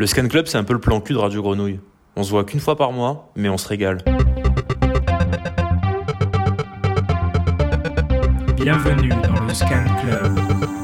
Le 0.00 0.06
Scan 0.06 0.28
Club, 0.28 0.46
c'est 0.46 0.56
un 0.56 0.64
peu 0.64 0.72
le 0.72 0.80
plan 0.80 1.02
cul 1.02 1.12
de 1.12 1.18
Radio 1.18 1.42
Grenouille. 1.42 1.78
On 2.16 2.22
se 2.22 2.30
voit 2.30 2.44
qu'une 2.44 2.58
fois 2.58 2.74
par 2.74 2.90
mois, 2.90 3.30
mais 3.36 3.50
on 3.50 3.58
se 3.58 3.68
régale. 3.68 3.98
Bienvenue 8.56 9.10
dans 9.10 9.44
le 9.44 9.52
Scan 9.52 9.84
Club. 10.00 10.79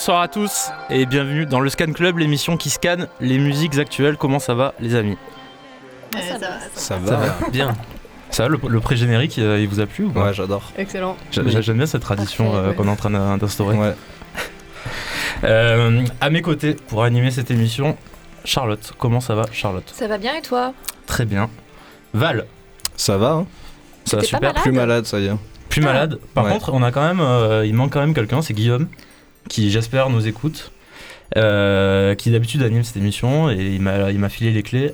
Bonsoir 0.00 0.22
à 0.22 0.28
tous 0.28 0.70
et 0.88 1.04
bienvenue 1.04 1.44
dans 1.44 1.60
le 1.60 1.68
Scan 1.68 1.92
Club, 1.92 2.16
l'émission 2.16 2.56
qui 2.56 2.70
scanne 2.70 3.06
les 3.20 3.36
musiques 3.36 3.76
actuelles. 3.76 4.16
Comment 4.16 4.38
ça 4.38 4.54
va 4.54 4.72
les 4.80 4.94
amis 4.94 5.18
ça, 6.14 6.38
va. 6.38 6.48
Ça 6.72 6.96
va. 6.96 7.18
Bien. 7.52 7.76
Ça 8.30 8.44
va, 8.44 8.48
le, 8.48 8.58
le 8.66 8.80
pré-générique, 8.80 9.38
euh, 9.38 9.60
il 9.60 9.68
vous 9.68 9.78
a 9.78 9.84
plu 9.84 10.04
ou 10.06 10.10
pas 10.10 10.24
Ouais, 10.28 10.32
j'adore. 10.32 10.62
Excellent. 10.78 11.18
J'a- 11.30 11.42
J'aime 11.60 11.76
bien 11.76 11.84
cette 11.84 12.00
tradition 12.00 12.56
euh, 12.56 12.70
ouais. 12.70 12.74
qu'on 12.74 12.86
est 12.86 12.90
en 12.90 12.96
train 12.96 13.10
d'in- 13.10 13.36
d'instaurer. 13.36 13.76
Ouais. 13.76 13.94
Euh, 15.44 16.02
à 16.22 16.30
mes 16.30 16.40
côtés, 16.40 16.72
pour 16.88 17.04
animer 17.04 17.30
cette 17.30 17.50
émission, 17.50 17.96
Charlotte. 18.46 18.92
Comment 18.98 19.20
ça 19.20 19.34
va, 19.34 19.44
Charlotte? 19.52 19.90
Ça 19.94 20.06
va 20.08 20.16
bien 20.16 20.34
et 20.34 20.40
toi? 20.42 20.72
Très 21.06 21.26
bien. 21.26 21.50
Val, 22.14 22.46
Ça 22.96 23.18
va, 23.18 23.32
hein? 23.32 23.46
Ça 24.06 24.16
va 24.16 24.22
super. 24.22 24.40
malade? 24.52 24.62
Plus 24.62 24.72
malade, 24.72 25.04
ça 25.04 25.18
y 25.20 25.26
est. 25.26 25.32
Plus 25.68 25.82
Ah. 25.82 25.86
malade. 25.92 26.18
Par 26.34 26.44
Ouais. 26.46 26.52
contre, 26.52 26.72
on 26.72 26.82
a 26.82 26.90
quand 26.90 27.06
même, 27.06 27.20
euh, 27.20 27.66
il 27.66 27.74
manque 27.74 27.92
quand 27.92 28.00
même 28.00 28.14
quelqu'un, 28.14 28.40
c'est 28.40 28.54
Guillaume, 28.54 28.88
qui 29.48 29.70
j'espère 29.70 30.10
nous 30.10 30.26
écoute, 30.26 30.70
euh, 31.36 32.14
qui 32.14 32.30
d'habitude 32.30 32.62
anime 32.62 32.82
cette 32.84 32.96
émission 32.96 33.50
et 33.50 33.56
il 33.74 33.80
m'a, 33.80 34.10
il 34.10 34.18
m'a 34.18 34.28
filé 34.28 34.50
les 34.50 34.62
clés. 34.62 34.92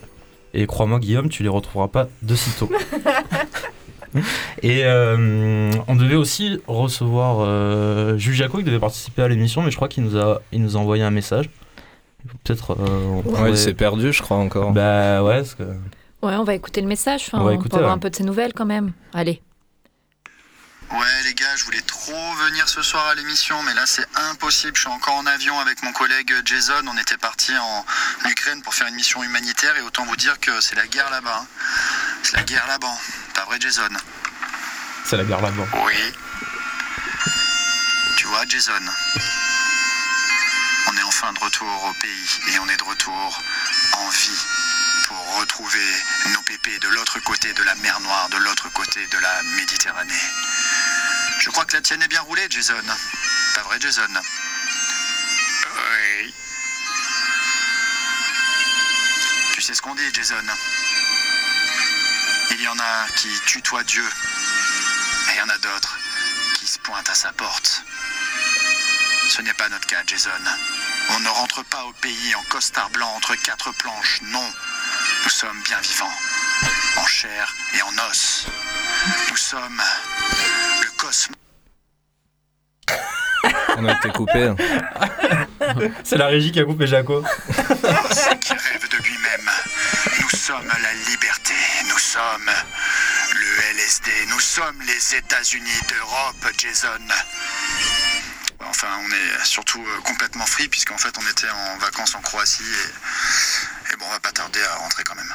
Et 0.54 0.66
crois-moi, 0.66 0.98
Guillaume, 1.00 1.28
tu 1.28 1.42
les 1.42 1.48
retrouveras 1.50 1.88
pas 1.88 2.08
de 2.22 2.34
sitôt. 2.34 2.70
et 4.62 4.82
euh, 4.84 5.70
on 5.88 5.96
devait 5.96 6.14
aussi 6.14 6.58
recevoir 6.66 7.38
euh, 7.40 8.16
Jules 8.16 8.34
Jaco 8.34 8.58
qui 8.58 8.64
devait 8.64 8.78
participer 8.78 9.22
à 9.22 9.28
l'émission, 9.28 9.62
mais 9.62 9.70
je 9.70 9.76
crois 9.76 9.88
qu'il 9.88 10.04
nous 10.04 10.16
a, 10.16 10.40
il 10.52 10.62
nous 10.62 10.76
a 10.76 10.80
envoyé 10.80 11.02
un 11.02 11.10
message. 11.10 11.50
Peut-être. 12.44 12.72
euh, 12.72 12.76
on 13.06 13.16
Ouais, 13.16 13.22
pourrait- 13.22 13.50
il 13.50 13.56
s'est 13.58 13.74
perdu, 13.74 14.12
je 14.12 14.22
crois, 14.22 14.36
encore. 14.38 14.72
Bah 14.72 15.22
ouais, 15.22 15.36
parce 15.36 15.54
que. 15.54 15.62
Ouais, 16.22 16.34
on 16.34 16.44
va 16.44 16.54
écouter 16.54 16.80
le 16.80 16.88
message. 16.88 17.24
Enfin, 17.26 17.40
On 17.40 17.44
va 17.44 17.54
écouter, 17.54 17.68
pour 17.70 17.78
avoir 17.78 17.92
ouais. 17.92 17.96
un 17.96 18.00
peu 18.00 18.10
de 18.10 18.16
ses 18.16 18.24
nouvelles 18.24 18.52
quand 18.54 18.64
même. 18.66 18.92
Allez. 19.12 19.42
Ouais 20.90 21.22
les 21.24 21.34
gars, 21.34 21.56
je 21.56 21.64
voulais 21.64 21.80
trop 21.82 22.34
venir 22.34 22.68
ce 22.68 22.80
soir 22.82 23.06
à 23.08 23.14
l'émission, 23.14 23.60
mais 23.64 23.74
là 23.74 23.84
c'est 23.86 24.06
impossible. 24.14 24.76
Je 24.76 24.82
suis 24.82 24.88
encore 24.90 25.14
en 25.16 25.26
avion 25.26 25.58
avec 25.58 25.82
mon 25.82 25.92
collègue 25.92 26.32
Jason. 26.44 26.82
On 26.86 26.96
était 26.96 27.16
parti 27.16 27.56
en 27.56 27.84
Ukraine 28.26 28.62
pour 28.62 28.74
faire 28.74 28.86
une 28.86 28.94
mission 28.94 29.22
humanitaire 29.22 29.76
et 29.76 29.80
autant 29.82 30.04
vous 30.04 30.16
dire 30.16 30.38
que 30.40 30.60
c'est 30.60 30.76
la 30.76 30.86
guerre 30.86 31.10
là-bas. 31.10 31.40
hein. 31.42 31.46
C'est 32.22 32.36
la 32.36 32.44
guerre 32.44 32.66
là-bas. 32.68 32.94
Pas 33.34 33.44
vrai 33.44 33.58
Jason? 33.60 33.88
C'est 35.04 35.16
la 35.16 35.24
guerre 35.24 35.40
là-bas. 35.40 35.66
Oui. 35.84 36.12
Tu 38.16 38.26
vois 38.26 38.44
Jason 38.48 38.72
On 40.88 40.96
est 40.96 41.02
enfin 41.02 41.32
de 41.32 41.38
retour 41.40 41.84
au 41.84 41.92
pays 41.94 42.54
et 42.54 42.58
on 42.60 42.68
est 42.68 42.76
de 42.76 42.84
retour 42.84 43.42
en 43.94 44.08
vie 44.08 44.40
pour 45.08 45.36
retrouver 45.40 46.02
nos 46.32 46.40
pépés 46.42 46.78
de 46.78 46.88
l'autre 46.88 47.18
côté 47.20 47.52
de 47.52 47.62
la 47.64 47.74
mer 47.76 47.98
Noire, 48.00 48.28
de 48.30 48.38
l'autre 48.38 48.68
côté 48.72 49.04
de 49.06 49.18
la 49.18 49.42
Méditerranée. 49.56 50.14
Je 51.46 51.52
crois 51.52 51.64
que 51.64 51.74
la 51.74 51.80
tienne 51.80 52.02
est 52.02 52.08
bien 52.08 52.22
roulée, 52.22 52.44
Jason? 52.50 52.74
Pas 53.54 53.62
vrai, 53.62 53.78
Jason 53.80 54.02
Oui. 55.76 56.34
Tu 59.54 59.62
sais 59.62 59.72
ce 59.72 59.80
qu'on 59.80 59.94
dit, 59.94 60.12
Jason? 60.12 60.34
Il 62.50 62.60
y 62.60 62.66
en 62.66 62.76
a 62.80 63.06
qui 63.14 63.28
tutoient 63.46 63.84
Dieu, 63.84 64.02
et 65.28 65.34
il 65.34 65.36
y 65.36 65.40
en 65.40 65.48
a 65.48 65.58
d'autres 65.58 65.96
qui 66.54 66.66
se 66.66 66.80
pointent 66.80 67.08
à 67.08 67.14
sa 67.14 67.32
porte. 67.32 67.84
Ce 69.28 69.40
n'est 69.40 69.54
pas 69.54 69.68
notre 69.68 69.86
cas, 69.86 70.02
Jason. 70.04 70.30
On 71.10 71.20
ne 71.20 71.28
rentre 71.28 71.62
pas 71.66 71.84
au 71.84 71.92
pays 71.92 72.34
en 72.34 72.42
costard 72.48 72.90
blanc 72.90 73.12
entre 73.14 73.36
quatre 73.36 73.70
planches, 73.70 74.20
non. 74.22 74.52
Nous 75.22 75.30
sommes 75.30 75.62
bien 75.62 75.78
vivants, 75.78 76.18
en 76.96 77.06
chair 77.06 77.54
et 77.74 77.82
en 77.82 77.98
os. 78.10 78.46
Nous 79.30 79.36
sommes 79.36 79.82
cosmos 81.06 81.28
On 83.78 83.86
a 83.86 83.92
été 83.92 84.08
coupé. 84.10 84.44
hein. 84.44 84.56
C'est 86.04 86.16
la 86.16 86.26
régie 86.26 86.50
qui 86.52 86.60
a 86.60 86.64
coupé 86.64 86.86
Jaco. 86.86 87.22
qui 88.40 88.52
rêve 88.52 88.88
de 88.90 88.96
lui-même. 88.96 89.50
Nous 90.20 90.30
sommes 90.38 90.66
la 90.68 90.94
liberté, 91.10 91.54
nous 91.88 91.98
sommes 91.98 92.50
le 93.34 93.74
LSD, 93.76 94.10
nous 94.30 94.40
sommes 94.40 94.80
les 94.86 95.16
États-Unis 95.16 95.80
d'Europe, 95.88 96.52
Jason. 96.58 96.88
Enfin, 98.68 98.88
on 99.04 99.10
est 99.10 99.44
surtout 99.44 99.82
euh, 99.86 100.00
complètement 100.02 100.46
free 100.46 100.68
puisqu'en 100.68 100.98
fait 100.98 101.14
on 101.18 101.30
était 101.30 101.50
en 101.50 101.78
vacances 101.78 102.14
en 102.14 102.20
Croatie 102.20 102.62
et, 102.64 103.92
et 103.92 103.96
bon, 103.96 104.06
on 104.08 104.12
va 104.12 104.20
pas 104.20 104.32
tarder 104.32 104.60
à 104.62 104.76
rentrer 104.76 105.04
quand 105.04 105.14
même. 105.14 105.32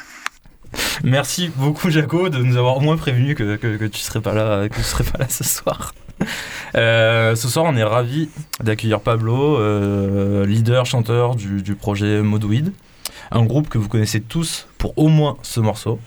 Merci 1.04 1.50
beaucoup 1.56 1.90
Jaco 1.90 2.28
de 2.28 2.38
nous 2.38 2.56
avoir 2.56 2.76
au 2.76 2.80
moins 2.80 2.96
prévenu 2.96 3.34
que, 3.34 3.56
que, 3.56 3.86
tu 3.86 3.98
serais 3.98 4.20
pas 4.20 4.34
là, 4.34 4.68
que 4.68 4.76
tu 4.76 4.82
serais 4.82 5.02
pas 5.02 5.18
là 5.18 5.28
ce 5.28 5.44
soir. 5.44 5.94
Euh, 6.74 7.34
ce 7.34 7.48
soir, 7.48 7.66
on 7.68 7.76
est 7.76 7.82
ravi 7.82 8.30
d'accueillir 8.62 9.00
Pablo, 9.00 9.58
euh, 9.58 10.46
leader 10.46 10.86
chanteur 10.86 11.34
du, 11.34 11.60
du 11.60 11.74
projet 11.74 12.22
Modweed, 12.22 12.72
un 13.30 13.44
groupe 13.44 13.68
que 13.68 13.76
vous 13.76 13.88
connaissez 13.88 14.22
tous 14.22 14.66
pour 14.78 14.96
au 14.96 15.08
moins 15.08 15.36
ce 15.42 15.60
morceau. 15.60 15.98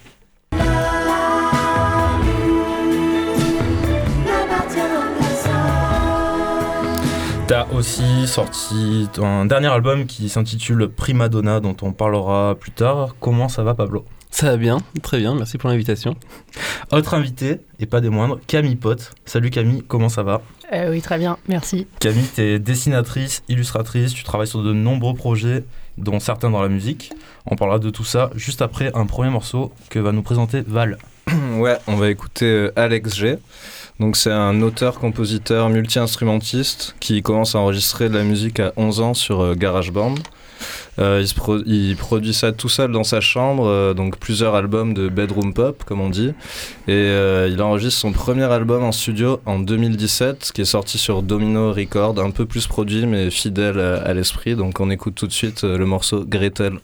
T'as 7.47 7.67
aussi 7.73 8.25
sorti 8.25 9.07
un 9.21 9.45
dernier 9.45 9.67
album 9.67 10.07
qui 10.07 10.29
s'intitule 10.29 10.89
Prima 10.89 11.29
Donna, 11.29 11.59
dont 11.59 11.77
on 11.83 11.91
parlera 11.91 12.55
plus 12.59 12.71
tard. 12.71 13.15
Comment 13.19 13.49
ça 13.49 13.63
va, 13.63 13.75
Pablo? 13.75 14.03
Ça 14.35 14.47
va 14.47 14.57
bien, 14.57 14.79
très 15.01 15.19
bien, 15.19 15.33
merci 15.33 15.57
pour 15.57 15.69
l'invitation. 15.69 16.17
Autre 16.91 17.13
invité, 17.13 17.61
et 17.79 17.85
pas 17.85 18.01
des 18.01 18.09
moindres, 18.09 18.37
Camille 18.47 18.75
Pote. 18.75 19.13
Salut 19.23 19.49
Camille, 19.49 19.81
comment 19.87 20.09
ça 20.09 20.23
va 20.23 20.41
Euh, 20.73 20.91
oui, 20.91 21.01
très 21.01 21.17
bien, 21.17 21.37
merci. 21.47 21.87
Camille, 22.01 22.27
t'es 22.35 22.59
dessinatrice, 22.59 23.43
illustratrice, 23.47 24.13
tu 24.13 24.25
travailles 24.25 24.49
sur 24.49 24.61
de 24.61 24.73
nombreux 24.73 25.13
projets, 25.13 25.63
dont 25.97 26.19
certains 26.19 26.49
dans 26.49 26.61
la 26.61 26.67
musique. 26.67 27.13
On 27.45 27.55
parlera 27.55 27.79
de 27.79 27.89
tout 27.89 28.03
ça 28.03 28.29
juste 28.35 28.61
après 28.61 28.91
un 28.93 29.05
premier 29.05 29.29
morceau 29.29 29.71
que 29.89 29.99
va 29.99 30.11
nous 30.11 30.21
présenter 30.21 30.63
Val. 30.67 30.97
Ouais, 31.57 31.77
on 31.87 31.95
va 31.95 32.09
écouter 32.09 32.45
euh, 32.45 32.73
Alex 32.75 33.15
G. 33.15 33.37
Donc 34.01 34.17
c'est 34.17 34.33
un 34.33 34.61
auteur-compositeur 34.61 35.69
multi-instrumentiste 35.69 36.97
qui 36.99 37.21
commence 37.21 37.55
à 37.55 37.59
enregistrer 37.59 38.09
de 38.09 38.17
la 38.17 38.25
musique 38.25 38.59
à 38.59 38.73
11 38.75 38.99
ans 38.99 39.13
sur 39.13 39.39
euh, 39.39 39.55
GarageBand. 39.55 40.15
Euh, 40.99 41.25
il, 41.65 41.95
produit 41.95 42.33
ça 42.33 42.51
tout 42.51 42.69
seul 42.69 42.91
dans 42.91 43.03
sa 43.03 43.19
chambre, 43.19 43.67
euh, 43.67 43.93
donc 43.93 44.17
plusieurs 44.17 44.55
albums 44.55 44.93
de 44.93 45.09
bedroom 45.09 45.53
pop 45.53 45.83
comme 45.83 46.01
on 46.01 46.09
dit. 46.09 46.29
Et 46.87 46.93
euh, 46.93 47.49
il 47.51 47.61
enregistre 47.61 47.99
son 47.99 48.11
premier 48.11 48.43
album 48.43 48.83
en 48.83 48.91
studio 48.91 49.41
en 49.45 49.59
2017 49.59 50.51
qui 50.53 50.61
est 50.61 50.65
sorti 50.65 50.97
sur 50.97 51.21
Domino 51.21 51.73
Record, 51.73 52.19
un 52.19 52.31
peu 52.31 52.45
plus 52.45 52.67
produit 52.67 53.05
mais 53.05 53.29
fidèle 53.29 53.79
à, 53.79 54.13
l'esprit. 54.13 54.55
Donc 54.55 54.79
on 54.79 54.89
écoute 54.89 55.15
tout 55.15 55.27
de 55.27 55.33
suite 55.33 55.63
le 55.63 55.85
morceau. 55.85 56.23
Gretel, 56.25 56.79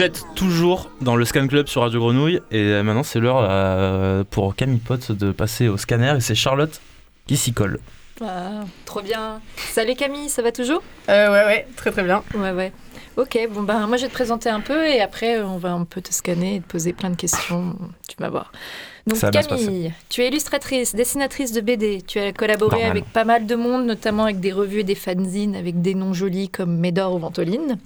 Vous 0.00 0.06
êtes 0.06 0.24
toujours 0.34 0.88
dans 1.02 1.14
le 1.14 1.26
Scan 1.26 1.46
Club 1.46 1.68
sur 1.68 1.82
Radio 1.82 2.00
Grenouille 2.00 2.40
et 2.50 2.56
euh, 2.56 2.82
maintenant 2.82 3.02
c'est 3.02 3.20
l'heure 3.20 3.46
euh, 3.46 4.24
pour 4.24 4.56
Camille 4.56 4.78
Pot 4.78 5.12
de 5.12 5.30
passer 5.30 5.68
au 5.68 5.76
scanner 5.76 6.14
et 6.16 6.22
c'est 6.22 6.34
Charlotte 6.34 6.80
qui 7.26 7.36
s'y 7.36 7.52
colle. 7.52 7.80
Ah, 8.22 8.64
trop 8.86 9.02
bien. 9.02 9.42
Salut 9.58 9.94
Camille, 9.96 10.30
ça 10.30 10.40
va 10.40 10.52
toujours? 10.52 10.82
Euh, 11.10 11.30
ouais, 11.30 11.44
ouais, 11.44 11.66
très 11.76 11.90
très 11.90 12.02
bien. 12.02 12.22
Ouais, 12.34 12.50
ouais. 12.52 12.72
Ok, 13.18 13.38
bon 13.52 13.62
ben 13.62 13.86
moi 13.86 13.98
je 13.98 14.04
vais 14.04 14.08
te 14.08 14.14
présenter 14.14 14.48
un 14.48 14.60
peu 14.60 14.86
et 14.86 15.02
après 15.02 15.36
euh, 15.36 15.44
on 15.44 15.58
va 15.58 15.72
un 15.72 15.84
peu 15.84 16.00
te 16.00 16.14
scanner 16.14 16.54
et 16.54 16.60
te 16.60 16.66
poser 16.66 16.94
plein 16.94 17.10
de 17.10 17.16
questions. 17.16 17.76
Tu 18.08 18.16
vas 18.18 18.30
voir. 18.30 18.52
Donc 19.06 19.18
Ça 19.18 19.30
Camille, 19.30 19.92
tu 20.08 20.22
es 20.22 20.28
illustratrice, 20.28 20.94
dessinatrice 20.94 21.52
de 21.52 21.60
BD. 21.60 22.00
Tu 22.00 22.18
as 22.18 22.32
collaboré 22.32 22.76
Normal. 22.76 22.90
avec 22.90 23.04
pas 23.12 23.24
mal 23.24 23.44
de 23.44 23.54
monde, 23.54 23.84
notamment 23.84 24.24
avec 24.24 24.40
des 24.40 24.54
revues 24.54 24.80
et 24.80 24.84
des 24.84 24.94
fanzines 24.94 25.56
avec 25.56 25.82
des 25.82 25.94
noms 25.94 26.14
jolis 26.14 26.48
comme 26.48 26.74
Médor 26.78 27.12
ou 27.12 27.18
Ventoline. 27.18 27.76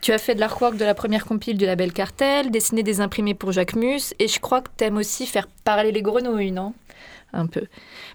Tu 0.00 0.12
as 0.12 0.18
fait 0.18 0.34
de 0.34 0.40
l'artwork 0.40 0.76
de 0.76 0.84
la 0.84 0.94
première 0.94 1.24
compile 1.26 1.56
du 1.58 1.66
label 1.66 1.92
Cartel, 1.92 2.50
dessiné 2.50 2.82
des 2.82 3.00
imprimés 3.00 3.34
pour 3.34 3.52
Jacques 3.52 3.74
Mus, 3.74 4.14
et 4.18 4.28
je 4.28 4.38
crois 4.38 4.60
que 4.60 4.68
tu 4.76 4.84
aimes 4.84 4.96
aussi 4.96 5.26
faire 5.26 5.48
parler 5.64 5.92
les 5.92 6.02
grenouilles, 6.02 6.52
non? 6.52 6.72
Un 7.34 7.46
peu. 7.46 7.64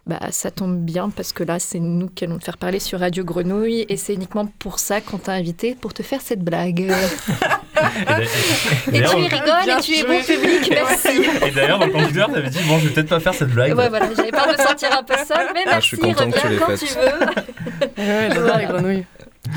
Bah, 0.07 0.17
ça 0.31 0.49
tombe 0.49 0.79
bien 0.79 1.11
parce 1.11 1.33
que 1.33 1.43
là, 1.43 1.59
c'est 1.59 1.79
nous 1.79 2.07
qui 2.07 2.23
allons 2.23 2.39
te 2.39 2.45
faire 2.45 2.57
parler 2.57 2.79
sur 2.79 2.99
Radio 2.99 3.23
Grenouille, 3.23 3.85
et 3.87 3.95
c'est 3.97 4.15
uniquement 4.15 4.47
pour 4.47 4.79
ça 4.79 5.01
qu'on 5.01 5.17
t'a 5.19 5.33
invité, 5.33 5.75
pour 5.75 5.93
te 5.93 6.01
faire 6.01 6.21
cette 6.21 6.39
blague. 6.41 6.79
Et 6.79 6.87
et 8.95 8.97
Et 8.97 9.01
tu 9.03 9.15
rigoles 9.15 9.69
et 9.77 9.81
tu 9.81 9.93
es 9.99 10.03
bon 10.03 10.23
public, 10.23 10.67
merci. 10.71 11.21
et 11.45 11.51
d'ailleurs, 11.51 11.77
dans 11.79 11.85
le 11.85 11.91
conducteur, 11.91 12.31
t'avais 12.31 12.49
dit 12.49 12.59
Bon, 12.67 12.79
je 12.79 12.87
vais 12.87 12.93
peut-être 12.93 13.09
pas 13.09 13.19
faire 13.19 13.33
cette 13.35 13.49
blague. 13.49 13.75
Ouais, 13.77 13.89
voilà, 13.89 14.07
j'avais 14.15 14.31
peur 14.31 14.47
de 14.47 14.53
me 14.53 14.57
sentir 14.67 14.89
un 14.97 15.03
peu 15.03 15.15
seule, 15.17 15.47
mais 15.53 15.61
Ah, 15.65 15.69
merci, 15.73 15.81
je 15.89 15.95
suis 15.95 15.97
content 15.97 16.31
que 16.31 16.39
tu 16.39 16.57
quand 16.57 16.77
faite. 16.77 16.79
tu 16.79 16.95
veux. 16.95 17.89
Ouais, 18.03 18.29
j'adore 18.33 18.57
les 18.57 18.65
grenouilles. 18.65 19.05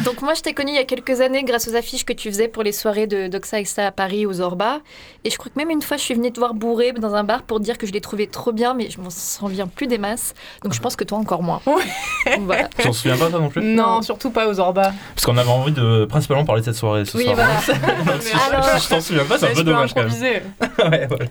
Donc 0.04 0.22
moi, 0.22 0.34
je 0.34 0.42
t'ai 0.42 0.52
connue 0.54 0.70
il 0.72 0.76
y 0.76 0.78
a 0.78 0.84
quelques 0.84 1.20
années 1.20 1.42
grâce 1.44 1.68
aux 1.68 1.74
affiches 1.74 2.04
que 2.04 2.12
tu 2.12 2.30
faisais 2.30 2.48
pour 2.48 2.62
les 2.62 2.72
soirées 2.72 3.06
de 3.06 3.28
Doxa 3.28 3.58
Exa 3.60 3.86
à 3.86 3.90
Paris, 3.92 4.26
aux 4.26 4.34
Zorba. 4.34 4.80
Et 5.24 5.30
je 5.30 5.38
crois 5.38 5.50
que 5.52 5.58
même 5.58 5.70
une 5.70 5.82
fois, 5.82 5.96
je 5.96 6.02
suis 6.02 6.14
venue 6.14 6.30
te 6.32 6.38
voir 6.38 6.54
bourré 6.54 6.92
dans 6.92 7.14
un 7.14 7.24
bar 7.24 7.42
pour 7.42 7.60
dire 7.60 7.78
que 7.78 7.86
je 7.86 7.92
l'ai 7.92 8.00
trouvé 8.00 8.26
trop 8.26 8.52
bien, 8.52 8.74
mais 8.74 8.90
je 8.90 9.00
m'en 9.00 9.10
souviens 9.10 9.66
plus 9.66 9.86
des 9.86 9.98
masses. 9.98 10.34
Donc 10.62 10.74
je 10.74 10.80
pense 10.80 10.96
que 10.96 11.04
toi 11.04 11.18
encore 11.18 11.42
moins. 11.42 11.60
Ouais. 11.66 12.36
Donc 12.36 12.44
voilà. 12.46 12.68
Tu 12.78 12.84
t'en 12.84 12.92
souviens 12.92 13.16
pas, 13.16 13.30
toi 13.30 13.40
non 13.40 13.48
plus 13.48 13.62
Non, 13.62 14.02
surtout 14.02 14.30
pas 14.30 14.48
aux 14.48 14.60
Orba. 14.60 14.92
Parce 15.14 15.24
qu'on 15.24 15.36
avait 15.36 15.50
envie 15.50 15.72
de 15.72 16.04
principalement 16.04 16.44
parler 16.44 16.60
de 16.60 16.66
cette 16.66 16.74
soirée 16.76 17.04
ce 17.04 17.16
Oui, 17.16 17.24
soir. 17.24 17.36
voilà. 17.36 17.54
Donc, 18.12 18.22
si, 18.22 18.32
Alors- 18.50 18.64
si 18.78 18.84
je 18.84 18.88
t'en 18.88 19.00
souviens 19.00 19.24
pas, 19.24 19.38
c'est 19.38 19.50
un 19.50 19.54
peu 19.54 19.64
dommage 19.64 19.94
quand 19.94 20.02
même. 20.04 20.12
Ouais, 20.78 21.08
ouais. 21.10 21.28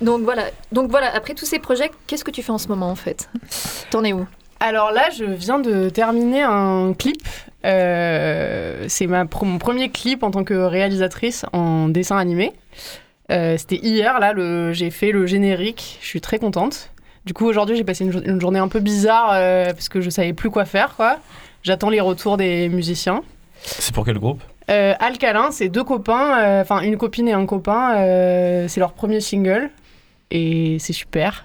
Donc 0.00 0.22
voilà. 0.22 0.44
Donc 0.72 0.90
voilà. 0.90 1.14
Après 1.14 1.34
tous 1.34 1.46
ces 1.46 1.58
projets, 1.58 1.90
qu'est-ce 2.06 2.24
que 2.24 2.30
tu 2.30 2.42
fais 2.42 2.50
en 2.52 2.58
ce 2.58 2.68
moment 2.68 2.90
en 2.90 2.94
fait? 2.96 3.28
T'en 3.90 4.02
es 4.04 4.12
où? 4.12 4.26
Alors 4.58 4.90
là, 4.92 5.08
je 5.16 5.24
viens 5.24 5.58
de 5.58 5.88
terminer 5.88 6.42
un 6.42 6.92
clip. 6.98 7.22
Euh, 7.64 8.84
c'est 8.88 9.06
ma 9.06 9.24
mon 9.42 9.58
premier 9.58 9.90
clip 9.90 10.22
en 10.22 10.30
tant 10.30 10.44
que 10.44 10.54
réalisatrice 10.54 11.44
en 11.52 11.88
dessin 11.88 12.16
animé. 12.16 12.52
Euh, 13.30 13.56
C'était 13.58 13.76
hier, 13.76 14.18
là, 14.18 14.32
j'ai 14.72 14.90
fait 14.90 15.12
le 15.12 15.26
générique. 15.26 15.98
Je 16.00 16.06
suis 16.06 16.20
très 16.20 16.38
contente. 16.38 16.90
Du 17.26 17.34
coup, 17.34 17.46
aujourd'hui, 17.46 17.76
j'ai 17.76 17.84
passé 17.84 18.04
une, 18.04 18.12
jour- 18.12 18.22
une 18.24 18.40
journée 18.40 18.58
un 18.58 18.68
peu 18.68 18.80
bizarre 18.80 19.30
euh, 19.34 19.66
parce 19.66 19.88
que 19.88 20.00
je 20.00 20.08
savais 20.10 20.32
plus 20.32 20.50
quoi 20.50 20.64
faire, 20.64 20.96
quoi. 20.96 21.18
J'attends 21.62 21.90
les 21.90 22.00
retours 22.00 22.36
des 22.38 22.68
musiciens. 22.70 23.22
C'est 23.62 23.94
pour 23.94 24.04
quel 24.06 24.18
groupe? 24.18 24.42
Alcalin, 24.68 25.50
c'est 25.50 25.68
deux 25.68 25.82
copains, 25.82 26.60
enfin 26.60 26.80
une 26.82 26.96
copine 26.96 27.26
et 27.26 27.32
un 27.32 27.44
copain. 27.44 27.94
c'est 28.68 28.78
leur 28.78 28.92
premier 28.92 29.20
single 29.20 29.68
et 30.30 30.76
c'est 30.78 30.92
super. 30.92 31.44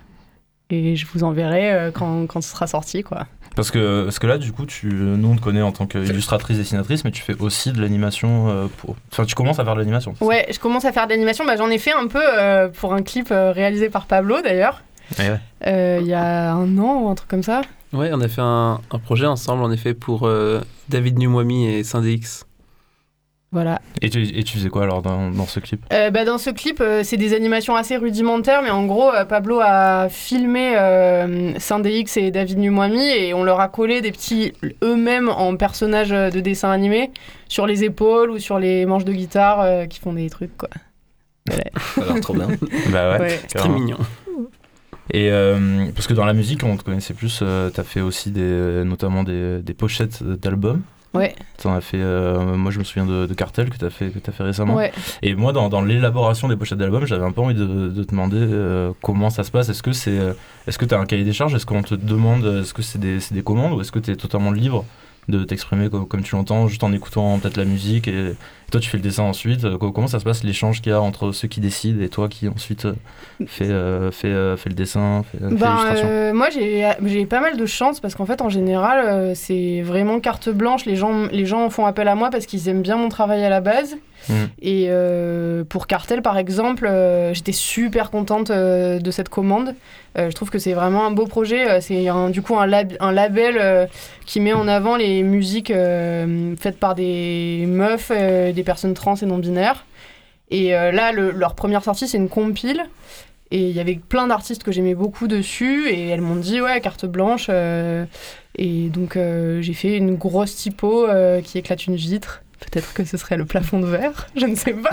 Et 0.69 0.95
je 0.95 1.07
vous 1.07 1.23
enverrai 1.23 1.91
quand, 1.95 2.27
quand 2.27 2.41
ce 2.41 2.51
sera 2.51 2.67
sorti, 2.67 3.01
quoi. 3.01 3.25
Parce 3.55 3.71
que, 3.71 4.03
parce 4.03 4.19
que 4.19 4.27
là, 4.27 4.37
du 4.37 4.51
coup, 4.51 4.65
tu, 4.65 4.87
nous 4.87 5.29
on 5.29 5.35
te 5.35 5.41
connaît 5.41 5.61
en 5.61 5.71
tant 5.71 5.85
qu'illustratrice, 5.87 6.57
dessinatrice, 6.57 7.03
mais 7.03 7.11
tu 7.11 7.21
fais 7.21 7.35
aussi 7.39 7.71
de 7.71 7.81
l'animation. 7.81 8.49
euh, 8.49 8.67
pour... 8.77 8.95
Enfin, 9.11 9.25
tu 9.25 9.35
commences 9.35 9.59
à 9.59 9.63
faire 9.65 9.73
de 9.75 9.79
l'animation. 9.79 10.13
Ouais, 10.21 10.45
je 10.51 10.59
commence 10.59 10.85
à 10.85 10.91
faire 10.91 11.05
de 11.07 11.11
l'animation. 11.11 11.45
Bah, 11.45 11.55
J'en 11.57 11.69
ai 11.69 11.77
fait 11.77 11.93
un 11.93 12.07
peu 12.07 12.21
euh, 12.21 12.67
pour 12.69 12.93
un 12.93 13.01
clip 13.01 13.29
euh, 13.31 13.51
réalisé 13.51 13.89
par 13.89 14.05
Pablo, 14.05 14.41
d'ailleurs, 14.41 14.81
ouais. 15.19 15.39
il 16.01 16.07
y 16.07 16.13
a 16.13 16.53
un 16.53 16.77
an 16.77 17.01
ou 17.01 17.09
un 17.09 17.15
truc 17.15 17.29
comme 17.29 17.43
ça. 17.43 17.61
Ouais, 17.93 18.09
on 18.13 18.19
a 18.19 18.27
fait 18.27 18.41
un, 18.41 18.81
un 18.91 18.99
projet 18.99 19.25
ensemble, 19.25 19.63
en 19.63 19.71
effet, 19.71 19.93
pour 19.93 20.27
euh, 20.27 20.59
David 20.89 21.17
Numwami 21.17 21.67
et 21.67 21.83
Syndix. 21.85 22.45
Voilà. 23.55 23.79
Et, 24.01 24.09
tu, 24.09 24.21
et 24.21 24.43
tu 24.43 24.57
faisais 24.57 24.67
quoi 24.67 24.83
alors 24.83 25.01
dans, 25.01 25.31
dans 25.31 25.45
ce 25.45 25.61
clip? 25.61 25.85
Euh, 25.93 26.09
bah, 26.09 26.25
dans 26.25 26.37
ce 26.37 26.49
clip, 26.49 26.81
euh, 26.81 27.03
c'est 27.05 27.15
des 27.15 27.33
animations 27.33 27.77
assez 27.77 27.95
rudimentaires, 27.95 28.61
mais 28.61 28.69
en 28.69 28.85
gros, 28.85 29.09
euh, 29.13 29.23
Pablo 29.23 29.61
a 29.63 30.09
filmé 30.09 30.73
euh, 30.75 31.53
et 32.17 32.31
David 32.31 32.57
Numwami 32.57 33.07
et 33.11 33.33
on 33.33 33.45
leur 33.45 33.61
a 33.61 33.69
collé 33.69 34.01
des 34.01 34.11
petits 34.11 34.51
eux-mêmes 34.83 35.29
en 35.29 35.55
personnages 35.55 36.09
de 36.09 36.39
dessin 36.41 36.69
animé 36.69 37.11
sur 37.47 37.65
les 37.65 37.85
épaules 37.85 38.29
ou 38.29 38.39
sur 38.39 38.59
les 38.59 38.85
manches 38.85 39.05
de 39.05 39.13
guitare 39.13 39.61
euh, 39.61 39.85
qui 39.85 40.01
font 40.01 40.11
des 40.11 40.29
trucs, 40.29 40.57
quoi. 40.57 40.67
Ça 41.47 42.01
a 42.01 42.05
l'air 42.11 42.19
trop 42.19 42.33
bien. 42.33 42.49
Bah 42.91 43.13
ouais. 43.13 43.19
Ouais. 43.21 43.39
Très 43.53 43.69
mignon. 43.69 43.99
Et 45.11 45.31
euh, 45.31 45.85
parce 45.95 46.07
que 46.07 46.13
dans 46.13 46.25
la 46.25 46.33
musique, 46.33 46.61
on 46.65 46.75
te 46.75 46.83
connaissait 46.83 47.13
plus, 47.13 47.39
euh, 47.41 47.69
t'as 47.69 47.83
fait 47.83 48.01
aussi 48.01 48.31
des, 48.31 48.83
notamment 48.83 49.23
des, 49.23 49.61
des 49.61 49.73
pochettes 49.73 50.23
d'albums. 50.23 50.81
Ouais. 51.15 51.35
T'en 51.61 51.73
as 51.73 51.81
fait, 51.81 51.99
euh, 51.99 52.55
moi 52.55 52.71
je 52.71 52.79
me 52.79 52.83
souviens 52.83 53.05
de, 53.05 53.25
de 53.25 53.33
Cartel 53.33 53.69
que 53.69 53.77
t'as 53.77 53.89
fait, 53.89 54.09
que 54.09 54.19
t'as 54.19 54.31
fait 54.31 54.43
récemment. 54.43 54.75
Ouais. 54.75 54.91
Et 55.21 55.33
moi, 55.35 55.53
dans, 55.53 55.69
dans 55.69 55.81
l'élaboration 55.81 56.47
des 56.47 56.55
pochettes 56.55 56.77
d'albums, 56.77 57.05
j'avais 57.05 57.25
un 57.25 57.31
peu 57.31 57.41
envie 57.41 57.55
de, 57.55 57.65
de 57.65 58.03
te 58.03 58.11
demander 58.11 58.37
euh, 58.39 58.91
comment 59.01 59.29
ça 59.29 59.43
se 59.43 59.51
passe. 59.51 59.69
Est-ce 59.69 59.83
que 59.83 59.93
c'est, 59.93 60.19
euh, 60.19 60.33
est-ce 60.67 60.77
que 60.77 60.85
t'as 60.85 60.99
un 60.99 61.05
cahier 61.05 61.23
des 61.23 61.33
charges? 61.33 61.55
Est-ce 61.55 61.65
qu'on 61.65 61.81
te 61.81 61.95
demande, 61.95 62.45
est-ce 62.61 62.73
que 62.73 62.81
c'est 62.81 62.99
des, 62.99 63.19
c'est 63.19 63.33
des 63.33 63.43
commandes 63.43 63.73
ou 63.73 63.81
est-ce 63.81 63.91
que 63.91 63.99
t'es 63.99 64.15
totalement 64.15 64.51
libre 64.51 64.85
de 65.27 65.43
t'exprimer 65.43 65.89
comme, 65.89 66.07
comme 66.07 66.21
tu 66.21 66.35
l'entends, 66.35 66.67
juste 66.67 66.83
en 66.83 66.93
écoutant 66.93 67.39
peut-être 67.39 67.57
la 67.57 67.65
musique 67.65 68.07
et, 68.07 68.33
et 68.67 68.71
toi 68.71 68.79
tu 68.81 68.89
fais 68.89 68.97
le 68.97 69.03
dessin 69.03 69.23
ensuite. 69.23 69.63
Euh, 69.63 69.77
co- 69.77 69.91
Comment 69.91 70.07
ça 70.07 70.19
se 70.19 70.23
passe 70.25 70.43
l'échange 70.43 70.81
qu'il 70.81 70.91
y 70.91 70.95
a 70.95 71.01
entre 71.01 71.31
ceux 71.31 71.47
qui 71.47 71.59
décident 71.59 72.01
et 72.03 72.09
toi 72.09 72.27
qui 72.29 72.47
ensuite 72.47 72.85
euh, 72.85 72.93
fait, 73.47 73.69
euh, 73.69 74.11
fait, 74.11 74.27
euh, 74.27 74.57
fait 74.57 74.69
le 74.69 74.75
dessin, 74.75 75.23
fait, 75.31 75.37
fait 75.37 75.55
Ben, 75.55 75.77
euh, 75.95 76.33
moi, 76.33 76.49
j'ai 76.51 77.25
pas 77.25 77.39
mal 77.41 77.57
de 77.57 77.65
chance 77.65 77.99
parce 77.99 78.15
qu'en 78.15 78.25
fait, 78.25 78.41
en 78.41 78.49
général, 78.49 79.05
euh, 79.05 79.31
c'est 79.35 79.81
vraiment 79.81 80.19
carte 80.19 80.49
blanche. 80.49 80.85
Les 80.85 80.95
gens, 80.95 81.27
les 81.31 81.45
gens 81.45 81.69
font 81.69 81.85
appel 81.85 82.07
à 82.07 82.15
moi 82.15 82.29
parce 82.29 82.45
qu'ils 82.45 82.67
aiment 82.69 82.81
bien 82.81 82.97
mon 82.97 83.09
travail 83.09 83.43
à 83.43 83.49
la 83.49 83.61
base. 83.61 83.95
Mhm. 84.29 84.35
Et 84.61 84.85
euh, 84.89 85.63
pour 85.65 85.85
Cartel, 85.85 86.23
par 86.23 86.37
exemple, 86.39 86.87
euh, 86.87 87.33
j'étais 87.35 87.51
super 87.51 88.09
contente 88.09 88.49
euh, 88.49 88.97
de 88.97 89.11
cette 89.11 89.29
commande. 89.29 89.75
Euh, 90.17 90.29
je 90.31 90.35
trouve 90.35 90.49
que 90.49 90.57
c'est 90.57 90.73
vraiment 90.73 91.05
un 91.05 91.11
beau 91.11 91.27
projet. 91.27 91.69
Euh, 91.69 91.79
C'est 91.81 92.07
du 92.31 92.41
coup 92.41 92.57
un, 92.57 92.65
lab- 92.65 92.95
un 93.01 93.11
label 93.11 93.57
euh, 93.59 93.85
qui 94.25 94.39
met 94.39 94.53
en 94.53 94.67
avant 94.67 94.95
les 94.95 95.21
musiques 95.21 95.69
euh, 95.69 96.55
faites 96.59 96.79
par 96.79 96.95
des 96.95 97.65
meufs, 97.67 98.11
euh, 98.15 98.51
des 98.55 98.63
personnes 98.63 98.93
trans 98.95 99.15
et 99.15 99.25
non-binaires. 99.25 99.85
Et 100.51 100.75
euh, 100.75 100.91
là, 100.91 101.11
le- 101.11 101.31
leur 101.31 101.53
première 101.55 101.83
sortie, 101.83 102.07
c'est 102.07 102.17
une 102.17 102.29
compile. 102.29 102.83
Et 103.51 103.69
il 103.69 103.75
y 103.75 103.79
avait 103.79 103.95
plein 103.95 104.25
d'artistes 104.27 104.63
que 104.63 104.71
j'aimais 104.71 104.95
beaucoup 104.95 105.27
dessus. 105.27 105.87
Et 105.89 106.07
elles 106.09 106.21
m'ont 106.21 106.35
dit, 106.35 106.61
ouais, 106.61 106.81
carte 106.81 107.05
blanche. 107.05 107.47
euh, 107.49 108.05
et 108.57 108.87
donc, 108.89 109.17
euh, 109.17 109.61
j'ai 109.61 109.73
fait 109.73 109.95
une 109.97 110.15
grosse 110.15 110.55
typo 110.55 111.07
qui 111.43 111.57
éclate 111.59 111.85
une 111.87 111.95
vitre. 111.95 112.41
Peut-être 112.59 112.93
que 112.93 113.03
ce 113.03 113.17
serait 113.17 113.37
le 113.37 113.45
plafond 113.45 113.79
de 113.79 113.85
verre, 113.85 114.27
je 114.35 114.45
ne 114.45 114.55
sais 114.55 114.73
pas. 114.73 114.89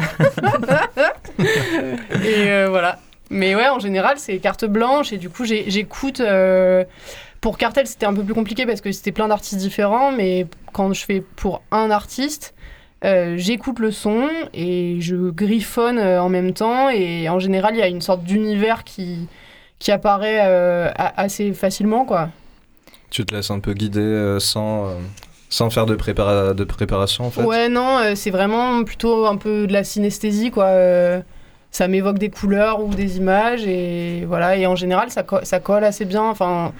et 1.39 2.51
euh, 2.51 2.67
voilà. 2.69 2.99
Mais 3.31 3.55
ouais, 3.55 3.69
en 3.69 3.79
général, 3.79 4.19
c'est 4.19 4.39
carte 4.39 4.65
blanche. 4.65 5.13
Et 5.13 5.19
du 5.19 5.31
coup, 5.31 5.45
j'écoute. 5.45 6.21
euh, 6.21 6.85
Pour 7.41 7.57
Cartel, 7.59 7.87
c'était 7.87 8.07
un 8.07 8.13
peu 8.15 8.23
plus 8.23 8.35
compliqué 8.35 8.67
parce 8.67 8.81
que 8.81 8.93
c'était 8.93 9.13
plein 9.13 9.29
d'artistes 9.29 9.59
différents. 9.59 10.13
Mais 10.13 10.47
quand 10.73 10.93
je 10.93 11.05
fais 11.05 11.21
pour 11.37 11.63
un 11.71 11.91
artiste, 11.91 12.55
euh, 13.05 13.35
j'écoute 13.37 13.79
le 13.79 13.91
son 13.91 14.29
et 14.55 14.97
je 15.01 15.31
griffonne 15.31 15.99
euh, 15.99 16.23
en 16.23 16.29
même 16.29 16.53
temps. 16.53 16.89
Et 16.91 17.29
en 17.29 17.39
général, 17.39 17.75
il 17.75 17.79
y 17.79 17.83
a 17.83 17.89
une 17.89 18.01
sorte 18.01 18.23
d'univers 18.25 18.85
qui, 18.85 19.29
qui 19.79 19.91
apparaît 19.93 20.41
euh, 20.43 20.91
assez 20.97 21.53
facilement, 21.53 22.05
quoi. 22.05 22.31
Tu 23.11 23.25
te 23.27 23.35
laisses 23.35 23.51
un 23.51 23.61
peu 23.61 23.75
guider 23.75 24.37
sans, 24.39 24.89
sans 25.51 25.69
faire 25.69 25.85
de, 25.87 25.95
prépara- 25.97 26.55
de 26.55 26.65
préparation 26.65 27.27
en 27.27 27.31
fait? 27.31 27.43
Ouais, 27.43 27.69
non, 27.69 27.99
c'est 28.15 28.31
vraiment 28.31 28.83
plutôt 28.85 29.27
un 29.27 29.37
peu 29.37 29.67
de 29.67 29.73
la 29.73 29.85
synesthésie, 29.85 30.51
quoi. 30.51 30.71
Ça 31.71 31.89
m'évoque 31.89 32.19
des 32.19 32.31
couleurs 32.31 32.83
ou 32.83 32.89
des 32.95 33.17
images, 33.17 33.67
et 33.67 34.25
voilà. 34.27 34.57
Et 34.57 34.67
en 34.67 34.77
général, 34.77 35.11
ça, 35.11 35.23
co- 35.23 35.43
ça 35.43 35.59
colle 35.61 35.85
assez 35.85 36.05
bien. 36.05 36.23
Enfin, 36.23 36.73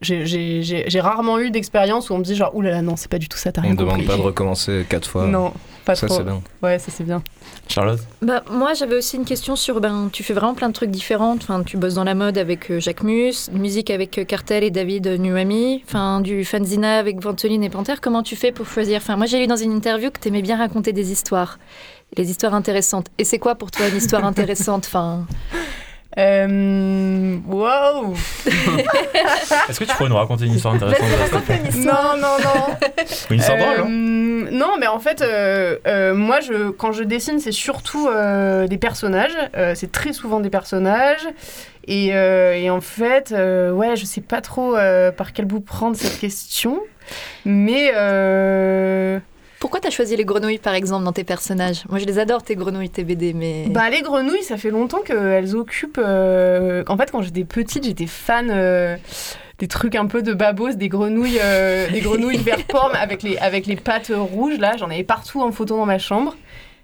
j'ai- 0.00 1.00
rarement 1.00 1.38
eu 1.38 1.50
d'expérience 1.50 2.10
où 2.10 2.14
on 2.14 2.18
me 2.18 2.24
dit 2.24 2.34
genre, 2.36 2.54
oulala, 2.54 2.82
non, 2.82 2.96
c'est 2.96 3.10
pas 3.10 3.18
du 3.18 3.28
tout 3.28 3.38
ça, 3.38 3.52
t'as 3.52 3.60
On 3.60 3.64
rien 3.64 3.72
ne 3.72 3.76
demande 3.78 3.92
compris. 3.96 4.06
pas 4.06 4.16
de 4.16 4.22
recommencer 4.22 4.86
quatre 4.88 5.08
fois. 5.08 5.26
Non, 5.26 5.52
pas 5.84 5.94
ça 5.94 6.06
trop. 6.06 6.16
c'est 6.18 6.24
bien. 6.24 6.40
Ouais, 6.62 6.78
ça 6.78 6.90
c'est 6.90 7.04
bien. 7.04 7.22
Charlotte 7.68 8.00
Bah, 8.22 8.42
moi, 8.50 8.74
j'avais 8.74 8.94
aussi 8.96 9.16
une 9.16 9.24
question 9.24 9.56
sur. 9.56 9.80
Ben, 9.80 10.08
tu 10.12 10.22
fais 10.22 10.32
vraiment 10.34 10.54
plein 10.54 10.68
de 10.68 10.72
trucs 10.74 10.90
différents. 10.90 11.34
Enfin, 11.34 11.62
tu 11.62 11.76
bosses 11.76 11.94
dans 11.94 12.04
la 12.04 12.14
mode 12.14 12.38
avec 12.38 12.70
euh, 12.70 12.80
Jacques 12.80 13.02
Mus, 13.02 13.50
musique 13.52 13.90
avec 13.90 14.18
euh, 14.18 14.24
Cartel 14.24 14.64
et 14.64 14.70
David 14.70 15.06
Nuami, 15.20 15.82
enfin, 15.86 16.20
du 16.20 16.44
fanzina 16.44 16.98
avec 16.98 17.20
Ventoline 17.22 17.62
et 17.64 17.70
Panthère. 17.70 18.00
Comment 18.00 18.22
tu 18.22 18.36
fais 18.36 18.52
pour 18.52 18.66
choisir? 18.66 18.98
Enfin, 18.98 19.16
moi, 19.16 19.26
j'ai 19.26 19.38
lu 19.40 19.46
dans 19.46 19.56
une 19.56 19.72
interview 19.72 20.10
que 20.10 20.18
tu 20.20 20.28
aimais 20.28 20.42
bien 20.42 20.56
raconter 20.58 20.92
des 20.92 21.10
histoires. 21.12 21.58
Les 22.16 22.30
histoires 22.30 22.54
intéressantes. 22.54 23.08
Et 23.18 23.24
c'est 23.24 23.38
quoi 23.38 23.54
pour 23.54 23.70
toi 23.70 23.86
une 23.88 23.96
histoire 23.96 24.24
intéressante? 24.32 24.84
Enfin, 24.86 25.26
Euh, 26.18 27.36
wow 27.46 28.14
Est-ce 29.68 29.78
que 29.78 29.84
tu 29.84 29.94
pourrais 29.94 30.08
nous 30.08 30.16
raconter 30.16 30.46
une 30.46 30.54
histoire 30.54 30.74
intéressante 30.74 31.30
te 31.30 31.38
plaît 31.46 31.60
Non, 31.76 32.16
non, 32.16 32.36
non 32.42 32.76
Une 33.30 33.38
histoire 33.38 33.58
drôle, 33.58 33.78
Euh, 33.78 33.82
hein 33.84 34.48
Non, 34.50 34.72
mais 34.80 34.88
en 34.88 34.98
fait, 34.98 35.22
euh, 35.22 35.76
euh, 35.86 36.14
moi, 36.14 36.40
je, 36.40 36.70
quand 36.70 36.90
je 36.92 37.04
dessine, 37.04 37.38
c'est 37.38 37.52
surtout 37.52 38.08
euh, 38.08 38.66
des 38.66 38.78
personnages. 38.78 39.36
Euh, 39.56 39.74
c'est 39.76 39.92
très 39.92 40.12
souvent 40.12 40.40
des 40.40 40.50
personnages. 40.50 41.26
Et, 41.86 42.14
euh, 42.14 42.54
et 42.54 42.68
en 42.68 42.80
fait, 42.80 43.32
euh, 43.32 43.70
ouais, 43.70 43.96
je 43.96 44.04
sais 44.04 44.20
pas 44.20 44.40
trop 44.40 44.76
euh, 44.76 45.10
par 45.12 45.32
quel 45.32 45.44
bout 45.46 45.60
prendre 45.60 45.96
cette 45.96 46.18
question. 46.18 46.80
Mais 47.44 47.92
euh, 47.94 49.18
pourquoi 49.60 49.80
t'as 49.80 49.90
choisi 49.90 50.16
les 50.16 50.24
grenouilles, 50.24 50.58
par 50.58 50.74
exemple, 50.74 51.04
dans 51.04 51.12
tes 51.12 51.24
personnages? 51.24 51.84
Moi, 51.88 51.98
je 51.98 52.04
les 52.06 52.18
adore, 52.18 52.42
tes 52.42 52.54
grenouilles, 52.56 52.90
tes 52.90 53.04
BD, 53.04 53.32
mais. 53.32 53.66
bah, 53.68 53.90
les 53.90 54.02
grenouilles, 54.02 54.42
ça 54.42 54.56
fait 54.56 54.70
longtemps 54.70 55.00
qu'elles 55.02 55.56
occupent. 55.56 56.00
euh, 56.02 56.84
En 56.88 56.96
fait, 56.96 57.10
quand 57.10 57.22
j'étais 57.22 57.44
petite, 57.44 57.84
j'étais 57.84 58.06
fan. 58.06 58.50
euh, 58.50 58.96
des 59.58 59.66
trucs 59.66 59.96
un 59.96 60.06
peu 60.06 60.22
de 60.22 60.32
babos, 60.34 60.74
des 60.74 60.88
grenouilles, 60.88 61.40
euh, 61.42 61.90
des 61.90 62.00
grenouilles 62.00 62.36
vert 62.36 62.64
pomme 62.68 62.92
avec 62.94 63.24
les, 63.24 63.36
avec 63.38 63.66
les 63.66 63.74
pattes 63.74 64.12
rouges, 64.14 64.56
là, 64.58 64.76
j'en 64.78 64.86
avais 64.88 65.02
partout 65.02 65.42
en 65.42 65.50
photo 65.50 65.76
dans 65.76 65.86
ma 65.86 65.98
chambre. 65.98 66.36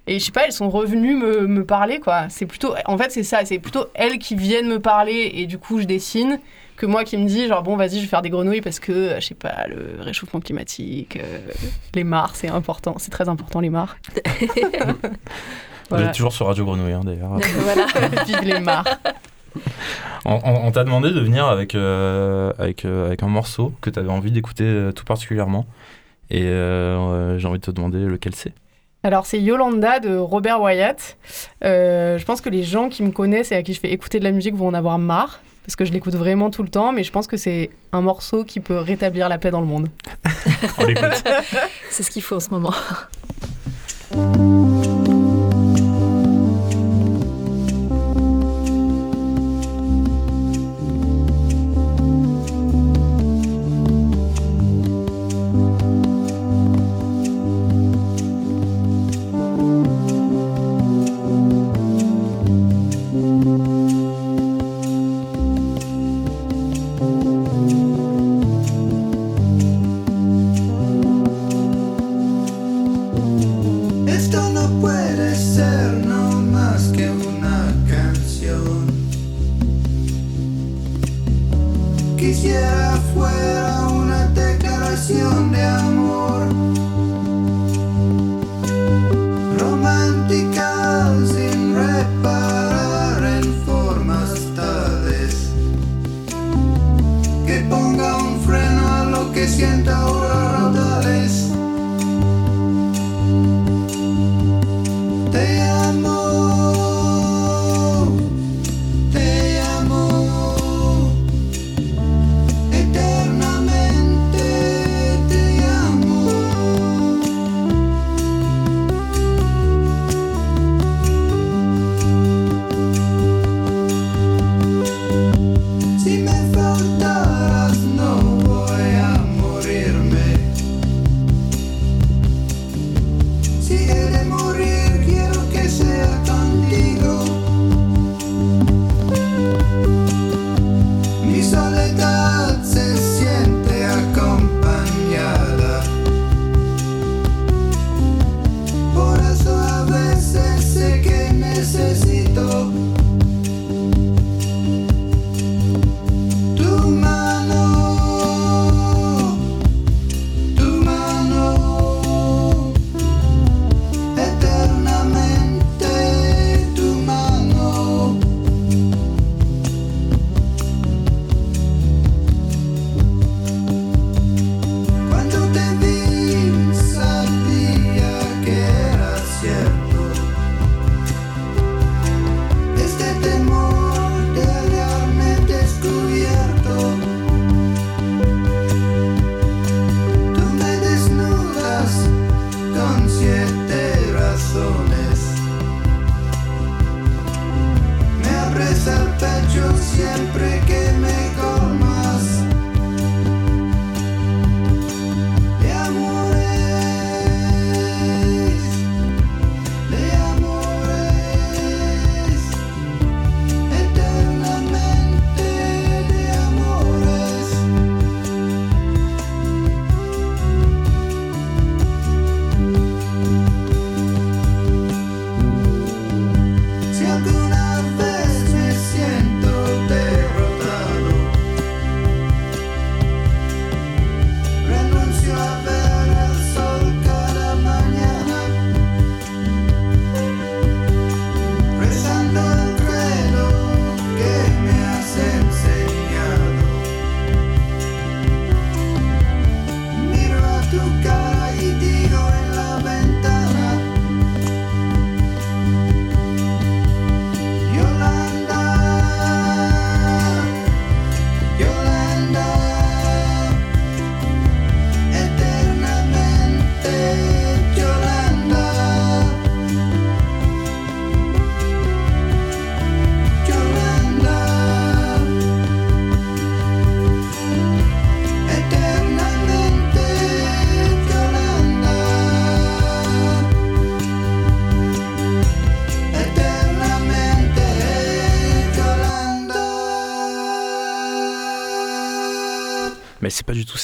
Et 0.09 0.19
je 0.19 0.25
sais 0.25 0.33
pas, 0.33 0.45
elles 0.45 0.53
sont 0.53 0.69
revenues 0.69 1.15
me, 1.15 1.47
me 1.47 1.65
parler, 1.65 2.01
quoi. 2.01 2.27
C'est 2.31 2.47
plutôt, 2.47 2.75
en 2.87 2.99
fait, 2.99 3.11
c'est 3.13 3.23
ça, 3.23 3.45
c'est 3.45 3.59
plutôt 3.61 3.87
elles 3.95 4.19
qui 4.19 4.35
viennent 4.35 4.67
me 4.69 4.81
parler 4.81 5.31
et 5.35 5.47
du 5.47 5.57
coup, 5.59 5.81
je 5.81 5.85
dessine, 5.85 6.41
que 6.77 6.87
moi 6.87 7.05
qui 7.05 7.17
me 7.17 7.27
dis, 7.27 7.47
genre, 7.47 7.63
bon, 7.63 7.77
vas-y, 7.77 7.97
je 7.97 8.01
vais 8.03 8.07
faire 8.07 8.23
des 8.23 8.31
grenouilles 8.31 8.61
parce 8.61 8.81
que, 8.81 8.93
euh, 8.93 9.21
je 9.21 9.27
sais 9.27 9.35
pas, 9.35 9.67
le 9.69 10.01
réchauffement 10.03 10.41
climatique, 10.41 11.17
euh, 11.23 11.39
les 11.95 12.05
mares, 12.05 12.35
c'est 12.37 12.49
important, 12.49 12.95
c'est 12.99 13.11
très 13.11 13.29
important, 13.29 13.61
les 13.61 13.71
mares. 13.71 13.97
Vous 14.41 15.89
voilà. 15.91 16.07
êtes 16.09 16.15
toujours 16.15 16.33
sur 16.33 16.47
Radio 16.47 16.65
Grenouille, 16.65 16.93
hein, 16.93 17.03
d'ailleurs. 17.05 17.39
voilà. 17.59 17.87
Vive 18.27 18.41
les 18.43 18.61
mares. 18.61 18.99
On, 20.25 20.41
on- 20.43 20.67
on 20.67 20.73
t'a 20.73 20.83
demandé 20.85 21.11
de 21.11 21.21
venir 21.21 21.45
avec, 21.47 21.75
euh, 21.75 22.53
avec, 22.59 22.85
euh, 22.85 23.07
avec 23.07 23.23
un 23.23 23.29
morceau 23.29 23.73
que 23.81 23.91
tu 23.91 23.99
avais 23.99 24.09
envie 24.11 24.33
d'écouter 24.33 24.65
euh, 24.65 24.93
tout 24.93 25.05
particulièrement. 25.05 25.67
Et 26.31 26.41
j'ai 26.41 27.47
envie 27.47 27.59
de 27.59 27.65
te 27.65 27.71
demander 27.71 27.99
lequel 28.07 28.35
c'est. 28.35 28.53
Alors, 29.03 29.27
c'est 29.27 29.39
Yolanda 29.41 30.01
de 30.01 30.17
Robert 30.17 30.61
Wyatt. 30.63 31.19
Euh, 31.63 32.17
je 32.17 32.25
pense 32.25 32.41
que 32.41 32.49
les 32.49 32.63
gens 32.63 32.89
qui 32.89 33.03
me 33.03 33.11
connaissent 33.11 33.53
et 33.53 33.55
à 33.57 33.63
qui 33.63 33.75
je 33.75 33.79
fais 33.81 33.93
écouter 33.93 34.19
de 34.19 34.25
la 34.25 34.31
musique 34.33 34.55
vont 34.55 34.69
en 34.69 34.75
avoir 34.75 34.99
marre, 34.99 35.41
parce 35.65 35.77
que 35.77 35.85
je 35.85 35.93
l'écoute 35.93 36.15
vraiment 36.15 36.51
tout 36.51 36.63
le 36.63 36.69
temps, 36.69 36.93
mais 36.93 37.05
je 37.05 37.11
pense 37.11 37.27
que 37.27 37.37
c'est 37.37 37.71
un 37.93 38.01
morceau 38.03 38.45
qui 38.45 38.61
peut 38.61 38.79
rétablir 38.79 39.29
la 39.29 39.39
paix 39.39 39.51
dans 39.51 39.61
le 39.61 39.67
monde. 39.67 39.89
On 40.79 40.85
l'écoute. 40.85 41.25
C'est 41.91 42.03
ce 42.03 42.11
qu'il 42.11 42.23
faut 42.23 42.37
en 42.37 42.41
ce 42.41 42.51
moment. 42.51 42.75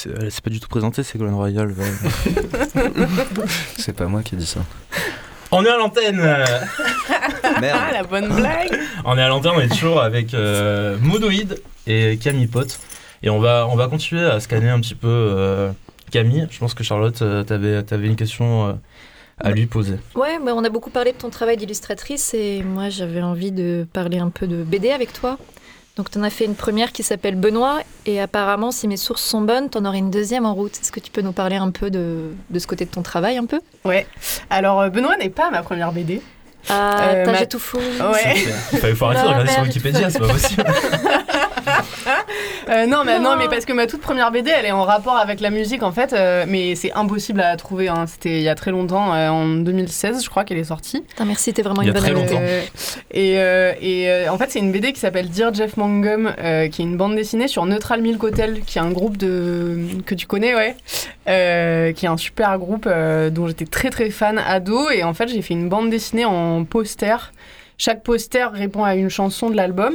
c'est 0.02 0.10
pas 0.12 0.20
du 0.20 0.20
tout, 0.20 0.24
c'est 0.24 0.30
c'est 0.30 0.40
pas 0.44 0.50
du 0.50 0.60
tout 0.60 0.68
présenté, 0.68 1.02
Ségolène 1.02 1.34
Royal. 1.34 1.68
ouais. 1.68 3.44
C'est 3.76 3.92
pas 3.94 4.06
moi 4.06 4.22
qui 4.22 4.36
dis 4.36 4.46
ça. 4.46 4.60
on 5.50 5.64
est 5.64 5.68
à 5.70 5.76
l'antenne. 5.76 6.20
Ah, 7.42 7.60
Merde. 7.60 7.80
la 7.92 8.02
bonne 8.04 8.28
blague 8.28 8.78
On 9.04 9.18
est 9.18 9.22
à 9.22 9.28
l'antenne, 9.28 9.52
on 9.56 9.60
est 9.60 9.68
toujours 9.68 10.00
avec 10.00 10.32
euh, 10.34 10.96
Modoïd 11.00 11.60
et 11.86 12.16
Camille 12.18 12.46
Pot. 12.46 12.78
Et 13.22 13.30
on 13.30 13.40
va, 13.40 13.66
on 13.68 13.76
va 13.76 13.88
continuer 13.88 14.24
à 14.24 14.40
scanner 14.40 14.68
un 14.70 14.80
petit 14.80 14.94
peu 14.94 15.08
euh, 15.08 15.72
Camille. 16.10 16.46
Je 16.50 16.58
pense 16.58 16.74
que 16.74 16.84
Charlotte, 16.84 17.20
euh, 17.22 17.42
t'avais, 17.42 17.82
avais 17.92 18.06
une 18.06 18.16
question 18.16 18.68
euh, 18.68 18.72
à 19.38 19.50
lui 19.50 19.66
poser. 19.66 19.96
Ouais, 20.14 20.38
bah, 20.44 20.52
on 20.54 20.64
a 20.64 20.68
beaucoup 20.68 20.90
parlé 20.90 21.12
de 21.12 21.16
ton 21.18 21.30
travail 21.30 21.56
d'illustratrice 21.56 22.34
et 22.34 22.62
moi 22.62 22.88
j'avais 22.88 23.22
envie 23.22 23.52
de 23.52 23.86
parler 23.92 24.18
un 24.18 24.30
peu 24.30 24.46
de 24.46 24.62
BD 24.62 24.90
avec 24.90 25.12
toi. 25.12 25.38
Donc 25.96 26.10
tu 26.10 26.18
en 26.18 26.22
as 26.22 26.30
fait 26.30 26.44
une 26.46 26.54
première 26.54 26.92
qui 26.92 27.02
s'appelle 27.02 27.34
Benoît 27.34 27.80
et 28.06 28.20
apparemment 28.20 28.70
si 28.70 28.88
mes 28.88 28.96
sources 28.96 29.22
sont 29.22 29.42
bonnes, 29.42 29.68
tu 29.68 29.76
en 29.78 29.84
aurais 29.84 29.98
une 29.98 30.10
deuxième 30.10 30.46
en 30.46 30.54
route. 30.54 30.72
Est-ce 30.80 30.92
que 30.92 31.00
tu 31.00 31.10
peux 31.10 31.20
nous 31.20 31.32
parler 31.32 31.56
un 31.56 31.70
peu 31.70 31.90
de, 31.90 32.30
de 32.48 32.58
ce 32.58 32.66
côté 32.66 32.84
de 32.86 32.90
ton 32.90 33.02
travail 33.02 33.36
un 33.36 33.44
peu? 33.46 33.60
Ouais. 33.84 34.06
Alors, 34.48 34.80
euh, 34.80 34.88
Benoît 34.88 35.16
n'est 35.18 35.28
pas 35.30 35.50
ma 35.50 35.62
première 35.62 35.92
BD. 35.92 36.22
Ah, 36.68 37.08
Euh, 37.08 37.24
t'as 37.24 37.32
ma- 37.32 37.38
j'ai 37.38 37.46
tout 37.48 37.58
fou. 37.58 37.78
Ouais. 37.78 38.34
Il 38.72 38.78
fallait 38.78 38.94
faut 38.94 39.06
arrêter 39.06 39.22
de 39.22 39.26
regarder 39.28 39.50
sur. 39.50 39.62
Wikipédia, 39.62 40.10
c'est 40.10 40.18
pas 40.20 40.28
possible. 40.28 40.64
Euh, 42.68 42.86
non, 42.86 43.02
mais, 43.04 43.18
non, 43.18 43.30
Non. 43.32 43.36
mais 43.36 43.48
parce 43.48 43.64
que 43.64 43.72
ma 43.72 43.86
toute 43.86 44.00
première 44.00 44.30
BD, 44.30 44.50
elle 44.50 44.66
est 44.66 44.70
en 44.72 44.84
rapport 44.84 45.16
avec 45.16 45.40
la 45.40 45.50
musique 45.50 45.82
en 45.82 45.90
fait, 45.92 46.12
euh, 46.12 46.44
mais 46.46 46.74
c'est 46.74 46.92
impossible 46.92 47.40
à 47.40 47.56
trouver. 47.56 47.88
hein. 47.88 48.04
C'était 48.06 48.36
il 48.38 48.42
y 48.42 48.48
a 48.48 48.54
très 48.54 48.70
longtemps, 48.70 49.12
euh, 49.12 49.28
en 49.28 49.46
2016, 49.46 50.22
je 50.24 50.30
crois 50.30 50.44
qu'elle 50.44 50.58
est 50.58 50.64
sortie. 50.64 51.00
Putain, 51.02 51.24
merci, 51.24 51.52
t'es 51.52 51.62
vraiment 51.62 51.82
Il 51.82 51.86
y 51.88 51.90
une 51.90 51.96
a 51.96 52.00
bonne 52.00 52.10
très 52.10 52.20
amie. 52.20 52.30
longtemps. 52.30 52.44
Et 53.12 53.40
euh, 53.40 53.72
et 53.80 54.08
euh, 54.08 54.30
en 54.30 54.38
fait, 54.38 54.50
c'est 54.50 54.60
une 54.60 54.70
BD 54.70 54.92
qui 54.92 55.00
s'appelle 55.00 55.28
Dear 55.28 55.52
Jeff 55.52 55.76
Mangum, 55.76 56.32
euh, 56.38 56.68
qui 56.68 56.82
est 56.82 56.84
une 56.84 56.96
bande 56.96 57.16
dessinée 57.16 57.48
sur 57.48 57.66
Neutral 57.66 58.02
Milk 58.02 58.22
Hotel, 58.22 58.60
qui 58.60 58.78
est 58.78 58.82
un 58.82 58.92
groupe 58.92 59.16
de 59.16 59.78
que 60.06 60.14
tu 60.14 60.26
connais, 60.26 60.54
ouais, 60.54 60.76
qui 61.94 62.04
est 62.06 62.08
un 62.08 62.16
super 62.16 62.58
groupe 62.58 62.88
dont 62.88 63.48
j'étais 63.48 63.66
très 63.66 63.90
très 63.90 64.10
fan 64.10 64.38
ado. 64.38 64.90
Et 64.90 65.02
en 65.02 65.14
fait, 65.14 65.28
j'ai 65.28 65.42
fait 65.42 65.54
une 65.54 65.68
bande 65.68 65.90
dessinée 65.90 66.24
en 66.24 66.64
poster. 66.64 67.32
Chaque 67.78 68.02
poster 68.02 68.46
répond 68.52 68.84
à 68.84 68.94
une 68.94 69.08
chanson 69.08 69.48
de 69.48 69.56
l'album. 69.56 69.94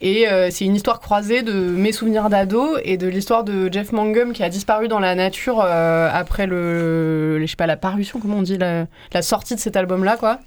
Et 0.00 0.28
euh, 0.28 0.50
c'est 0.50 0.64
une 0.64 0.76
histoire 0.76 1.00
croisée 1.00 1.42
de 1.42 1.52
mes 1.52 1.90
souvenirs 1.90 2.30
d'ado 2.30 2.78
et 2.84 2.96
de 2.96 3.08
l'histoire 3.08 3.44
de 3.44 3.68
Jeff 3.72 3.90
Mangum 3.92 4.32
qui 4.32 4.42
a 4.42 4.48
disparu 4.48 4.88
dans 4.88 5.00
la 5.00 5.14
nature 5.14 5.60
euh, 5.60 6.08
après 6.12 6.46
le, 6.46 7.40
je 7.40 7.46
sais 7.46 7.56
pas, 7.56 7.66
la 7.66 7.76
parution, 7.76 8.20
comment 8.20 8.36
on 8.36 8.42
dit, 8.42 8.56
la 8.58 8.86
sortie 9.22 9.54
de 9.54 9.60
cet 9.60 9.76
album-là, 9.76 10.16
quoi. 10.16 10.38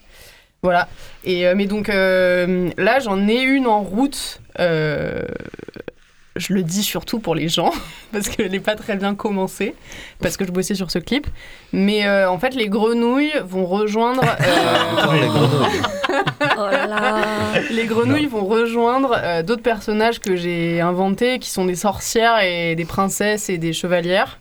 Voilà. 0.64 0.88
Et, 1.24 1.48
euh, 1.48 1.54
mais 1.56 1.66
donc 1.66 1.90
euh, 1.90 2.70
là, 2.78 3.00
j'en 3.00 3.28
ai 3.28 3.42
une 3.42 3.68
en 3.68 3.82
route. 3.82 4.42
euh, 4.60 5.24
je 6.38 6.54
le 6.54 6.64
dis 6.64 6.82
surtout 6.82 7.20
pour 7.20 7.36
les 7.36 7.50
gens, 7.50 7.72
parce 8.14 8.30
qu'elle 8.30 8.52
n'est 8.52 8.62
pas 8.62 8.76
très 8.76 8.96
bien 8.96 9.16
commencée, 9.16 9.76
parce 10.22 10.38
que 10.38 10.46
je 10.46 10.52
bossais 10.52 10.76
sur 10.76 10.90
ce 10.90 10.98
clip. 11.00 11.28
Mais 11.74 12.08
euh, 12.08 12.30
en 12.30 12.40
fait, 12.40 12.56
les 12.56 12.70
grenouilles 12.70 13.34
vont 13.44 13.66
rejoindre. 13.66 14.24
euh, 14.42 15.14
les 15.20 15.28
grenouilles. 15.28 15.82
Oh 16.58 16.66
là 16.70 16.88
là. 16.88 17.22
les 17.72 17.86
grenouilles 17.86 18.26
vont 18.26 18.46
rejoindre 18.46 19.16
euh, 19.18 19.44
d'autres 19.44 19.62
personnages 19.62 20.20
que 20.20 20.36
j'ai 20.36 20.82
inventés, 20.82 21.40
qui 21.40 21.50
sont 21.50 21.66
des 21.66 21.76
sorcières 21.76 22.40
et 22.42 22.76
des 22.76 22.86
princesses 22.86 23.50
et 23.50 23.58
des 23.58 23.72
chevalières. 23.74 24.41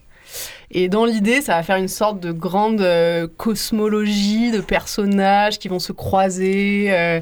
Et 0.73 0.89
dans 0.89 1.05
l'idée, 1.05 1.41
ça 1.41 1.57
va 1.57 1.63
faire 1.63 1.77
une 1.77 1.89
sorte 1.89 2.21
de 2.21 2.31
grande 2.33 2.81
euh, 2.81 3.27
cosmologie 3.37 4.53
de 4.53 4.61
personnages 4.61 5.59
qui 5.59 5.69
vont 5.69 5.81
se 5.81 5.93
croiser 5.93 6.87
euh, 6.91 7.21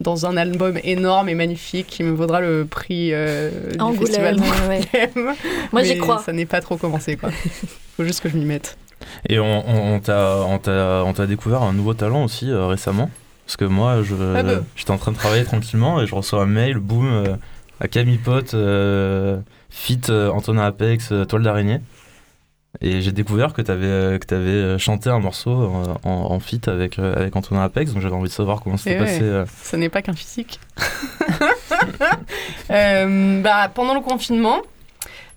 dans 0.00 0.26
un 0.26 0.36
album 0.36 0.78
énorme 0.84 1.28
et 1.28 1.34
magnifique 1.34 1.86
qui 1.86 2.02
me 2.02 2.12
vaudra 2.12 2.40
le 2.40 2.66
prix 2.66 3.10
euh, 3.12 3.72
du 3.72 3.80
Angoulême, 3.80 4.06
festival 4.06 4.36
ouais, 4.36 4.68
ouais. 4.68 5.08
d'Angoulême. 5.14 5.34
Moi, 5.72 5.82
j'y 5.82 5.96
crois. 5.96 6.18
Ça 6.18 6.32
n'est 6.32 6.46
pas 6.46 6.60
trop 6.60 6.76
commencé, 6.76 7.16
quoi. 7.16 7.30
Faut 7.96 8.04
juste 8.04 8.20
que 8.20 8.28
je 8.28 8.36
m'y 8.36 8.44
mette. 8.44 8.76
Et 9.28 9.38
on, 9.38 9.68
on, 9.68 9.94
on 9.94 10.00
t'a, 10.00 10.36
on, 10.46 10.58
t'a, 10.58 11.04
on 11.06 11.12
t'a 11.12 11.26
découvert 11.26 11.62
un 11.62 11.72
nouveau 11.72 11.94
talent 11.94 12.24
aussi 12.24 12.50
euh, 12.50 12.66
récemment. 12.66 13.10
Parce 13.46 13.56
que 13.56 13.64
moi, 13.64 14.02
je, 14.02 14.14
Ah 14.36 14.42
bah. 14.42 14.62
j'étais 14.76 14.90
en 14.90 14.98
train 14.98 15.12
de 15.12 15.16
travailler 15.16 15.44
tranquillement 15.44 16.00
et 16.00 16.06
je 16.06 16.14
reçois 16.14 16.42
un 16.42 16.46
mail, 16.46 16.78
boum, 16.78 17.06
euh, 17.06 17.36
à 17.80 17.88
Camille 17.88 18.18
Pot, 18.18 18.54
euh, 18.54 19.38
fit 19.70 20.00
euh, 20.08 20.30
Antonin 20.30 20.64
Apex, 20.64 21.12
euh, 21.12 21.24
Toile 21.24 21.42
d'araignée. 21.42 21.80
Et 22.80 23.00
j'ai 23.02 23.12
découvert 23.12 23.52
que 23.52 23.62
tu 23.62 23.70
avais, 23.70 24.18
que 24.18 24.26
t'avais 24.26 24.78
chanté 24.78 25.08
un 25.08 25.20
morceau 25.20 25.50
en, 25.52 25.96
en, 26.02 26.32
en 26.32 26.40
feat 26.40 26.68
avec, 26.68 26.98
euh, 26.98 27.14
avec 27.16 27.34
Antonin 27.36 27.62
Apex, 27.62 27.92
donc 27.92 28.02
j'avais 28.02 28.14
envie 28.14 28.28
de 28.28 28.34
savoir 28.34 28.60
comment 28.60 28.76
c'était 28.76 28.98
passé. 28.98 29.20
ouais. 29.20 29.26
euh. 29.26 29.44
Ce 29.62 29.76
n'est 29.76 29.88
pas 29.88 30.02
qu'un 30.02 30.12
physique. 30.14 30.60
Euh, 32.70 33.42
bah, 33.42 33.70
pendant 33.72 33.94
le 33.94 34.00
confinement, 34.00 34.58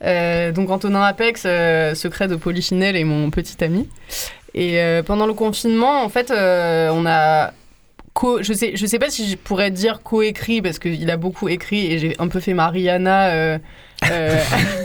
euh, 0.04 0.52
donc 0.52 0.70
Antonin 0.70 1.02
Apex, 1.02 1.44
euh, 1.46 1.94
secret 1.94 2.28
de 2.28 2.36
Polychinelle, 2.36 2.96
est 2.96 3.04
mon 3.04 3.30
petit 3.32 3.62
ami. 3.64 3.90
Et 4.54 4.80
euh, 4.82 5.04
pendant 5.04 5.26
le 5.28 5.34
confinement, 5.34 6.04
en 6.04 6.10
fait, 6.10 6.32
euh, 6.32 6.90
on 6.94 7.06
a. 7.06 7.52
Je 8.42 8.52
sais, 8.54 8.72
je 8.76 8.86
sais 8.88 8.98
pas 8.98 9.10
si 9.12 9.30
je 9.30 9.36
pourrais 9.36 9.70
dire 9.70 10.02
coécrit 10.02 10.62
parce 10.64 10.80
qu'il 10.80 11.10
a 11.12 11.18
beaucoup 11.18 11.50
écrit 11.50 11.92
et 11.92 12.00
j'ai 12.00 12.16
un 12.18 12.28
peu 12.30 12.40
fait 12.40 12.54
ma 12.56 12.70
Rihanna 12.70 13.28
euh, 13.30 13.60
euh, 14.10 14.40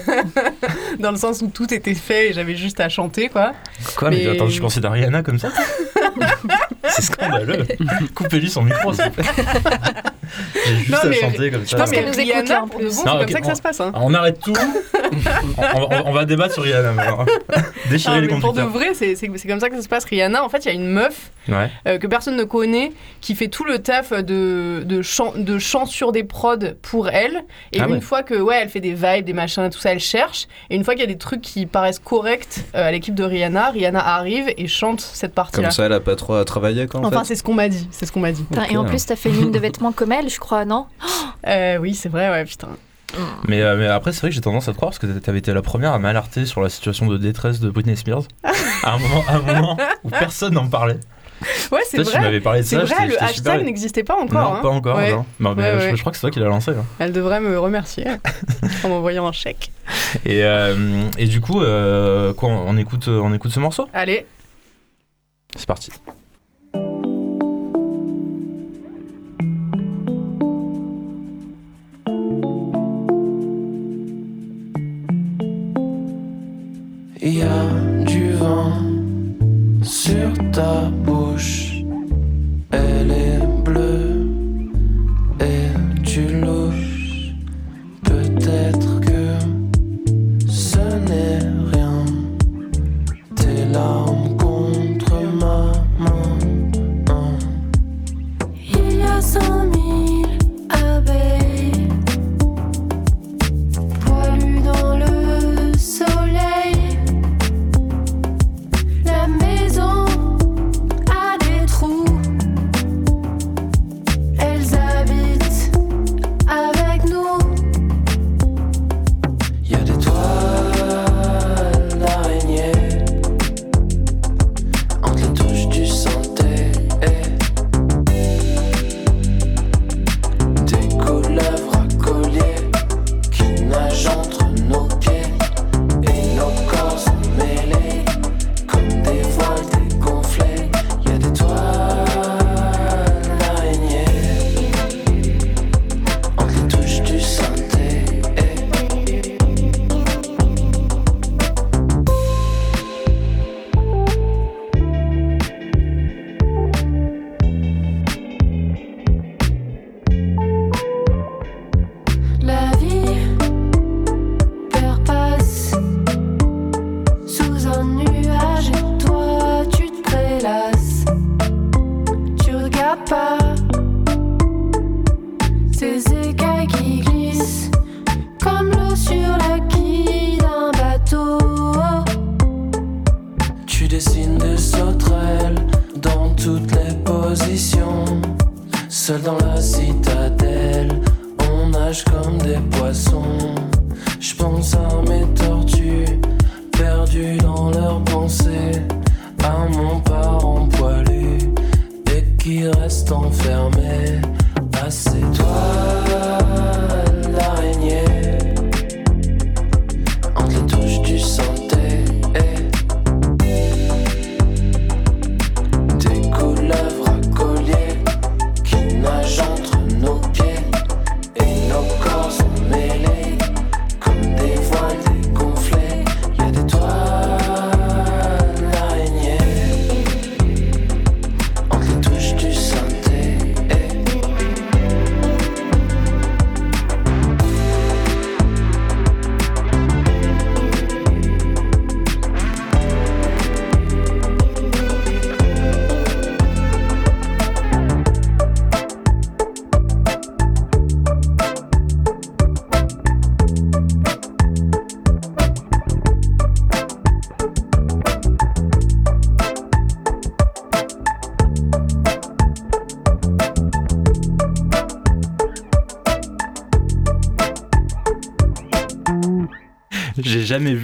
dans 1.03 1.11
le 1.11 1.19
sens 1.19 1.43
où 1.43 1.49
tout 1.49 1.73
était 1.75 1.95
fait 1.95 2.31
et 2.31 2.33
j'avais 2.33 2.57
juste 2.57 2.81
à 2.81 2.89
chanter 2.89 3.29
quoi. 3.29 3.53
Quoi, 3.97 4.11
mais, 4.11 4.23
Mais- 4.25 4.31
attends, 4.31 4.49
tu 4.49 4.61
considères 4.61 4.93
Rihanna 4.93 5.23
comme 5.23 5.39
ça 5.39 5.49
C'est 6.89 7.03
scandaleux. 7.03 7.65
Coupez-lui 8.15 8.51
son 8.51 8.63
micro, 8.63 8.93
s'il 8.93 9.05
vous 9.05 9.11
plaît. 9.11 9.25
J'ai 10.67 10.77
juste 10.77 10.91
Non, 10.91 10.99
à 10.99 11.07
mais 11.07 11.17
chanter 11.21 11.51
comme 11.51 11.67
ça. 11.67 11.77
pense 11.77 11.91
mais 11.91 11.97
qu'elle 11.97 12.07
nous 12.07 12.13
écoute, 12.21 12.33
Rihanna, 12.33 12.55
là, 12.55 12.65
pour 12.71 12.81
de 12.81 12.85
bon, 12.87 12.91
c'est 12.91 13.03
comme 13.05 13.29
ça 13.29 13.41
que 13.41 13.45
on- 13.45 13.49
ça 13.49 13.55
se 13.55 13.63
passe. 13.63 13.81
Hein. 13.81 13.93
On 13.95 14.15
arrête 14.15 14.41
tout. 14.41 14.53
on, 15.59 15.81
on- 15.81 16.07
on 16.07 16.13
va 16.13 16.25
débattre 16.25 16.55
sur 16.55 16.63
Rihanna. 16.63 16.93
Déchirer 17.91 18.15
Non, 18.17 18.21
les 18.21 18.29
mais 18.35 18.41
pour 18.41 18.53
de 18.53 18.63
vrai, 18.63 18.93
c'est 18.95 19.15
comme 19.47 19.61
ça 19.61 19.69
que 19.69 19.77
ça 19.77 19.83
se 19.83 19.89
passe. 19.89 20.05
Rihanna, 20.05 20.45
en 20.45 20.49
fait, 20.49 20.59
il 20.65 20.69
y 20.69 20.71
a 20.71 20.75
une 20.75 20.89
meuf 20.91 21.31
Ouais. 21.49 21.71
euh, 21.89 21.99
que 21.99 22.07
personne 22.07 22.37
ne 22.37 22.45
connaît 22.45 22.93
qui 23.21 23.35
fait 23.35 23.49
tout 23.49 23.65
le 23.65 23.79
taf 23.81 24.13
de, 24.13 24.83
de, 24.85 25.03
chant, 25.03 25.33
de 25.37 25.59
chant 25.59 25.87
sur 25.87 26.13
des 26.13 26.25
prods 26.25 26.57
pour 26.83 27.09
elle. 27.09 27.45
Et 27.73 27.81
Ah 27.81 27.87
une 27.87 27.95
ouais. 27.95 28.01
fois 28.01 28.23
que, 28.23 28.35
ouais, 28.35 28.61
elle 28.63 28.69
fait 28.69 28.81
des 28.81 28.95
vibes, 28.95 29.25
des 29.25 29.33
machins, 29.33 29.69
tout 29.71 29.79
ça, 29.79 29.93
elle 29.93 30.01
cherche. 30.01 30.47
Et 30.71 30.77
une 30.77 30.85
fois 30.85 30.95
qu'il 30.95 31.01
y 31.03 31.07
a 31.07 31.13
des 31.13 31.19
trucs 31.19 31.41
qui 31.41 31.67
paraissent 31.67 31.99
corrects 31.99 32.61
euh, 32.75 32.89
à 32.89 32.91
l'équipe 32.93 33.15
de 33.15 33.25
Rihanna, 33.25 33.71
Rihanna 33.71 34.01
arrive 34.01 34.53
et 34.57 34.67
chante 34.69 35.01
cette 35.01 35.35
partie-là. 35.35 35.65
Comme 35.65 35.73
ça, 35.73 35.87
elle 35.87 35.93
a 35.93 36.01
pas 36.01 36.17
trop 36.17 36.35
à 36.35 36.45
travailler, 36.45 36.87
quoi, 36.87 37.01
en 37.01 37.05
Enfin, 37.05 37.25
c'est 37.25 37.35
ce 37.37 37.43
qu'on 37.43 37.55
m'a 37.55 37.69
dit. 37.69 37.89
C'est 37.91 38.07
ce 38.07 38.13
qu'on 38.13 38.21
m'a 38.21 38.33
dit. 38.33 38.43
Putain, 38.45 38.65
Et 38.71 38.77
en 38.77 38.85
plus, 38.85 39.05
t'as 39.07 39.17
fait 39.17 39.29
une 39.31 39.37
ligne 39.37 39.51
de 39.51 39.59
vêtements 39.59 39.93
comme 39.93 40.13
elle, 40.13 40.29
je 40.29 40.39
crois, 40.39 40.65
non 40.65 40.87
Euh, 41.49 41.77
oui, 41.79 41.95
c'est 41.97 42.09
vrai, 42.09 42.31
ouais, 42.31 42.45
putain. 42.45 42.69
Mais, 43.49 43.61
euh, 43.63 43.77
mais 43.77 43.89
après, 43.89 44.13
c'est 44.13 44.21
vrai 44.21 44.29
que 44.31 44.35
j'ai 44.35 44.41
tendance 44.41 44.69
à 44.69 44.73
te 44.73 44.77
croire 44.77 44.91
parce 44.93 44.99
que 45.01 45.07
t'avais 45.19 45.39
été 45.39 45.53
la 45.53 45.61
première 45.63 45.93
à 45.93 45.99
m'alerter 45.99 46.47
sur 46.47 46.61
la 46.61 46.69
situation 46.69 47.07
de 47.07 47.19
détresse 47.19 47.59
de 47.61 47.69
Britney 47.69 47.97
Spears. 47.97 48.23
à, 48.85 48.93
un 48.95 48.99
moment, 48.99 49.25
à 49.29 49.35
un 49.35 49.41
moment 49.41 49.77
où 50.05 50.11
personne 50.11 50.55
n'en 50.55 50.69
parlait. 50.69 50.99
Ouais, 51.73 51.81
c'est 51.87 51.97
Toi, 51.99 52.05
tu 52.05 52.11
vrai. 52.13 52.21
m'avais 52.21 52.41
parlé 52.41 52.61
de 52.61 52.67
C'est 52.67 52.77
ça. 52.77 52.85
vrai, 52.85 53.07
le 53.07 53.15
hashtag 53.23 53.35
super- 53.35 53.65
n'existait 53.65 54.05
pas 54.05 54.17
encore. 54.17 54.51
Non, 54.51 54.57
hein. 54.57 54.61
pas 54.63 54.69
encore. 54.69 54.97
Ouais. 54.97 55.11
non. 55.13 55.25
Non, 55.41 55.55
mais 55.55 55.63
Ouais, 55.63 55.71
je, 55.81 55.85
ouais. 55.91 55.97
je 55.97 56.01
crois 56.01 56.13
que 56.13 56.17
c'est 56.19 56.23
toi 56.23 56.31
qui 56.31 56.41
l'as 56.41 56.47
lancé. 56.47 56.71
hein. 56.73 56.85
Elle 56.99 57.13
devrait 57.13 57.41
me 57.41 57.59
remercier 57.59 58.05
en 58.85 58.89
m'envoyant 58.89 59.27
un 59.27 59.33
chèque. 59.33 59.71
Et, 60.25 60.45
euh, 60.45 61.05
et 61.19 61.27
du 61.27 61.41
coup, 61.41 61.61
euh, 61.63 62.33
quoi, 62.35 62.49
on 62.51 62.77
écoute, 62.77 63.09
on 63.09 63.33
écoute 63.33 63.53
ce 63.53 63.61
morceau? 63.61 63.89
Allez, 63.93 64.27
C'est 65.57 65.67
parti. 65.67 65.91
Il 77.21 77.39
y 77.39 77.43
a 77.43 78.05
du 78.05 78.33
vent 78.33 78.73
sur 79.83 80.33
ta 80.53 80.83
bouche. 81.05 81.83
Elle 82.71 83.11
est 83.11 83.47
bleue 83.65 84.12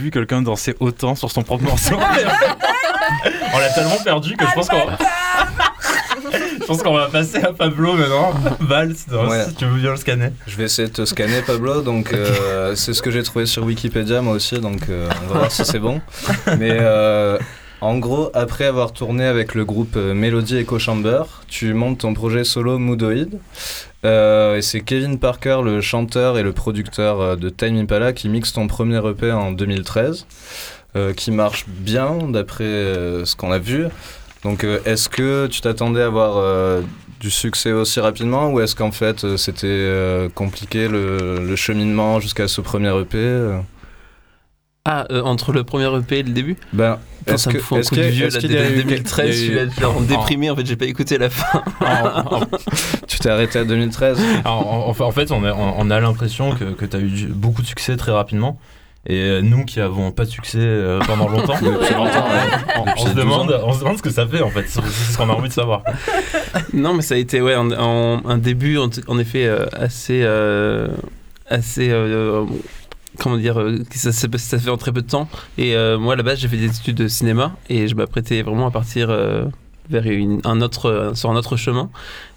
vu 0.09 0.11
quelqu'un 0.11 0.41
danser 0.41 0.75
autant 0.79 1.13
sur 1.15 1.29
son 1.31 1.43
propre 1.43 1.63
morceau. 1.63 1.95
On 3.53 3.59
l'a 3.59 3.69
tellement 3.69 3.97
perdu 4.03 4.35
que 4.35 4.45
je 4.45 4.53
pense 4.53 4.67
qu'on 4.67 4.77
je 6.31 6.65
pense 6.65 6.83
qu'on 6.83 6.93
va 6.93 7.07
passer 7.07 7.37
à 7.37 7.53
Pablo 7.53 7.93
maintenant. 7.93 8.33
Val, 8.59 8.93
si 8.95 9.09
Ouais. 9.13 9.45
si 9.47 9.55
tu 9.55 9.65
veux 9.65 9.79
bien 9.79 9.91
le 9.91 9.97
scanner. 9.97 10.29
Je 10.47 10.55
vais 10.57 10.63
essayer 10.65 10.87
de 10.87 10.93
te 10.93 11.05
scanner, 11.05 11.41
Pablo. 11.45 11.81
Donc, 11.81 12.13
euh, 12.13 12.75
c'est 12.75 12.93
ce 12.93 13.01
que 13.01 13.11
j'ai 13.11 13.23
trouvé 13.23 13.45
sur 13.45 13.63
Wikipédia, 13.63 14.21
moi 14.21 14.33
aussi. 14.33 14.59
Donc, 14.59 14.81
euh, 14.89 15.09
on 15.23 15.33
va 15.33 15.39
voir 15.39 15.51
si 15.51 15.63
c'est 15.65 15.79
bon. 15.79 16.01
Mais 16.57 16.77
euh, 16.79 17.37
en 17.81 17.97
gros, 17.97 18.29
après 18.33 18.65
avoir 18.65 18.91
tourné 18.93 19.25
avec 19.25 19.55
le 19.55 19.65
groupe 19.65 19.95
Melody 19.95 20.57
Echo 20.57 20.77
Chamber, 20.79 21.23
tu 21.47 21.73
montes 21.73 21.99
ton 21.99 22.13
projet 22.13 22.43
solo 22.43 22.77
Moodoid. 22.77 23.29
Euh, 24.05 24.61
c'est 24.61 24.81
Kevin 24.81 25.19
Parker, 25.19 25.59
le 25.63 25.81
chanteur 25.81 26.37
et 26.37 26.43
le 26.43 26.53
producteur 26.53 27.19
euh, 27.19 27.35
de 27.35 27.49
Time 27.49 27.77
Impala, 27.77 28.13
qui 28.13 28.29
mixe 28.29 28.53
ton 28.53 28.67
premier 28.67 29.05
EP 29.05 29.31
en 29.31 29.51
2013, 29.51 30.25
euh, 30.95 31.13
qui 31.13 31.31
marche 31.31 31.65
bien 31.67 32.17
d'après 32.29 32.63
ce 32.63 33.35
qu'on 33.35 33.51
a 33.51 33.59
vu. 33.59 33.87
Donc, 34.43 34.65
est-ce 34.85 35.09
que 35.09 35.47
tu 35.47 35.59
t'attendais 35.59 36.01
à 36.01 36.05
avoir 36.05 36.81
du 37.19 37.29
succès 37.29 37.73
aussi 37.73 37.99
rapidement 37.99 38.51
ou 38.51 38.61
est-ce 38.61 38.73
qu'en 38.73 38.91
fait 38.91 39.35
c'était 39.35 40.29
compliqué 40.33 40.87
le, 40.87 41.45
le 41.45 41.55
cheminement 41.57 42.21
jusqu'à 42.21 42.47
ce 42.47 42.61
premier 42.61 42.97
EP 43.01 43.17
Ah, 44.85 45.05
euh, 45.11 45.21
entre 45.21 45.51
le 45.51 45.63
premier 45.63 45.85
EP 45.97 46.19
et 46.19 46.23
le 46.23 46.31
début 46.31 46.55
Ben, 46.73 46.97
est-ce 47.27 47.37
ça 47.43 47.49
me 47.51 47.55
que- 47.55 47.61
fout 47.61 47.77
un 47.77 47.81
coup 47.81 47.95
de 47.95 48.01
vieux 48.01 48.29
là, 48.29 48.39
qu'il 48.39 48.51
y 48.51 48.57
a 48.57 48.61
dès 48.63 48.71
eu- 48.79 48.83
2013, 48.83 49.27
il 49.27 49.33
je 49.33 49.37
suis 49.37 49.47
eu- 49.51 49.55
là, 49.55 49.65
genre 49.79 49.99
déprimé, 50.01 50.49
en 50.49 50.55
fait, 50.55 50.65
j'ai 50.65 50.77
pas 50.77 50.85
écouté 50.85 51.17
la 51.17 51.29
fin. 51.29 51.61
En, 51.81 52.35
en- 52.37 52.47
Tu 53.07 53.19
t'es 53.19 53.29
arrêté 53.29 53.59
à 53.59 53.65
2013 53.65 54.19
en- 54.45 54.49
en- 54.97 55.03
en 55.03 55.11
fait, 55.11 55.31
on 55.31 55.43
a, 55.43 55.53
on 55.53 55.89
a 55.91 55.99
l'impression 55.99 56.55
que, 56.55 56.63
que 56.63 56.85
tu 56.85 56.95
as 56.95 56.99
eu 56.99 57.27
beaucoup 57.29 57.61
de 57.61 57.67
succès 57.67 57.97
très 57.97 58.11
rapidement. 58.13 58.57
Et 59.07 59.15
euh, 59.17 59.41
nous 59.41 59.63
qui 59.63 59.79
avons 59.79 60.11
pas 60.11 60.25
de 60.25 60.29
succès 60.29 60.57
euh, 60.59 60.99
pendant 61.07 61.27
longtemps, 61.29 61.55
Depuis 61.61 61.93
longtemps, 61.93 62.27
ouais. 62.27 62.83
on, 62.95 62.97
se 62.99 63.05
12 63.05 63.15
demande, 63.15 63.51
ans. 63.51 63.59
on 63.65 63.73
se 63.73 63.79
demande 63.79 63.97
ce 63.97 64.01
que 64.01 64.09
ça 64.09 64.25
fait 64.27 64.41
en 64.41 64.49
fait. 64.49 64.65
C'est 64.67 64.81
ce 64.81 65.17
qu'on 65.17 65.29
a 65.29 65.33
envie 65.33 65.47
de 65.49 65.53
savoir. 65.53 65.83
Non, 66.73 66.93
mais 66.93 67.01
ça 67.01 67.15
a 67.15 67.17
été 67.17 67.41
ouais, 67.41 67.53
un, 67.53 67.71
un- 67.71 68.21
un 68.25 68.37
début 68.37 68.77
en, 68.77 68.89
en 69.07 69.19
effet 69.19 69.45
euh, 69.45 69.65
assez. 69.73 70.21
euh, 70.23 70.87
assez 71.49 71.89
euh, 71.89 72.43
comment 73.19 73.37
dire 73.37 73.59
euh, 73.59 73.83
ça, 73.91 74.11
ça 74.11 74.59
fait 74.59 74.69
en 74.69 74.77
très 74.77 74.91
peu 74.91 75.01
de 75.01 75.07
temps. 75.07 75.27
Et 75.57 75.75
euh, 75.75 75.97
moi, 75.99 76.13
à 76.13 76.15
la 76.15 76.23
base, 76.23 76.39
j'ai 76.39 76.47
fait 76.47 76.57
des 76.57 76.65
études 76.65 76.95
de 76.95 77.07
cinéma 77.07 77.55
et 77.69 77.87
je 77.87 77.95
m'apprêtais 77.95 78.41
vraiment 78.41 78.67
à 78.67 78.71
partir 78.71 79.09
euh, 79.09 79.45
vers 79.89 80.03
un 80.45 80.61
autre, 80.61 81.11
sur 81.15 81.29
un 81.29 81.35
autre 81.35 81.57
chemin. 81.57 81.89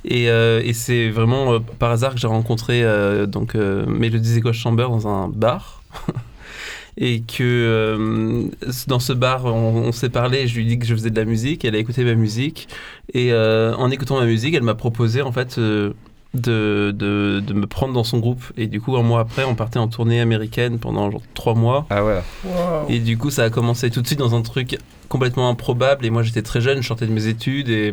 Et, 0.04 0.28
c'est 0.74 1.10
vraiment 1.10 1.60
par 1.60 1.90
hasard 1.90 2.14
que 2.14 2.20
j'ai 2.20 2.26
rencontré 2.26 2.82
euh, 2.82 3.26
donc 3.26 3.54
Melody 3.54 4.38
Echo 4.38 4.52
Chamber 4.52 4.88
dans 4.88 5.08
un 5.08 5.28
bar. 5.28 5.82
Et 6.98 7.22
que 7.22 8.50
dans 8.86 8.98
ce 8.98 9.14
bar, 9.14 9.46
on, 9.46 9.86
on 9.86 9.92
s'est 9.92 10.10
parlé. 10.10 10.46
Je 10.46 10.56
lui 10.56 10.64
ai 10.64 10.66
dit 10.66 10.78
que 10.78 10.84
je 10.84 10.94
faisais 10.94 11.08
de 11.08 11.18
la 11.18 11.24
musique. 11.24 11.64
Elle 11.64 11.74
a 11.74 11.78
écouté 11.78 12.04
ma 12.04 12.14
musique. 12.14 12.68
Et 13.14 13.34
en 13.34 13.90
écoutant 13.90 14.20
ma 14.20 14.26
musique, 14.26 14.54
elle 14.54 14.62
m'a 14.62 14.74
proposé 14.74 15.22
en 15.22 15.32
fait 15.32 15.58
de, 16.34 16.92
de, 16.96 17.42
de 17.46 17.52
me 17.54 17.66
prendre 17.66 17.92
dans 17.92 18.04
son 18.04 18.18
groupe. 18.18 18.42
Et 18.56 18.66
du 18.66 18.80
coup, 18.80 18.96
un 18.96 19.02
mois 19.02 19.20
après, 19.20 19.44
on 19.44 19.54
partait 19.54 19.78
en 19.78 19.88
tournée 19.88 20.20
américaine 20.20 20.78
pendant 20.78 21.10
genre 21.10 21.22
trois 21.34 21.54
mois. 21.54 21.86
Ah 21.90 22.04
ouais. 22.04 22.20
Et 22.88 22.98
du 23.00 23.18
coup, 23.18 23.30
ça 23.30 23.44
a 23.44 23.50
commencé 23.50 23.90
tout 23.90 24.00
de 24.02 24.06
suite 24.06 24.18
dans 24.18 24.34
un 24.34 24.42
truc 24.42 24.78
complètement 25.08 25.48
improbable. 25.48 26.06
Et 26.06 26.10
moi, 26.10 26.22
j'étais 26.22 26.42
très 26.42 26.60
jeune, 26.60 26.82
je 26.82 26.86
sortais 26.88 27.06
de 27.06 27.12
mes 27.12 27.26
études. 27.26 27.68
Et, 27.68 27.92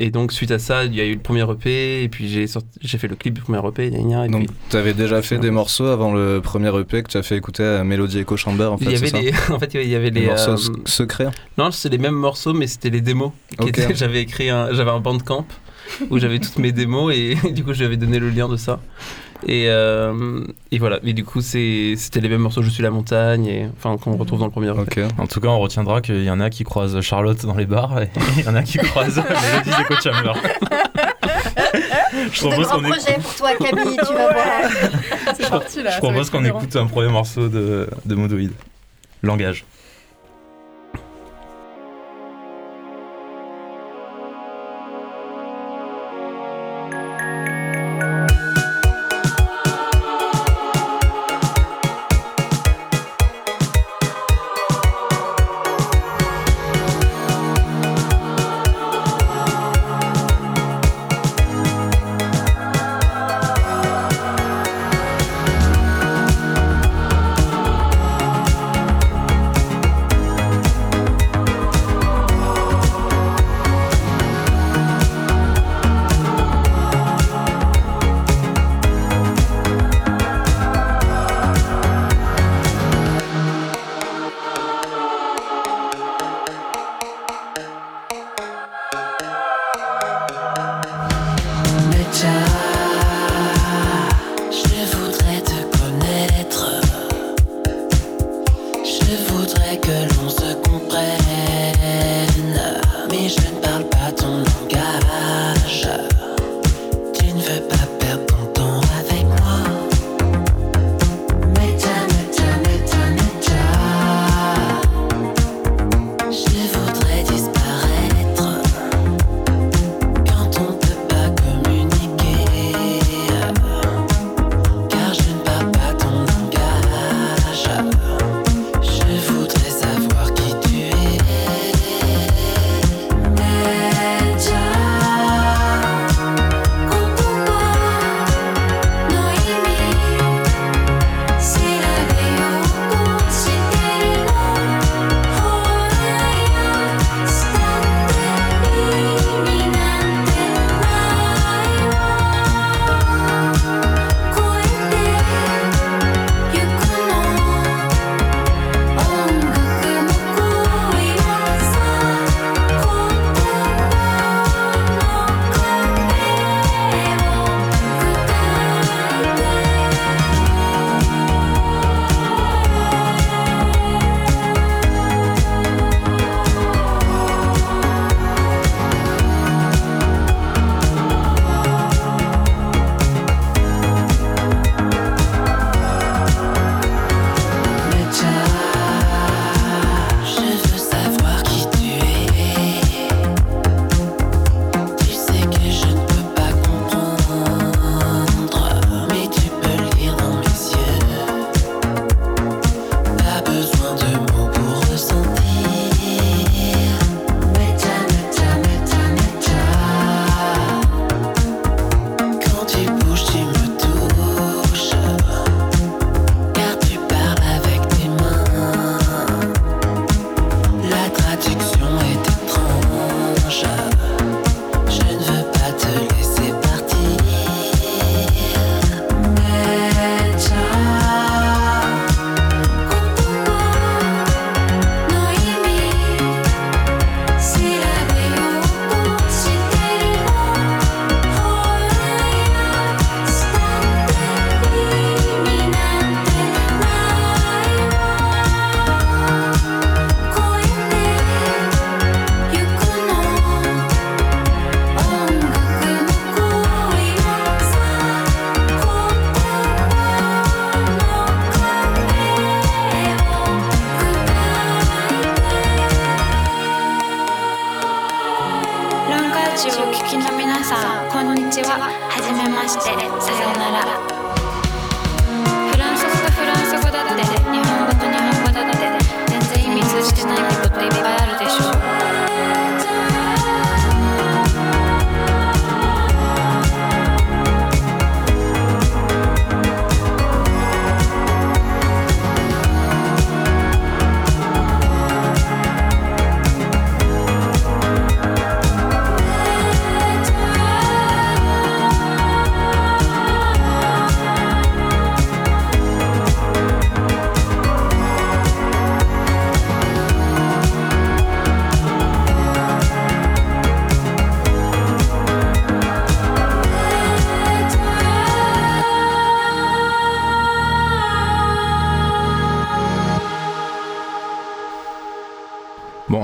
et 0.00 0.10
donc, 0.10 0.32
suite 0.32 0.50
à 0.50 0.58
ça, 0.58 0.84
il 0.84 0.94
y 0.94 1.00
a 1.00 1.04
eu 1.04 1.14
le 1.14 1.20
premier 1.20 1.48
EP. 1.50 2.02
Et 2.02 2.08
puis, 2.08 2.28
j'ai 2.28 2.46
sorti- 2.46 2.68
j'ai 2.82 2.98
fait 2.98 3.08
le 3.08 3.14
clip 3.16 3.34
du 3.34 3.40
premier 3.40 3.60
EP. 3.66 3.86
et 3.86 4.28
Donc, 4.28 4.48
tu 4.68 4.76
avais 4.76 4.92
déjà 4.94 5.22
fait 5.22 5.38
des 5.38 5.50
morceaux 5.50 5.86
avant 5.86 6.12
le 6.12 6.40
premier 6.42 6.76
EP 6.78 7.02
que 7.02 7.08
tu 7.08 7.16
as 7.16 7.22
fait 7.22 7.36
écouter 7.36 7.64
à 7.64 7.84
Melody 7.84 8.18
Echo 8.18 8.36
Chamber, 8.36 8.70
en 8.72 8.76
fait, 8.78 8.84
il 8.86 8.92
y 8.92 8.96
avait 8.96 9.06
c'est 9.06 9.12
ça 9.16 9.22
les, 9.22 9.32
en 9.54 9.58
fait, 9.58 9.72
il 9.74 9.88
y 9.88 9.94
avait 9.94 10.10
Des 10.10 10.20
les 10.20 10.26
morceaux 10.26 10.50
euh, 10.70 10.76
secrets 10.84 11.28
Non, 11.56 11.70
c'est 11.70 11.88
les 11.88 11.98
mêmes 11.98 12.14
morceaux, 12.16 12.52
mais 12.52 12.66
c'était 12.66 12.90
les 12.90 13.00
démos. 13.00 13.30
qui 13.50 13.56
Ok. 13.60 13.68
étaient- 13.68 13.94
J'avais 13.94 14.20
écrit 14.20 14.50
un, 14.50 14.72
j'avais 14.74 14.90
un 14.90 15.00
bandcamp 15.00 15.46
où 16.10 16.18
j'avais 16.18 16.38
toutes 16.38 16.58
mes 16.58 16.72
démos 16.72 17.14
et 17.14 17.36
du 17.52 17.64
coup, 17.64 17.72
je 17.72 17.78
lui 17.78 17.86
avais 17.86 17.96
donné 17.96 18.18
le 18.18 18.30
lien 18.30 18.48
de 18.48 18.56
ça. 18.56 18.80
Et, 19.46 19.64
euh, 19.68 20.44
et 20.70 20.78
voilà. 20.78 21.00
Et 21.02 21.12
du 21.12 21.24
coup, 21.24 21.40
c'était 21.40 22.20
les 22.20 22.28
mêmes 22.28 22.42
morceaux. 22.42 22.62
Je 22.62 22.70
suis 22.70 22.82
la 22.82 22.90
montagne 22.90 23.46
et 23.46 23.68
enfin 23.76 23.96
qu'on 23.98 24.16
retrouve 24.16 24.38
dans 24.38 24.46
le 24.46 24.52
premier. 24.52 24.70
En 24.70 25.26
tout 25.26 25.40
cas, 25.40 25.48
on 25.48 25.58
retiendra 25.58 26.00
qu'il 26.00 26.22
y 26.22 26.30
en 26.30 26.38
a 26.40 26.48
qui 26.48 26.62
croisent 26.64 27.00
Charlotte 27.00 27.44
dans 27.44 27.56
les 27.56 27.66
bars 27.66 28.00
et 28.00 28.08
il 28.38 28.44
y 28.44 28.48
en 28.48 28.54
a 28.54 28.62
qui 28.62 28.78
croisent 28.78 29.16
Melody 29.64 29.70
Echo 29.80 29.94
Chamber. 30.02 30.34
Je 32.32 32.44
De 32.44 32.48
propose 32.48 32.68
qu'on 32.68 32.84
écoute, 32.84 33.14
pour 33.22 33.34
toi, 33.34 33.50
Camille, 33.58 33.96
tu 33.96 34.14
vas 34.14 34.32
voir. 34.32 34.46
C'est 35.34 35.50
parti 35.50 35.82
là. 35.82 35.90
je 35.90 35.98
propose 35.98 36.30
qu'on 36.30 36.44
écoute 36.44 36.76
un 36.76 36.86
premier 36.86 37.10
morceau 37.10 37.48
de, 37.48 37.88
de 38.04 38.14
Modoïd. 38.14 38.52
Langage. 39.22 39.64
Langage 39.64 39.64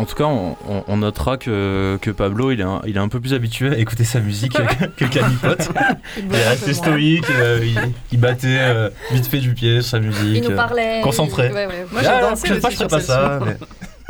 tout 0.09 0.15
cas, 0.17 0.25
on, 0.25 0.57
on- 0.69 0.85
on 0.89 0.97
notera 0.99 1.37
que, 1.37 1.99
que 2.03 2.11
Pablo, 2.11 2.51
il 2.51 2.61
est, 2.61 2.65
un, 2.65 2.81
il 2.87 2.97
est 2.97 3.01
un 3.01 3.09
peu 3.09 3.21
plus 3.21 3.35
habitué 3.35 3.69
à 3.75 3.79
écouter 3.79 4.05
sa 4.05 4.21
musique 4.21 4.53
que, 4.55 4.87
que 4.87 5.05
Calipote. 5.05 5.69
Il 6.19 6.35
est 6.35 6.49
resté 6.49 6.67
moins. 6.73 6.75
stoïque, 6.75 7.31
euh, 7.31 7.61
il, 7.63 7.79
il 8.13 8.19
battait 8.21 8.59
euh, 8.61 8.91
vite 9.13 9.27
fait 9.27 9.39
du 9.39 9.55
pied 9.55 9.81
sur 9.83 9.91
sa 9.93 10.01
musique. 10.01 10.39
Il 10.39 10.43
nous 10.43 10.51
euh, 10.51 10.57
parlait. 10.57 11.01
concentré. 11.03 11.47
il- 11.49 11.55
ouais, 11.55 11.67
ouais. 11.67 11.87
Moi, 11.93 12.03
j'ai 12.03 12.09
Ah, 12.09 12.21
dansé 12.23 12.49
je 12.49 12.55
sais 12.55 12.61
pas, 12.61 12.71
je 12.71 12.77
ferais 12.77 12.89
sur 12.89 12.97
pas 12.99 13.01
ça. 13.01 13.41
mais- 13.45 13.57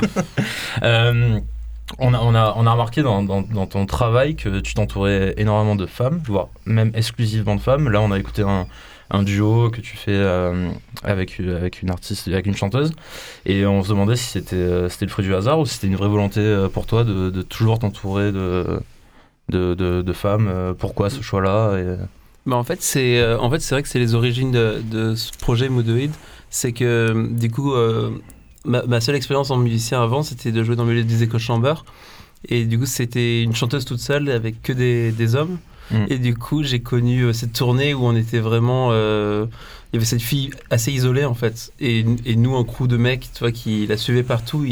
Euh, 0.82 1.40
on, 1.98 2.14
a, 2.14 2.18
on, 2.20 2.34
a, 2.34 2.54
on 2.56 2.66
a 2.66 2.70
remarqué 2.72 3.02
dans, 3.02 3.22
dans, 3.22 3.42
dans 3.42 3.66
ton 3.66 3.87
travail 3.87 4.37
que 4.37 4.61
tu 4.61 4.74
t'entourais 4.74 5.34
énormément 5.38 5.74
de 5.76 5.87
femmes, 5.87 6.20
voire 6.26 6.48
même 6.66 6.92
exclusivement 6.94 7.56
de 7.56 7.61
femmes. 7.61 7.88
Là, 7.90 8.00
on 8.00 8.12
a 8.12 8.18
écouté 8.18 8.42
un, 8.42 8.66
un 9.11 9.23
duo 9.23 9.71
que 9.71 9.81
tu 9.81 9.97
fais 9.97 10.12
euh, 10.12 10.71
avec, 11.03 11.40
avec 11.40 11.83
une 11.83 11.90
artiste, 11.90 12.29
avec 12.29 12.47
une 12.47 12.57
chanteuse. 12.57 12.92
Et 13.47 13.66
on 13.66 13.83
se 13.83 13.88
demandait 13.88 14.16
si 14.16 14.25
c'était 14.25 14.57
euh, 14.57 14.88
c'était 14.88 15.07
le 15.07 15.11
fruit 15.11 15.25
du 15.25 15.35
hasard 15.35 15.59
ou 15.61 15.66
si 15.66 15.75
c'était 15.75 15.87
une 15.87 15.97
vraie 15.97 16.09
volonté 16.09 16.40
euh, 16.40 16.68
pour 16.68 16.87
toi 16.87 17.05
de, 17.05 17.42
toujours 17.42 17.79
t'entourer 17.79 18.33
de, 18.33 18.81
de, 19.49 19.75
de, 19.75 20.12
femmes. 20.12 20.49
Euh, 20.49 20.75
Pourquoi 20.75 21.11
ce 21.11 21.23
choix-là 21.23 21.79
et... 21.79 21.97
Bah 22.49 22.57
en 22.57 22.64
fait, 22.64 22.83
c'est 22.83 23.18
euh, 23.18 23.38
en 23.38 23.51
fait, 23.51 23.61
c'est 23.61 23.75
vrai 23.75 23.83
que 23.83 23.90
c'est 23.90 23.99
les 23.99 24.14
origines 24.14 24.51
de, 24.51 24.81
de 24.90 25.14
ce 25.14 25.33
projet 25.38 25.68
Moodoid. 25.68 26.11
C'est 26.49 26.73
que 26.73 26.85
euh, 26.85 27.29
du 27.31 27.51
coup, 27.51 27.75
euh, 27.75 28.11
ma, 28.64 29.01
seule 29.03 29.16
expérience 29.16 29.51
en 29.51 29.59
musicien 29.59 30.03
avant, 30.03 30.23
c'était 30.23 30.51
de 30.51 30.64
jouer 30.64 30.75
dans 30.75 30.85
le 30.85 30.92
milieu 30.92 31.05
des 31.05 31.23
éco 31.23 31.38
chambers. 31.38 31.85
Et 32.49 32.64
du 32.64 32.79
coup, 32.79 32.87
c'était 32.87 33.42
une 33.42 33.55
chanteuse 33.55 33.85
toute 33.85 34.01
seule 34.01 34.31
avec 34.31 34.62
que 34.62 34.73
des 34.73 35.35
hommes. 35.35 35.59
Mm. 35.90 36.05
Et 36.11 36.18
du 36.18 36.35
coup, 36.37 36.62
j'ai 36.62 36.81
connu 36.81 37.22
euh, 37.22 37.33
cette 37.33 37.53
tournée 37.53 37.94
où 37.94 38.05
on 38.05 38.14
était 38.16 38.40
vraiment. 38.40 38.88
euh, 38.92 39.46
il 39.90 39.96
y 39.96 39.98
avait 40.01 40.05
cette 40.05 40.20
fille 40.20 40.51
assez 40.68 40.92
isolée 40.92 41.24
en 41.24 41.33
fait. 41.33 41.72
Et, 41.81 42.05
et 42.27 42.37
nous, 42.37 42.55
un 42.57 42.64
crew 42.64 42.87
de 42.87 42.98
mecs, 42.98 43.31
tu 43.33 43.38
vois, 43.40 43.53
qui 43.53 43.87
la 43.87 43.96
suivaient 43.96 44.22
partout. 44.22 44.66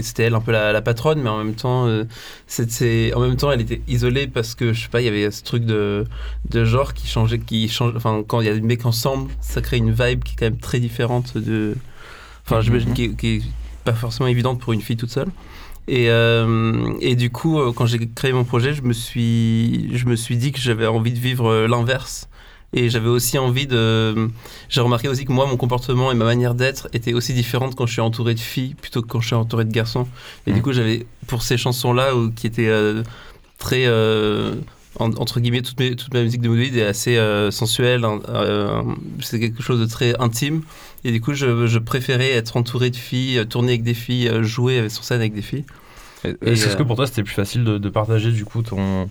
C'était 0.00 0.22
elle 0.22 0.34
un 0.34 0.40
peu 0.40 0.52
la, 0.52 0.72
la 0.72 0.80
patronne, 0.80 1.20
mais 1.20 1.28
en 1.28 1.36
même 1.36 1.54
temps, 1.54 1.86
euh, 1.86 2.04
en 3.14 3.20
même 3.20 3.36
temps, 3.36 3.52
elle 3.52 3.60
était 3.60 3.82
isolée 3.88 4.26
parce 4.26 4.54
que 4.54 4.72
je 4.72 4.82
sais 4.84 4.88
pas, 4.88 5.02
il 5.02 5.04
y 5.04 5.08
avait 5.08 5.30
ce 5.30 5.42
truc 5.42 5.66
de, 5.66 6.06
de 6.48 6.64
genre 6.64 6.94
qui 6.94 7.06
changeait, 7.06 7.38
qui 7.40 7.68
change. 7.68 7.92
Enfin, 7.94 8.22
quand 8.26 8.40
il 8.40 8.46
y 8.46 8.50
a 8.50 8.54
des 8.54 8.62
mecs 8.62 8.86
ensemble, 8.86 9.30
ça 9.42 9.60
crée 9.60 9.76
une 9.76 9.92
vibe 9.92 10.24
qui 10.24 10.32
est 10.32 10.36
quand 10.38 10.46
même 10.46 10.56
très 10.56 10.80
différente 10.80 11.36
de. 11.36 11.76
Enfin, 12.46 12.62
j'imagine 12.62 12.88
Mhm. 12.88 12.94
qui, 12.94 13.16
qui 13.16 13.26
est 13.36 13.42
pas 13.84 13.92
forcément 13.92 14.28
évidente 14.28 14.60
pour 14.60 14.72
une 14.72 14.80
fille 14.80 14.96
toute 14.96 15.10
seule. 15.10 15.28
Et, 15.88 16.10
euh, 16.10 16.94
et 17.00 17.16
du 17.16 17.30
coup, 17.30 17.58
euh, 17.58 17.72
quand 17.72 17.86
j'ai 17.86 17.98
créé 18.08 18.32
mon 18.32 18.44
projet, 18.44 18.72
je 18.72 18.82
me 18.82 18.92
suis, 18.92 19.90
je 19.96 20.06
me 20.06 20.16
suis 20.16 20.36
dit 20.36 20.52
que 20.52 20.60
j'avais 20.60 20.86
envie 20.86 21.12
de 21.12 21.18
vivre 21.18 21.46
euh, 21.48 21.66
l'inverse. 21.68 22.28
Et 22.74 22.88
j'avais 22.88 23.08
aussi 23.08 23.36
envie 23.38 23.66
de. 23.66 24.30
J'ai 24.70 24.80
remarqué 24.80 25.06
aussi 25.08 25.26
que 25.26 25.32
moi, 25.32 25.46
mon 25.46 25.58
comportement 25.58 26.10
et 26.10 26.14
ma 26.14 26.24
manière 26.24 26.54
d'être 26.54 26.88
étaient 26.94 27.12
aussi 27.12 27.34
différentes 27.34 27.74
quand 27.74 27.86
je 27.86 27.92
suis 27.92 28.00
entouré 28.00 28.32
de 28.34 28.40
filles 28.40 28.74
plutôt 28.74 29.02
que 29.02 29.08
quand 29.08 29.20
je 29.20 29.26
suis 29.26 29.36
entouré 29.36 29.66
de 29.66 29.72
garçons. 29.72 30.08
Et 30.46 30.52
du 30.52 30.62
coup, 30.62 30.72
j'avais, 30.72 31.06
pour 31.26 31.42
ces 31.42 31.58
chansons-là, 31.58 32.12
qui 32.34 32.46
étaient 32.46 32.68
euh, 32.68 33.02
très. 33.58 33.84
euh, 33.86 34.54
en- 34.98 35.12
entre 35.14 35.40
guillemets, 35.40 35.62
toute, 35.62 35.78
mes- 35.80 35.96
toute 35.96 36.12
ma 36.14 36.22
musique 36.22 36.40
de 36.40 36.48
Moodwid 36.48 36.76
est 36.76 36.84
assez 36.86 37.16
euh, 37.16 37.50
sensuelle. 37.50 38.04
hein, 38.04 38.20
euh, 38.28 38.82
c'est 39.20 39.40
quelque 39.40 39.62
chose 39.62 39.80
de 39.80 39.86
très 39.86 40.14
intime. 40.20 40.62
Et 41.04 41.12
du 41.12 41.20
coup, 41.20 41.34
je, 41.34 41.66
je 41.66 41.78
préférais 41.78 42.30
être 42.32 42.56
entouré 42.56 42.90
de 42.90 42.96
filles, 42.96 43.38
euh, 43.38 43.44
tourner 43.44 43.70
avec 43.72 43.82
des 43.82 43.94
filles, 43.94 44.30
jouer 44.42 44.88
sur 44.88 45.04
scène 45.04 45.20
avec 45.20 45.34
des 45.34 45.42
filles. 45.42 45.64
Est-ce 46.24 46.68
euh, 46.68 46.74
que 46.76 46.82
pour 46.84 46.94
toi 46.96 47.06
c'était 47.08 47.24
plus 47.24 47.34
facile 47.34 47.64
de, 47.64 47.78
de 47.78 47.88
partager 47.88 48.30
du 48.30 48.44
coup 48.44 48.62
ton. 48.62 49.08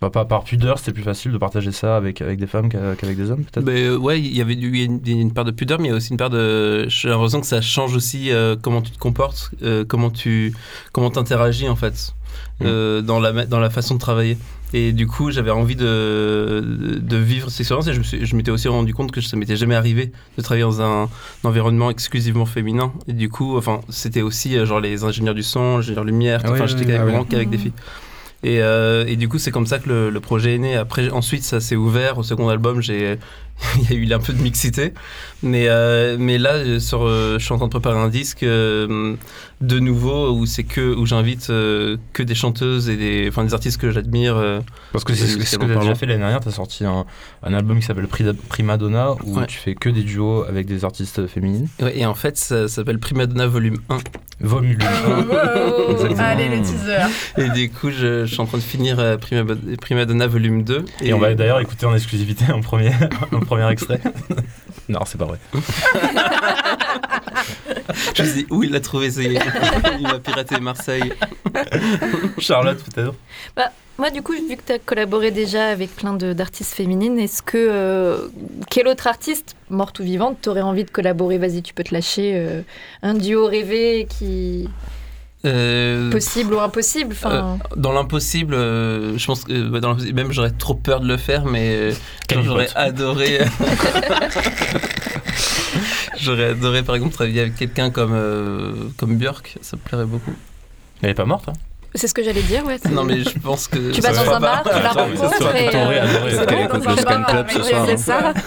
Pas, 0.00 0.10
pas 0.10 0.24
par 0.24 0.42
pudeur, 0.42 0.78
c'était 0.80 0.92
plus 0.92 1.04
facile 1.04 1.30
de 1.30 1.38
partager 1.38 1.70
ça 1.70 1.96
avec, 1.96 2.20
avec 2.20 2.36
des 2.38 2.48
femmes 2.48 2.68
qu'a- 2.68 2.96
qu'avec 2.96 3.16
des 3.16 3.30
hommes 3.30 3.44
peut-être? 3.44 3.64
Ben, 3.64 3.92
ouais, 3.96 4.20
il 4.20 4.36
y 4.36 4.40
avait 4.40 4.54
y 4.54 4.80
a 4.80 4.84
une, 4.84 5.00
une 5.06 5.32
part 5.32 5.44
de 5.44 5.52
pudeur, 5.52 5.78
mais 5.78 5.86
il 5.86 5.90
y 5.92 5.94
a 5.94 5.96
aussi 5.96 6.10
une 6.10 6.16
part 6.16 6.28
de. 6.28 6.86
J'ai 6.88 7.08
l'impression 7.08 7.40
que 7.40 7.46
ça 7.46 7.60
change 7.60 7.94
aussi 7.94 8.30
comment 8.62 8.82
tu 8.82 8.90
te 8.90 8.98
comportes, 8.98 9.52
comment 9.88 10.10
tu 10.10 10.52
comment 10.90 11.08
t'interagis 11.10 11.68
en 11.68 11.76
fait, 11.76 12.14
Mm. 12.60 12.64
euh, 12.66 13.00
dans, 13.02 13.20
la, 13.20 13.46
dans 13.46 13.60
la 13.60 13.70
façon 13.70 13.94
de 13.94 14.00
travailler. 14.00 14.36
Et 14.74 14.92
du 14.92 15.06
coup, 15.06 15.30
j'avais 15.30 15.50
envie 15.50 15.76
de, 15.76 16.98
de, 17.00 17.16
vivre 17.16 17.50
cette 17.50 17.60
expérience 17.60 17.86
et 17.88 17.92
je 17.92 17.98
me 17.98 18.04
suis- 18.04 18.24
je 18.24 18.36
m'étais 18.36 18.50
aussi 18.50 18.68
rendu 18.68 18.94
compte 18.94 19.12
que 19.12 19.20
ça 19.20 19.36
m'était 19.36 19.56
jamais 19.56 19.74
arrivé 19.74 20.12
de 20.38 20.42
travailler 20.42 20.64
dans 20.64 20.80
un, 20.80 21.08
environnement 21.44 21.90
exclusivement 21.90 22.46
féminin. 22.46 22.92
Et 23.06 23.12
du 23.12 23.28
coup, 23.28 23.56
enfin, 23.58 23.80
c'était 23.90 24.22
aussi 24.22 24.56
euh, 24.56 24.64
genre 24.64 24.80
les 24.80 25.04
ingénieurs 25.04 25.34
du 25.34 25.42
son, 25.42 25.76
ingénieurs 25.78 26.04
lumière, 26.04 26.40
Ah 26.44 26.52
enfin, 26.52 26.64
oui, 26.64 26.68
j'étais 26.70 26.86
oui, 26.86 26.98
ah 26.98 27.04
oui. 27.20 27.26
qu'avec 27.28 27.50
des 27.50 27.58
filles. 27.58 27.72
Et, 28.44 28.60
euh, 28.60 29.04
et 29.06 29.16
du 29.16 29.28
coup, 29.28 29.38
c'est 29.38 29.52
comme 29.52 29.66
ça 29.66 29.78
que 29.78 29.88
le, 29.88 30.10
le 30.10 30.20
projet 30.20 30.56
est 30.56 30.58
né. 30.58 30.74
Après, 30.76 31.10
ensuite, 31.10 31.44
ça 31.44 31.60
s'est 31.60 31.76
ouvert. 31.76 32.18
Au 32.18 32.22
second 32.24 32.48
album, 32.48 32.80
j'ai, 32.80 33.18
il 33.78 33.90
y 33.90 33.92
a 33.94 33.96
eu 33.96 34.12
un 34.12 34.18
peu 34.18 34.32
de 34.32 34.42
mixité. 34.42 34.92
Mais, 35.42 35.66
euh, 35.68 36.16
mais 36.18 36.38
là, 36.38 36.52
euh, 36.54 36.78
sur, 36.78 37.02
euh, 37.04 37.38
je 37.38 37.44
suis 37.44 37.52
en 37.52 37.56
train 37.56 37.66
de 37.66 37.70
préparer 37.72 37.98
un 37.98 38.08
disque 38.08 38.42
euh, 38.44 39.14
de 39.60 39.78
nouveau 39.80 40.30
où 40.32 40.46
c'est 40.46 40.62
que 40.64 40.94
où 40.94 41.04
j'invite 41.06 41.48
euh, 41.50 41.96
que 42.12 42.22
des 42.22 42.34
chanteuses 42.34 42.88
et 42.88 42.96
des, 42.96 43.26
enfin, 43.28 43.44
des 43.44 43.54
artistes 43.54 43.80
que 43.80 43.90
j'admire. 43.90 44.36
euh. 44.36 44.60
Parce 44.92 45.04
que 45.04 45.14
c'est 45.14 45.26
ce, 45.26 45.36
que 45.56 45.64
tu 45.66 45.72
as 45.72 45.76
déjà 45.80 45.94
fait 45.94 46.06
l'année 46.06 46.20
dernière, 46.20 46.40
tu 46.40 46.48
as 46.48 46.52
sorti 46.52 46.84
un, 46.84 47.04
un 47.42 47.54
album 47.54 47.78
qui 47.80 47.86
s'appelle 47.86 48.06
Pri- 48.06 48.34
Prima 48.48 48.76
Donna 48.76 49.12
où 49.24 49.38
Ouais. 49.38 49.46
tu 49.46 49.56
fais 49.58 49.74
que 49.74 49.88
des 49.88 50.02
duos 50.02 50.44
avec 50.48 50.66
des 50.66 50.84
artistes 50.84 51.26
féminines. 51.26 51.68
Ouais, 51.80 51.98
et 51.98 52.06
en 52.06 52.14
fait, 52.14 52.36
ça 52.36 52.68
s'appelle 52.68 52.98
Prima 52.98 53.26
Donna 53.26 53.46
Volume 53.46 53.78
1. 53.88 53.98
Volume 54.40 54.78
Wow. 54.82 55.90
Exactement. 55.92 56.22
Allez, 56.24 56.48
le 56.48 56.62
teaser. 56.62 57.06
Et 57.38 57.48
du 57.50 57.70
coup, 57.70 57.90
je, 57.90 58.26
je 58.26 58.32
suis 58.32 58.40
en 58.40 58.46
train 58.46 58.58
de 58.58 58.62
finir 58.62 58.98
euh, 58.98 59.16
Prima, 59.16 59.44
Prima 59.80 60.04
Donna 60.04 60.26
Volume 60.26 60.62
2. 60.64 60.84
Et 61.02 61.12
on 61.14 61.18
va 61.18 61.34
d'ailleurs 61.34 61.60
écouter 61.60 61.86
en 61.86 61.94
exclusivité 61.94 62.44
un 62.48 62.60
premier, 62.60 62.90
premier 63.44 63.70
extrait. 63.70 64.00
non, 64.88 65.00
c'est 65.06 65.18
pas 65.18 65.24
vrai. 65.26 65.38
Je 68.14 68.22
me 68.22 68.26
suis 68.28 68.42
dit, 68.42 68.46
où 68.50 68.62
il 68.62 68.70
l'a 68.70 68.80
trouvé 68.80 69.10
c'est- 69.10 69.24
Il 69.24 70.02
m'a 70.02 70.18
piraté 70.18 70.58
Marseille. 70.60 71.12
Charlotte 72.38 72.78
peut-être 72.84 73.14
Moi, 73.98 74.10
du 74.10 74.22
coup, 74.22 74.32
vu 74.32 74.56
que 74.56 74.62
tu 74.66 74.72
as 74.72 74.78
collaboré 74.78 75.30
déjà 75.30 75.66
avec 75.68 75.94
plein 75.94 76.14
de- 76.14 76.32
d'artistes 76.32 76.74
féminines, 76.74 77.18
est-ce 77.18 77.42
que. 77.42 77.58
euh, 77.58 78.28
quel 78.70 78.88
autre 78.88 79.06
artiste, 79.06 79.54
morte 79.70 79.98
ou 80.00 80.02
vivante, 80.04 80.38
t'aurais 80.40 80.62
envie 80.62 80.84
de 80.84 80.90
collaborer? 80.90 81.38
Vas-y, 81.38 81.62
tu 81.62 81.74
peux 81.74 81.84
te 81.84 81.94
lâcher. 81.94 82.32
euh, 82.34 82.62
un 83.02 83.14
duo 83.14 83.46
rêvé 83.46 84.06
qui. 84.08 84.68
Euh, 85.44 86.08
possible 86.12 86.54
ou 86.54 86.60
impossible 86.60 87.14
enfin, 87.14 87.58
Dans 87.76 87.90
l'impossible, 87.92 88.54
euh, 88.54 89.18
je 89.18 89.26
pense 89.26 89.42
que 89.42 89.52
euh, 89.52 89.80
dans 89.80 89.96
même 89.96 90.30
j'aurais 90.30 90.52
trop 90.52 90.74
peur 90.74 91.00
de 91.00 91.08
le 91.08 91.16
faire, 91.16 91.46
mais 91.46 91.74
euh, 91.74 91.92
j'aurais 92.44 92.68
adoré. 92.76 93.40
j'aurais 96.20 96.50
adoré 96.50 96.82
par 96.82 96.94
exemple 96.94 97.14
travailler 97.14 97.40
avec 97.40 97.56
quelqu'un 97.56 97.90
comme 97.90 98.12
euh, 98.14 98.72
comme 98.98 99.16
Björk, 99.16 99.56
ça 99.62 99.76
me 99.76 99.82
plairait 99.82 100.04
beaucoup. 100.06 100.32
Elle 101.02 101.10
est 101.10 101.14
pas 101.14 101.24
morte 101.24 101.48
hein 101.48 101.52
C'est 101.94 102.06
ce 102.06 102.14
que 102.14 102.22
j'allais 102.22 102.42
dire, 102.42 102.64
ouais. 102.64 102.78
Non 102.90 103.04
mais 103.04 103.22
je 103.24 103.38
pense 103.38 103.66
que 103.66 103.90
Tu 103.90 104.00
vas 104.00 104.12
dans 104.12 104.30
un 104.34 104.40
bar, 104.40 104.62
tu 104.62 104.70
la 104.80 104.90
rencontres 104.92 105.56
et. 105.56 105.74
euh, 105.74 106.02
adoré. 106.02 106.34
c'est 106.36 106.46
bon, 106.46 106.64
écoute 106.64 106.82
dans 106.84 106.90
le 106.92 106.98
un 106.98 107.02
Scan 107.02 107.20
bar, 107.20 107.26
Club 107.26 107.50
ce 107.50 107.58
ouais, 107.58 107.70
soir, 107.70 107.84
C'est 107.88 107.96
ça. 107.96 108.34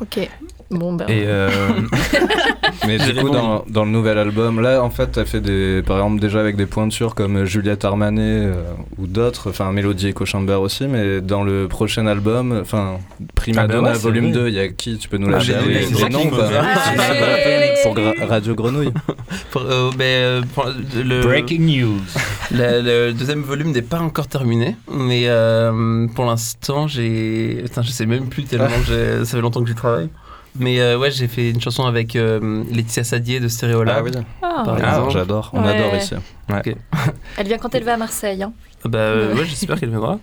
Ok. 0.00 0.28
Bon, 0.72 0.94
ben. 0.94 1.06
Et 1.08 1.22
euh, 1.26 1.48
Mais 2.86 2.98
du 2.98 3.14
coup, 3.14 3.30
dans, 3.30 3.64
dans 3.68 3.84
le 3.84 3.90
nouvel 3.90 4.18
album, 4.18 4.60
là, 4.60 4.82
en 4.82 4.90
fait, 4.90 5.06
t'as 5.12 5.24
fait 5.24 5.40
des, 5.40 5.82
par 5.86 5.98
exemple, 5.98 6.20
déjà 6.20 6.40
avec 6.40 6.56
des 6.56 6.66
pointures 6.66 7.14
comme 7.14 7.36
euh, 7.36 7.44
Juliette 7.44 7.84
Armanet 7.84 8.22
euh, 8.46 8.54
ou 8.98 9.06
d'autres, 9.06 9.50
enfin, 9.50 9.70
Mélodie 9.72 10.08
Echo 10.08 10.24
Chamber 10.24 10.54
aussi, 10.60 10.86
mais 10.88 11.20
dans 11.20 11.44
le 11.44 11.68
prochain 11.68 12.06
album, 12.06 12.58
enfin, 12.60 12.96
Prima 13.34 13.62
Ah 13.62 13.66
bah 13.68 13.74
Donna 13.74 13.92
ouais, 13.92 13.98
Volume 13.98 14.24
vrai. 14.32 14.32
2, 14.32 14.48
il 14.48 14.54
y 14.54 14.58
a 14.60 14.68
qui 14.68 14.96
Tu 14.98 15.08
peux 15.08 15.18
nous 15.18 15.28
Ah, 15.28 15.32
lâcher 15.32 15.54
c'est 15.62 15.90
des 15.92 15.94
ça 16.00 16.08
noms 16.08 16.20
rire. 16.30 16.64
Allez 16.98 17.74
Pour 17.82 17.94
Gra- 17.94 18.24
Radio 18.26 18.54
Grenouille. 18.54 18.92
Pour, 19.50 19.62
euh, 19.62 19.90
mais, 19.98 20.40
pour 20.54 20.66
le- 20.66 21.22
Breaking 21.22 21.60
news. 21.60 22.00
Le, 22.54 22.82
le 23.08 23.12
deuxième 23.14 23.40
volume 23.40 23.70
n'est 23.72 23.80
pas 23.80 24.00
encore 24.00 24.26
terminé, 24.26 24.76
mais 24.92 25.22
euh, 25.26 26.06
pour 26.14 26.26
l'instant, 26.26 26.86
j'ai. 26.86 27.60
Putain, 27.64 27.80
je 27.80 27.90
sais 27.90 28.04
même 28.04 28.26
plus 28.26 28.42
tellement, 28.44 28.66
j'ai- 28.86 29.24
ça 29.24 29.36
fait 29.36 29.40
longtemps 29.40 29.62
que 29.62 29.68
j'y 29.68 29.74
travaille. 29.74 30.10
Mais 30.58 30.80
euh, 30.80 30.98
ouais, 30.98 31.10
j'ai 31.10 31.28
fait 31.28 31.50
une 31.50 31.60
chanson 31.60 31.84
avec 31.86 32.14
euh, 32.14 32.62
Laetitia 32.70 33.04
Sadier 33.04 33.40
de 33.40 33.48
Stéréolab. 33.48 33.96
Ah 33.98 34.02
oui, 34.04 34.10
Ah. 34.42 34.62
Par 34.64 34.76
Ah, 34.82 34.88
exemple. 34.90 35.10
j'adore, 35.12 35.50
on 35.54 35.62
Ouais. 35.64 35.74
adore 35.74 35.94
ici. 35.96 36.14
Elle 37.38 37.46
vient 37.46 37.58
quand 37.58 37.74
elle 37.74 37.84
va 37.84 37.94
à 37.94 37.96
Marseille. 37.96 38.42
hein. 38.42 38.52
Bah 38.84 38.98
euh, 38.98 39.32
Ouais. 39.32 39.40
ouais, 39.40 39.46
j'espère 39.46 39.80
qu'elle 39.80 39.88
viendra. 39.90 40.18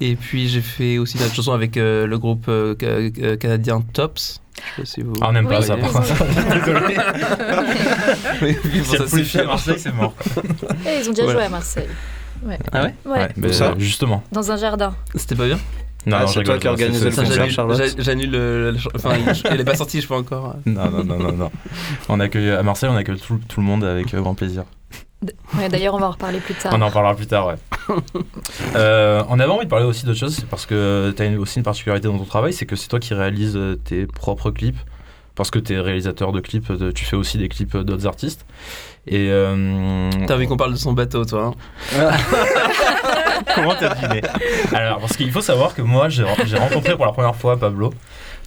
Et 0.00 0.14
puis 0.16 0.48
j'ai 0.48 0.60
fait 0.60 0.98
aussi 0.98 1.18
une 1.18 1.24
autre 1.24 1.34
chanson 1.34 1.52
avec 1.52 1.76
euh, 1.76 2.06
le 2.06 2.18
groupe 2.18 2.50
ca- 2.80 3.36
canadien 3.36 3.80
Tops. 3.92 4.40
Je 4.56 4.60
sais 4.60 4.80
pas 4.82 4.86
si 4.86 5.02
vous. 5.02 5.14
Ah, 5.20 5.26
on 5.30 5.32
n'aime 5.32 5.48
pas 5.48 5.62
ça. 5.62 5.74
ils 5.76 5.80
par 5.80 5.90
ont- 5.90 5.92
contre. 5.94 6.24
Désolé. 6.64 6.96
Oui, 8.42 8.56
oui, 8.64 8.80
bon, 8.80 9.06
Si 9.06 9.24
ça, 9.24 9.40
à. 9.40 9.44
Marseille, 9.44 9.78
c'est 9.78 9.92
mort. 9.94 10.14
Eh, 10.86 11.00
ils 11.00 11.08
ont 11.08 11.12
déjà 11.12 11.22
Voilà. 11.24 11.32
joué 11.40 11.42
à 11.46 11.48
Marseille. 11.48 11.88
Ah 12.72 12.82
ouais 12.84 12.94
Ouais, 13.06 13.28
mais 13.36 13.52
ça 13.52 13.74
justement. 13.78 14.22
dans 14.32 14.50
un 14.52 14.56
jardin. 14.56 14.94
C'était 15.14 15.34
pas 15.34 15.46
bien? 15.46 15.58
Non, 16.06 16.16
Ah, 16.18 16.20
non, 16.22 16.26
c'est 16.26 16.42
toi 16.42 16.58
qui 16.58 16.68
as 16.68 16.70
organisé 16.72 17.04
le 17.04 17.10
concert, 17.16 17.32
j'annule- 17.34 17.50
Charlotte 17.52 17.78
j'a- 17.78 18.02
J'annule 18.02 18.76
Enfin, 18.94 19.10
il- 19.18 19.42
elle 19.50 19.60
est 19.60 19.64
pas 19.64 19.74
sortie, 19.76 20.00
je 20.00 20.06
peux 20.08 20.14
encore. 20.14 20.56
Non, 20.66 20.90
non, 20.90 21.04
non, 21.04 21.18
non, 21.18 21.32
non. 21.32 21.50
On 22.08 22.20
accueille, 22.20 22.50
à 22.50 22.62
Marseille, 22.62 22.90
on 22.92 22.96
accueille 22.96 23.18
tout, 23.18 23.40
tout 23.48 23.60
le 23.60 23.66
monde 23.66 23.84
avec 23.84 24.12
euh, 24.14 24.20
grand 24.20 24.34
plaisir. 24.34 24.64
Ouais, 25.56 25.70
D'ailleurs, 25.70 25.94
on 25.94 25.98
va 25.98 26.08
en 26.08 26.10
reparler 26.10 26.38
plus 26.40 26.52
tard. 26.54 26.72
On 26.76 26.82
en 26.82 26.90
parlera 26.90 27.14
plus 27.14 27.26
tard, 27.26 27.46
ouais. 27.46 27.54
Euh, 28.76 29.22
on 29.28 29.38
avait 29.40 29.50
envie 29.52 29.64
de 29.64 29.70
parler 29.70 29.86
aussi 29.86 30.04
d'autre 30.04 30.18
chose, 30.18 30.34
c'est 30.34 30.46
parce 30.46 30.66
que 30.66 31.12
tu 31.16 31.22
as 31.22 31.38
aussi 31.38 31.58
une 31.58 31.64
particularité 31.64 32.08
dans 32.08 32.18
ton 32.18 32.24
travail, 32.24 32.52
c'est 32.52 32.66
que 32.66 32.76
c'est 32.76 32.88
toi 32.88 32.98
qui 33.00 33.14
réalises 33.14 33.56
euh, 33.56 33.76
tes 33.76 34.06
propres 34.06 34.50
clips, 34.50 34.76
parce 35.36 35.50
que 35.50 35.58
tu 35.58 35.72
es 35.74 35.80
réalisateur 35.80 36.32
de 36.32 36.40
clips, 36.40 36.70
de- 36.72 36.90
tu 36.92 37.04
fais 37.04 37.16
aussi 37.16 37.38
des 37.38 37.48
clips 37.48 37.76
d'autres 37.76 38.06
artistes. 38.06 38.46
Et 39.06 39.28
euh, 39.30 40.08
T'as 40.26 40.34
envie 40.34 40.46
qu'on 40.46 40.56
parle 40.56 40.72
de 40.72 40.78
son 40.78 40.92
bateau, 40.92 41.24
toi 41.24 41.52
hein 41.92 42.10
comment 43.54 43.74
t'as 43.78 43.94
deviné? 43.94 44.22
Alors, 44.72 44.98
parce 45.00 45.16
qu'il 45.16 45.30
faut 45.30 45.40
savoir 45.42 45.74
que 45.74 45.82
moi, 45.82 46.08
j'ai 46.08 46.24
j'ai 46.46 46.56
rencontré 46.56 46.96
pour 46.96 47.04
la 47.06 47.12
première 47.12 47.36
fois 47.36 47.58
Pablo, 47.58 47.92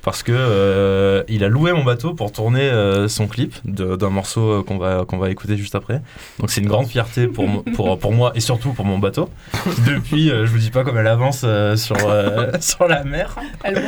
parce 0.07 0.23
que 0.23 0.31
euh, 0.33 1.21
il 1.27 1.43
a 1.43 1.49
loué 1.49 1.73
mon 1.73 1.83
bateau 1.83 2.13
pour 2.13 2.31
tourner 2.31 2.61
euh, 2.61 3.09
son 3.09 3.27
clip 3.27 3.53
de- 3.65 3.97
d'un 3.97 4.09
morceau 4.09 4.49
euh, 4.59 4.63
qu'on 4.63 4.77
va, 4.77 5.03
qu'on 5.05 5.17
va 5.17 5.29
écouter 5.29 5.57
juste 5.57 5.75
après. 5.75 6.01
Donc 6.39 6.49
c'est 6.49 6.61
une 6.61 6.69
grande 6.69 6.87
fierté 6.87 7.27
pour, 7.27 7.65
pour, 7.75 7.99
pour 7.99 8.13
moi 8.13 8.31
et 8.33 8.39
surtout 8.39 8.71
pour 8.71 8.85
mon 8.85 8.99
bateau. 8.99 9.29
Depuis, 9.85 10.31
euh, 10.31 10.45
je 10.45 10.51
vous 10.53 10.59
dis 10.59 10.69
pas 10.71 10.85
comme 10.85 10.97
elle 10.97 11.07
avance 11.07 11.41
euh, 11.43 11.75
sur, 11.75 11.97
euh, 12.07 12.51
sur 12.61 12.87
la 12.87 13.03
mer. 13.03 13.35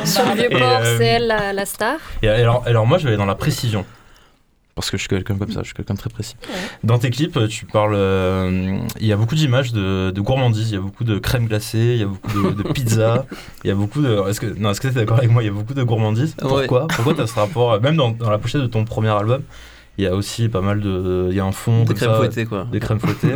Sur 0.04 0.26
le 0.26 0.34
vieux 0.34 0.50
port, 0.50 0.80
euh, 0.82 0.98
c'est 0.98 1.06
elle 1.06 1.26
la, 1.26 1.54
la 1.54 1.64
star. 1.64 1.96
Et 2.22 2.28
alors, 2.28 2.64
alors 2.66 2.86
moi, 2.86 2.98
je 2.98 3.04
vais 3.04 3.08
aller 3.08 3.16
dans 3.16 3.24
la 3.24 3.34
précision. 3.34 3.86
Parce 4.80 4.90
que 4.90 4.96
je 4.96 5.02
suis 5.02 5.08
quelqu'un 5.08 5.36
comme 5.36 5.52
ça, 5.52 5.60
je 5.60 5.66
suis 5.66 5.74
quelqu'un 5.74 5.92
de 5.94 5.98
très 5.98 6.08
précis. 6.10 6.36
Dans 6.84 6.98
tes 6.98 7.10
clips, 7.10 7.38
tu 7.48 7.66
parles. 7.66 7.94
euh, 7.94 8.78
Il 8.98 9.06
y 9.06 9.12
a 9.12 9.16
beaucoup 9.16 9.34
d'images 9.34 9.72
de, 9.72 10.10
de 10.10 10.20
gourmandise, 10.22 10.70
il 10.70 10.74
y 10.74 10.78
a 10.78 10.80
beaucoup 10.80 11.04
de 11.04 11.18
crème 11.18 11.46
glacée, 11.46 11.78
il 11.78 11.96
y 11.98 12.02
a 12.02 12.06
beaucoup 12.06 12.32
de, 12.50 12.62
de 12.62 12.72
pizza, 12.72 13.26
il 13.62 13.68
y 13.68 13.70
a 13.70 13.74
beaucoup 13.74 14.00
de. 14.00 14.26
Est-ce 14.28 14.40
que 14.40 14.46
non, 14.58 14.70
est-ce 14.70 14.80
que 14.80 14.88
tu 14.88 14.94
es 14.94 14.96
d'accord 15.00 15.18
avec 15.18 15.30
moi 15.30 15.42
Il 15.42 15.46
y 15.46 15.50
a 15.50 15.52
beaucoup 15.52 15.74
de 15.74 15.82
gourmandise. 15.82 16.34
Ouais. 16.42 16.48
Pourquoi? 16.48 16.86
Pourquoi 16.88 17.12
tu 17.14 17.20
as 17.20 17.26
ce 17.26 17.34
rapport 17.34 17.72
euh, 17.74 17.80
Même 17.80 17.96
dans, 17.96 18.10
dans 18.10 18.30
la 18.30 18.38
pochette 18.38 18.62
de 18.62 18.66
ton 18.66 18.84
premier 18.86 19.10
album, 19.10 19.42
il 19.98 20.04
y 20.04 20.06
a 20.06 20.14
aussi 20.14 20.48
pas 20.48 20.62
mal 20.62 20.80
de. 20.80 21.28
Il 21.30 21.36
y 21.36 21.40
a 21.40 21.44
un 21.44 21.52
fond. 21.52 21.84
Des 21.84 21.92
crèmes 21.94 22.10
ça, 22.12 22.16
fouettées, 22.16 22.46
quoi. 22.46 22.66
Des 22.72 22.80
crèmes 22.80 23.00
fouettées. 23.00 23.34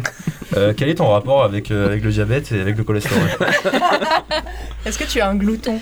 Euh, 0.57 0.73
quel 0.77 0.89
est 0.89 0.95
ton 0.95 1.09
rapport 1.09 1.43
avec, 1.45 1.71
euh, 1.71 1.87
avec 1.87 2.03
le 2.05 2.11
diabète 2.11 2.53
et 2.53 2.61
avec 2.61 2.79
le 2.79 2.85
cholestérol? 2.85 3.29
Est-ce 4.87 4.99
que 4.99 5.05
tu 5.05 5.21
as 5.21 5.29
un 5.29 5.35
glouton? 5.37 5.81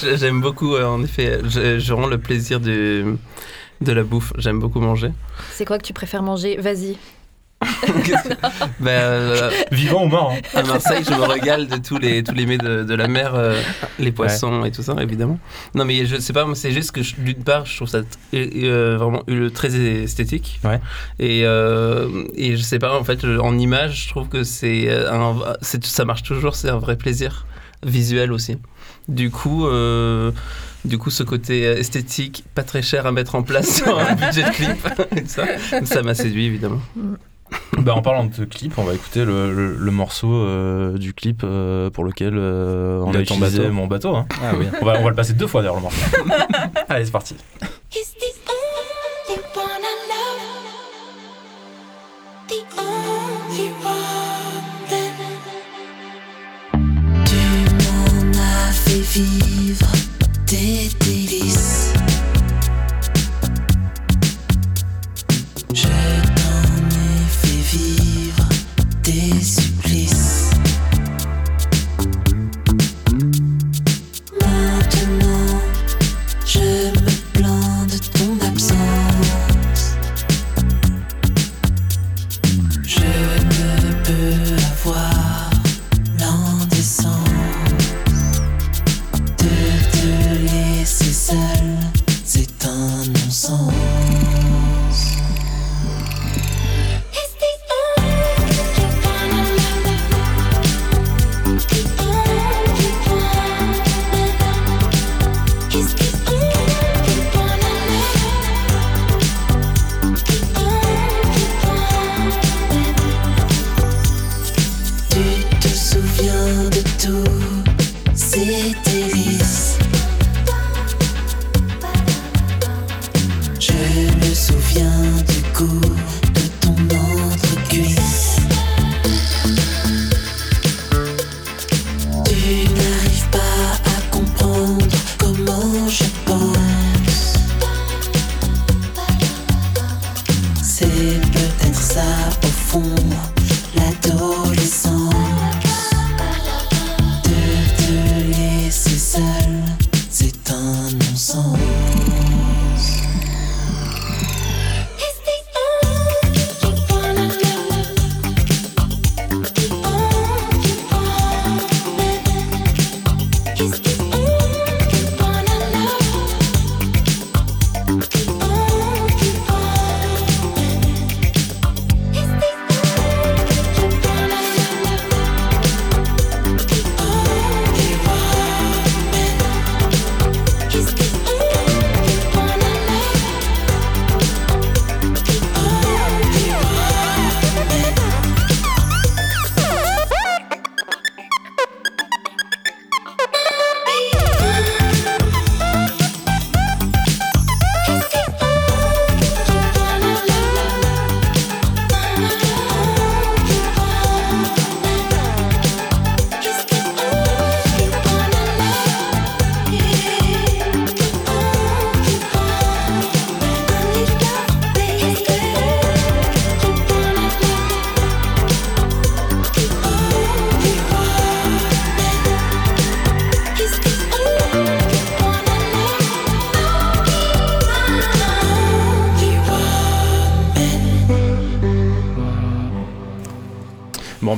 J'ai- 0.00 0.16
J'aime 0.24 0.40
beaucoup, 0.40 0.74
euh, 0.76 0.84
en 0.86 1.02
effet, 1.02 1.40
je, 1.44 1.78
je 1.78 1.92
rends 1.92 2.06
le 2.06 2.18
plaisir 2.18 2.60
du, 2.60 3.04
de 3.80 3.92
la 3.92 4.02
bouffe. 4.02 4.32
J'aime 4.38 4.58
beaucoup 4.60 4.80
manger. 4.80 5.10
C'est 5.52 5.64
quoi 5.64 5.78
que 5.78 5.86
tu 5.86 5.92
préfères 5.92 6.22
manger? 6.22 6.56
Vas-y. 6.56 6.96
Ben, 8.80 8.90
euh, 8.90 9.50
Vivant 9.70 10.04
ou 10.04 10.08
mort 10.08 10.32
hein 10.32 10.40
à 10.54 10.62
Marseille, 10.64 11.02
je 11.06 11.10
me 11.14 11.22
régale 11.22 11.66
de 11.66 11.76
tous 11.76 11.98
les, 11.98 12.22
tous 12.22 12.34
les 12.34 12.44
mets 12.46 12.58
de, 12.58 12.82
de 12.82 12.94
la 12.94 13.08
mer, 13.08 13.34
euh, 13.34 13.60
les 13.98 14.12
poissons 14.12 14.64
et 14.64 14.70
tout 14.70 14.82
ça, 14.82 14.94
évidemment. 15.00 15.38
Non, 15.74 15.84
mais 15.84 16.04
je 16.04 16.16
sais 16.16 16.32
pas, 16.32 16.46
c'est 16.54 16.72
juste 16.72 16.92
que 16.92 17.00
d'une 17.20 17.42
part, 17.42 17.64
je 17.64 17.76
trouve 17.76 17.88
ça 17.88 18.00
euh, 18.34 18.96
vraiment 18.98 19.22
euh, 19.30 19.50
très 19.50 19.74
esthétique. 19.74 20.60
Ouais. 20.64 20.80
Et, 21.18 21.42
euh, 21.44 22.24
et 22.34 22.56
je 22.56 22.62
sais 22.62 22.78
pas, 22.78 22.98
en 22.98 23.04
fait, 23.04 23.24
en 23.24 23.56
image, 23.58 24.04
je 24.04 24.08
trouve 24.10 24.28
que 24.28 24.44
c'est 24.44 24.88
ça 25.62 26.04
marche 26.04 26.22
toujours, 26.22 26.56
c'est 26.56 26.68
un 26.68 26.78
vrai 26.78 26.96
plaisir 26.96 27.46
visuel 27.84 28.32
aussi. 28.32 28.58
Du 29.08 29.30
coup, 29.30 29.66
euh, 29.66 30.32
du 30.84 30.98
coup, 30.98 31.10
ce 31.10 31.22
côté 31.22 31.66
euh, 31.66 31.76
esthétique, 31.78 32.44
pas 32.54 32.62
très 32.62 32.82
cher 32.82 33.06
à 33.06 33.12
mettre 33.12 33.34
en 33.34 33.42
place 33.42 33.76
sur 33.82 33.98
un 33.98 34.14
budget 34.14 34.42
de 34.44 34.50
clip, 34.50 34.88
ça, 35.26 35.44
ça 35.84 36.02
m'a 36.02 36.14
séduit 36.14 36.46
évidemment. 36.46 36.80
Bah, 37.78 37.94
en 37.94 38.02
parlant 38.02 38.24
de 38.24 38.44
clip, 38.46 38.78
on 38.78 38.84
va 38.84 38.94
écouter 38.94 39.24
le, 39.24 39.54
le- 39.54 39.76
le 39.76 39.90
morceau 39.90 40.32
euh, 40.32 40.96
du 40.98 41.12
clip 41.14 41.42
euh, 41.44 41.88
pour 41.90 42.04
lequel 42.04 42.34
euh, 42.36 43.00
on 43.04 43.14
a 43.14 43.20
utilisé 43.20 43.58
bateau. 43.58 43.72
mon 43.72 43.86
bateau. 43.86 44.16
hein. 44.16 44.26
Ah 44.42 44.52
oui. 44.58 44.66
On, 44.80 44.84
va, 44.84 44.98
on 44.98 45.04
va 45.04 45.10
le 45.10 45.14
passer 45.16 45.34
deux 45.34 45.46
fois 45.46 45.60
d'ailleurs 45.62 45.76
le 45.76 45.82
morceau. 45.82 45.98
Allez, 46.88 47.04
c'est 47.04 47.10
parti. 47.12 47.36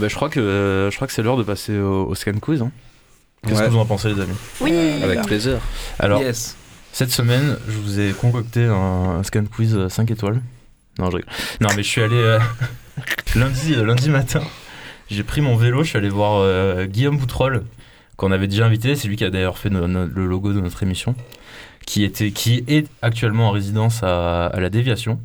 Ben 0.06 0.10
je 0.10 0.14
crois 0.14 0.28
que, 0.28 0.38
euh, 0.38 0.88
je 0.90 0.94
crois 0.94 1.08
que 1.08 1.12
c'est 1.12 1.22
l'heure 1.24 1.36
de 1.36 1.42
passer 1.42 1.76
au, 1.76 2.06
au 2.06 2.14
scan 2.14 2.34
quiz. 2.40 2.62
hein. 2.62 2.70
Qu'est-ce 3.44 3.58
Ouais. 3.60 3.66
que 3.66 3.72
vous 3.72 3.78
en 3.78 3.86
pensez, 3.86 4.08
les 4.14 4.20
amis 4.20 4.36
Oui. 4.60 4.72
Avec 5.02 5.22
plaisir. 5.22 5.58
Alors, 5.98 6.20
yes. 6.20 6.56
cette 6.92 7.10
semaine, 7.10 7.56
je 7.68 7.76
vous 7.78 7.98
ai 7.98 8.12
concocté 8.12 8.64
un, 8.64 9.22
scan 9.24 9.44
quiz 9.46 9.76
5 9.88 10.08
étoiles. 10.12 10.40
Non, 11.00 11.10
je 11.10 11.16
rigole. 11.16 11.32
Non, 11.60 11.68
mais 11.76 11.82
je 11.82 11.88
suis 11.88 12.02
allé 12.02 12.14
euh, 12.16 12.38
lundi, 13.34 13.74
euh, 13.74 13.84
lundi 13.84 14.08
matin. 14.10 14.42
J'ai 15.10 15.24
pris 15.24 15.40
mon 15.40 15.56
vélo, 15.56 15.82
je 15.82 15.88
suis 15.88 15.98
allé 15.98 16.08
voir 16.08 16.40
euh, 16.40 16.86
Guillaume 16.86 17.18
Boutroll, 17.18 17.64
qu'on 18.16 18.30
avait 18.30 18.46
déjà 18.48 18.64
invité. 18.66 18.94
C'est 18.94 19.08
lui 19.08 19.16
qui 19.16 19.24
a 19.24 19.30
d'ailleurs 19.30 19.58
fait 19.58 19.70
no- 19.70 19.88
no- 19.88 20.06
le 20.06 20.26
logo 20.26 20.52
de 20.52 20.60
notre 20.60 20.82
émission, 20.84 21.16
qui, 21.84 22.04
était, 22.04 22.30
qui 22.30 22.64
est 22.68 22.86
actuellement 23.02 23.48
en 23.48 23.50
résidence 23.52 24.02
à, 24.04 24.46
à 24.46 24.60
la 24.60 24.70
Déviation. 24.70 25.20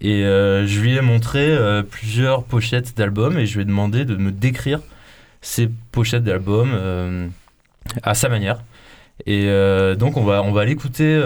Et 0.00 0.24
euh, 0.24 0.66
je 0.66 0.80
lui 0.80 0.96
ai 0.96 1.00
montré 1.00 1.40
euh, 1.40 1.82
plusieurs 1.82 2.44
pochettes 2.44 2.96
d'albums 2.96 3.38
et 3.38 3.46
je 3.46 3.54
lui 3.54 3.62
ai 3.62 3.64
demandé 3.64 4.04
de 4.04 4.16
me 4.16 4.30
décrire 4.30 4.80
ces 5.40 5.68
pochettes 5.92 6.24
d'albums 6.24 6.72
euh, 6.74 7.26
à 8.02 8.14
sa 8.14 8.28
manière. 8.28 8.62
Et 9.26 9.48
donc 9.98 10.16
on 10.16 10.22
va, 10.22 10.44
on 10.44 10.52
va 10.52 10.64
l'écouter 10.64 11.20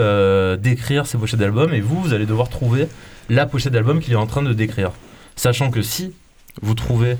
décrire 0.59 1.05
ces 1.05 1.15
pochettes 1.15 1.39
d'albums 1.39 1.75
et 1.75 1.79
vous, 1.79 2.01
vous 2.01 2.13
allez 2.15 2.25
devoir 2.25 2.49
trouver 2.49 2.87
la 3.29 3.45
pochette 3.45 3.71
d'album 3.71 3.99
qu'il 3.99 4.13
est 4.13 4.17
en 4.17 4.25
train 4.25 4.41
de 4.41 4.51
décrire. 4.51 4.91
Sachant 5.35 5.69
que 5.69 5.83
si 5.83 6.11
vous 6.63 6.73
trouvez 6.73 7.17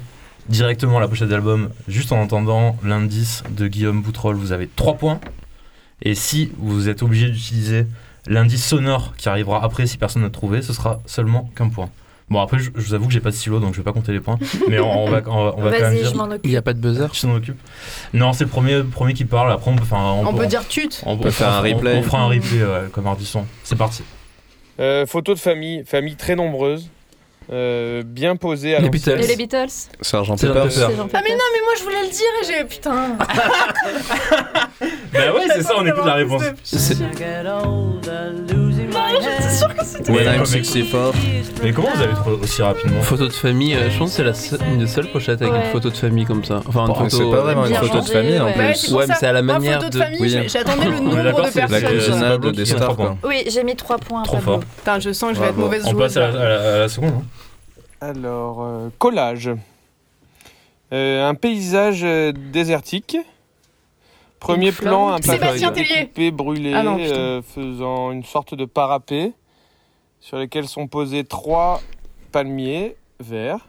directement 0.50 1.00
la 1.00 1.08
pochette 1.08 1.30
d'album 1.30 1.70
juste 1.88 2.12
en 2.12 2.20
entendant 2.20 2.76
l'indice 2.84 3.44
de 3.52 3.68
Guillaume 3.68 4.02
Boutroll, 4.02 4.36
vous 4.36 4.52
avez 4.52 4.68
3 4.68 4.96
points. 4.96 5.20
Et 6.02 6.16
si 6.16 6.52
vous 6.58 6.89
êtes 6.89 7.04
obligé 7.04 7.30
d'utiliser 7.30 7.86
l'indice 8.28 8.65
sonore 8.65 9.13
qui 9.17 9.30
arrivera 9.30 9.63
après 9.63 9.86
si 9.88 9.97
personne 9.97 10.21
n'a 10.21 10.30
trouvé, 10.30 10.61
ce 10.61 10.74
sera 10.74 10.99
seulement 11.05 11.49
qu'un 11.55 11.69
point. 11.69 11.89
Bon 12.30 12.39
après 12.39 12.57
je, 12.57 12.71
je 12.76 12.82
vous 12.82 12.93
avoue 12.93 13.07
que 13.07 13.13
j'ai 13.13 13.19
pas 13.19 13.32
de 13.32 13.36
stylo 13.36 13.59
donc 13.59 13.74
je 13.74 13.80
vais 13.80 13.84
pas 13.84 13.91
compter 13.91 14.13
les 14.13 14.21
points, 14.21 14.39
mais 14.69 14.80
on, 14.80 15.03
on 15.05 15.09
va, 15.09 15.21
on 15.28 15.32
on 15.57 15.61
va 15.61 15.71
quand 15.71 15.82
même 15.82 15.82
Vas-y, 15.82 15.97
dire. 16.03 16.09
je 16.11 16.15
m'en 16.15 16.30
Il 16.43 16.49
n'y 16.49 16.55
a 16.57 16.61
pas 16.61 16.74
de 16.74 16.80
buzzer? 16.80 17.07
Qui 17.11 17.19
s'en 17.19 17.36
occupe 17.36 17.59
Non, 18.13 18.32
c'est 18.34 18.45
le 18.45 18.49
premier, 18.49 18.82
premier 18.84 19.13
qui 19.13 19.26
parle. 19.26 19.51
Après, 19.51 19.69
on 19.69 19.76
peut, 19.76 19.84
enfin, 19.84 20.13
On 20.26 20.34
peut 20.34 20.47
dire 20.47 20.65
tut. 20.67 20.89
on, 21.05 21.17
peut 21.17 21.32
faire 21.32 21.49
un 21.53 21.59
on- 21.59 21.63
replay. 21.76 21.97
On, 21.97 22.03
fera 22.03 22.19
un 22.21 22.28
replay 22.28 22.63
ouais, 22.63 22.88
comme 22.93 23.07
Ardisson. 23.07 23.45
C'est 23.63 23.76
parti. 23.78 24.03
Euh, 24.80 25.05
photo 25.05 25.34
de 25.36 25.39
famille, 25.39 25.84
famille 25.86 26.15
très 26.15 26.36
nombreuse, 26.36 26.89
euh, 27.52 28.04
bien 28.06 28.36
posée 28.36 28.76
à 28.76 28.80
Les 28.80 28.89
l'ancienne. 28.89 29.20
Et 29.20 29.28
les 29.28 29.36
Beatles 29.36 29.68
Sergent 30.02 30.38
Sergent 30.38 30.38
Pepper. 30.38 30.70
Pepper. 30.70 30.96
Jean 30.96 31.08
Ah 31.14 31.22
mais 31.24 31.32
non, 31.32 31.50
mais 31.54 31.62
moi 31.64 31.74
je 31.78 31.84
voulais 31.84 32.04
le 32.04 32.10
dire 32.10 32.32
et 32.41 32.46
j'ai... 32.46 32.64
Putain 32.66 33.18
Bah 35.14 35.34
ouais, 35.34 35.48
c'est 35.54 35.64
ça, 35.64 35.74
on 35.78 35.86
écoute 35.86 36.06
la 36.06 36.14
réponse. 36.16 36.44
C'est- 39.22 40.09
When 40.11 40.26
I'm 40.26 40.39
Mais- 40.39 40.45
64. 40.45 41.14
Mais 41.64 41.72
comment 41.72 41.89
vous 41.95 42.01
avez 42.01 42.14
trouvé 42.14 42.36
aussi 42.43 42.61
rapidement 42.61 43.01
Photo 43.01 43.28
de 43.28 43.34
famille, 43.34 43.74
euh, 43.76 43.89
je 43.89 43.97
pense 43.97 44.09
que 44.11 44.16
c'est 44.18 44.24
la 44.24 44.34
seule- 44.34 44.59
une 44.72 44.80
des 44.80 44.88
seules 44.88 45.07
pochettes 45.11 45.41
avec 45.41 45.53
Ouais. 45.53 45.66
une 45.66 45.72
photo 45.72 45.89
de 45.89 45.95
famille 45.95 46.26
comme 46.26 46.43
ça. 46.43 46.61
Enfin, 46.68 46.82
une 46.82 46.88
Bon, 46.88 46.93
photo. 46.95 47.09
c'est 47.09 47.24
pas 47.32 47.41
vraiment 47.41 47.64
une 47.66 47.72
bien 47.72 47.80
photo 47.82 47.99
de 48.01 48.05
famille 48.05 48.39
en 48.39 48.45
ouais. 48.45 48.57
Ouais, 48.57 48.66
plus. 48.72 48.76
c'est 48.76 48.88
pour 48.89 48.97
Ouais, 48.97 49.05
mais 49.07 49.14
ça. 49.14 49.20
c'est 49.20 49.28
à 49.28 49.32
la 49.34 49.41
Moi, 49.41 49.53
manière 49.53 49.78
photo 49.80 49.89
de 49.89 49.93
de- 49.97 50.03
famille, 50.03 50.22
Oui. 50.22 50.30
j'ai- 50.30 50.49
j'attendais 50.49 50.86
le 50.86 50.99
nombre 50.99 51.24
d'accord, 51.24 51.45
de 51.45 51.51
c'est 51.51 51.61
la 51.61 51.68
personnes. 51.68 51.89
cuisine. 51.89 52.51
des 52.53 52.66
stars 52.66 52.80
trois 52.82 52.95
quoi. 52.95 53.18
Oui, 53.24 53.43
j'ai 53.47 53.64
mis 53.64 53.76
3 53.76 53.97
points. 53.97 54.24
Trop 54.24 54.38
Pablo. 54.38 54.51
fort. 54.53 54.59
Putain, 54.78 54.99
je 54.99 55.14
sens 55.14 55.30
que 55.30 55.36
je 55.36 55.41
vais 55.41 55.47
être 55.47 55.53
Bravo. 55.55 55.68
mauvaise 55.70 55.84
On 55.88 55.91
joueuse. 55.91 56.01
passe 56.01 56.18
à 56.18 56.20
la, 56.20 56.32
là. 56.32 56.39
à 56.41 56.49
la- 56.49 56.74
à 56.76 56.80
la 56.80 56.89
seconde. 56.89 57.14
hein. 57.16 57.24
Alors, 58.01 58.61
euh, 58.64 58.89
collage. 58.99 59.49
Euh, 60.91 61.28
un 61.28 61.36
paysage 61.36 62.01
euh, 62.03 62.32
désertique. 62.51 63.18
Premier 64.44 64.68
Une 64.68 64.74
plan, 64.74 65.14
un. 65.14 65.22
Sébastien 65.22 65.70
pavillon 65.70 65.72
Tellier. 65.72 66.00
découpé, 66.02 66.32
brûlé, 66.32 66.74
Ah 66.74 66.84
non, 66.84 66.98
euh, 67.00 67.41
faisant 67.41 68.12
une 68.12 68.24
sorte 68.26 68.56
de 68.56 68.66
parapet 68.66 69.32
sur 70.20 70.38
lesquels 70.38 70.68
sont 70.68 70.88
posés 70.88 71.24
trois 71.24 71.82
palmiers 72.32 72.96
verts. 73.20 73.66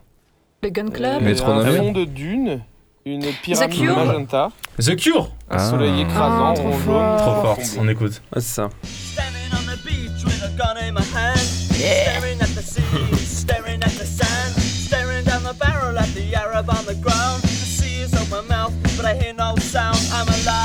Le 0.62 0.70
Gun 0.70 0.86
Euh, 0.86 0.90
Club. 0.90 1.22
Métronomie. 1.22 1.70
un 1.76 1.82
fond 1.82 1.92
de 1.92 2.04
dune, 2.04 2.64
une 3.04 3.24
pyramide 3.42 3.78
Cure. 3.78 3.96
magenta, 3.96 4.50
The 4.80 4.96
Cure 4.96 5.30
un 5.50 5.58
soleil 5.58 6.00
écrasant, 6.00 6.50
Ah, 6.50 6.54
trop 6.54 6.64
rond 6.70 6.72
fort. 6.78 7.16
Trop 7.18 7.42
fort, 7.42 7.58
on 7.78 7.88
écoute. 7.88 8.20
Ah, 8.34 8.40
c'est 8.40 8.54
ça. 8.54 8.68
Standing 8.82 9.52
on 9.52 9.70
the 9.72 9.78
beach 9.84 10.24
with 10.24 10.42
a 10.42 10.48
gun 10.56 10.76
in 10.82 10.92
my 10.92 11.04
hand. 11.14 11.38
Staring 11.38 12.40
at 12.40 12.46
the 12.56 12.62
sea, 12.62 12.82
staring 13.24 13.80
at 13.82 13.90
the 13.90 14.04
sand. 14.06 14.54
Staring 14.58 15.24
down 15.24 15.42
the 15.44 15.56
barrel 15.58 15.96
at 15.98 16.08
the 16.14 16.34
Arab 16.34 16.68
on 16.70 16.84
the 16.86 16.94
ground. 17.00 17.42
The 17.42 17.48
sea 17.48 18.02
is 18.04 18.12
open 18.14 18.48
mouth, 18.48 18.72
but 18.96 19.04
I 19.04 19.14
hear 19.14 19.34
no 19.34 19.54
sound. 19.58 19.98
I'm 20.12 20.26
alive. 20.28 20.63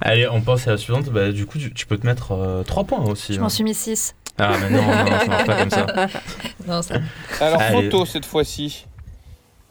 Allez, 0.00 0.28
on 0.28 0.40
passe 0.40 0.68
à 0.68 0.72
la 0.72 0.76
suivante. 0.76 1.06
Bah, 1.06 1.32
du 1.32 1.46
coup, 1.46 1.58
tu, 1.58 1.72
tu 1.72 1.86
peux 1.86 1.98
te 1.98 2.06
mettre 2.06 2.62
3 2.66 2.84
points 2.84 3.04
aussi. 3.04 3.34
Je 3.34 3.38
hein. 3.38 3.42
m'en 3.42 3.48
suis 3.48 3.64
mis 3.64 3.74
6. 3.74 4.14
Ah, 4.38 4.52
mais 4.60 4.70
non, 4.70 4.82
non, 4.82 5.18
ça 5.18 5.26
marche 5.26 5.46
pas 5.46 5.56
comme 5.56 5.70
ça. 5.70 5.86
Non, 6.66 6.82
ça. 6.82 6.96
Alors, 7.40 7.60
Allez. 7.60 7.82
photo 7.84 8.04
cette 8.04 8.26
fois-ci. 8.26 8.86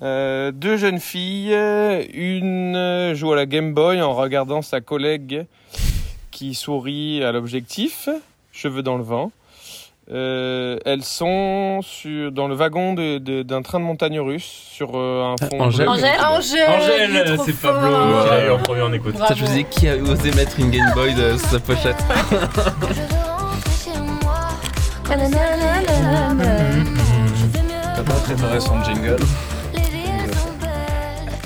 Euh, 0.02 0.52
deux 0.52 0.78
jeunes 0.78 1.00
filles, 1.00 1.54
une 2.14 2.76
euh, 2.76 3.16
joue 3.16 3.32
à 3.34 3.36
la 3.36 3.46
Game 3.46 3.74
Boy 3.74 4.02
en 4.02 4.14
regardant 4.14 4.62
sa 4.62 4.82
collègue 4.82 5.46
qui 6.32 6.54
sourit 6.54 7.24
à 7.24 7.32
l'objectif, 7.32 8.10
cheveux 8.52 8.84
dans 8.84 8.98
le 8.98 9.04
vent. 9.04 9.32
Euh, 10.10 10.78
elles 10.86 11.04
sont 11.04 11.82
sur, 11.82 12.32
dans 12.32 12.48
le 12.48 12.56
wagon 12.56 12.94
de- 12.94 13.18
de- 13.18 13.44
d'un 13.44 13.62
train 13.62 13.80
de 13.80 13.84
montagne 13.84 14.20
russe 14.22 14.46
sur 14.72 14.92
euh, 14.96 15.34
un 15.34 15.36
fond 15.50 15.60
Angèle. 15.60 15.86
bleu. 15.86 15.90
Angèle 15.96 16.16
Ah, 16.18 16.32
Angèle, 16.78 17.38
c'est 17.44 17.52
fort. 17.52 17.74
Pablo 17.74 18.24
qui 18.24 18.30
l'a 18.30 18.46
eu 18.46 18.52
en 18.52 18.58
premier, 18.60 18.82
on 18.84 18.94
écoute. 18.94 19.18
Ça, 19.18 19.34
je 19.36 19.42
vous 19.42 19.48
disais 19.48 19.66
qui 19.66 19.90
a 19.90 19.98
osé 19.98 20.32
mettre 20.32 20.58
une 20.60 20.70
Game 20.72 20.92
Boy 20.94 21.14
de 21.14 21.36
sa 21.36 21.60
pochette. 21.60 21.98
T'as 27.96 28.04
pas 28.04 28.14
préparé 28.26 28.60
son 28.60 28.84
jingle? 28.84 29.18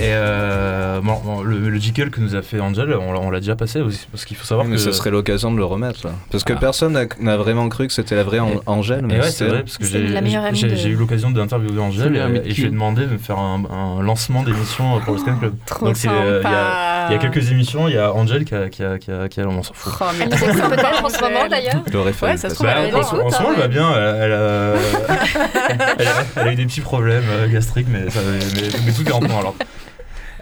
Et 0.02 0.06
euh, 0.14 1.00
bon, 1.02 1.14
bon, 1.24 1.42
le, 1.44 1.70
le 1.70 1.80
jingle 1.80 2.10
que 2.10 2.20
nous 2.22 2.36
a 2.36 2.42
fait 2.42 2.60
Angel, 2.60 2.92
on, 3.00 3.14
l'a- 3.14 3.20
on 3.20 3.30
l'a 3.30 3.40
déjà 3.40 3.56
passé 3.56 3.82
aussi, 3.82 4.08
parce 4.12 4.26
qu'il 4.26 4.36
faut 4.36 4.46
savoir 4.46 4.66
Mais 4.66 4.78
que. 4.78 4.82
ce 4.82 4.92
serait 4.94 5.12
l'occasion 5.12 5.52
de 5.52 5.58
le 5.58 5.64
remettre 5.64 6.08
là. 6.08 6.14
Parce 6.32 6.44
que 6.44 6.54
Ah. 6.54 6.60
personne 6.60 6.94
n'a- 6.94 7.06
n'a 7.20 7.38
vraiment 7.38 7.70
cru 7.70 7.86
que 7.86 7.94
c'était 7.94 8.16
la 8.16 8.24
vraie 8.24 8.40
An- 8.40 8.62
Angèle. 8.66 9.00
Et 9.00 9.02
Mais 9.04 9.16
ouais, 9.18 9.22
c'est 9.26 9.32
c'était- 9.32 9.50
vrai, 9.52 9.60
parce 9.62 9.78
que 9.78 9.86
C'est 9.86 10.08
j'ai 10.08 10.14
la 10.14 10.22
meilleure 10.22 10.44
amie 10.44 10.58
j'ai- 10.58 10.70
de- 10.70 10.76
j'ai 10.76 10.90
eu 10.90 10.96
l'occasion 10.96 11.30
d'interviewer 11.30 11.80
Angèle 11.80 12.16
et, 12.16 12.50
et 12.50 12.52
je 12.54 12.62
lui 12.62 12.68
ai 12.68 12.72
demandé 12.72 13.06
de 13.06 13.12
me 13.12 13.18
faire 13.20 13.38
un, 13.38 13.62
un 13.70 14.02
lancement 14.02 14.42
d'émission 14.42 15.00
pour 15.02 15.14
le 15.14 15.20
Scan 15.20 15.36
Club. 15.38 15.54
Trop 15.68 15.86
Donc 15.86 15.96
c'est, 15.98 16.08
euh, 16.10 16.42
il 16.44 16.50
y 16.50 16.52
a- 16.52 16.52
sympa. 16.52 17.06
Il 17.10 17.14
y 17.14 17.16
a 17.16 17.20
quelques 17.20 17.52
émissions, 17.52 17.88
il 17.88 17.94
y 17.94 17.98
a 18.00 18.12
Angèle 18.12 18.44
qui 18.46 18.56
a, 18.56 18.70
qui 18.70 18.84
a, 18.84 18.98
qui 18.98 19.12
a, 19.12 19.28
qui 19.30 19.40
a- 19.40 19.48
on 19.48 19.62
s'en 19.62 19.74
fout. 19.76 19.94
Oh, 20.02 20.06
mais 20.18 20.26
Elle 20.26 20.30
nous 20.30 20.36
écoute 20.58 20.70
peut-être 20.72 21.06
en 21.06 21.10
ce 21.10 21.22
moment 21.22 21.48
d'ailleurs. 21.48 21.84
Il 21.88 21.96
aurait 21.98 22.14
fallu 22.14 22.32
Ouais, 22.34 22.38
ça 22.40 22.50
se 22.50 22.56
trouve, 22.56 22.66
Bah, 22.68 22.74
elle 22.88 22.96
en, 22.96 23.04
ce- 23.04 23.16
en 23.16 23.20
écoute, 23.20 23.34
ce 23.34 23.42
moment, 23.44 23.54
elle 23.56 23.62
va 23.62 23.68
bien. 23.68 23.92
Elle, 23.96 24.16
elle 24.24 24.34
a, 24.34 24.74
elle, 26.00 26.08
a, 26.08 26.12
elle 26.38 26.48
a 26.48 26.52
eu 26.54 26.56
des 26.56 26.66
petits 26.66 26.82
problèmes 26.82 27.24
euh, 27.30 27.48
gastriques, 27.52 27.88
mais, 27.90 28.10
ça- 28.10 28.20
mais, 28.26 28.62
mais 28.86 28.92
tout 28.94 29.08
est 29.08 29.12
en 29.12 29.20
point 29.20 29.40
alors. 29.40 29.56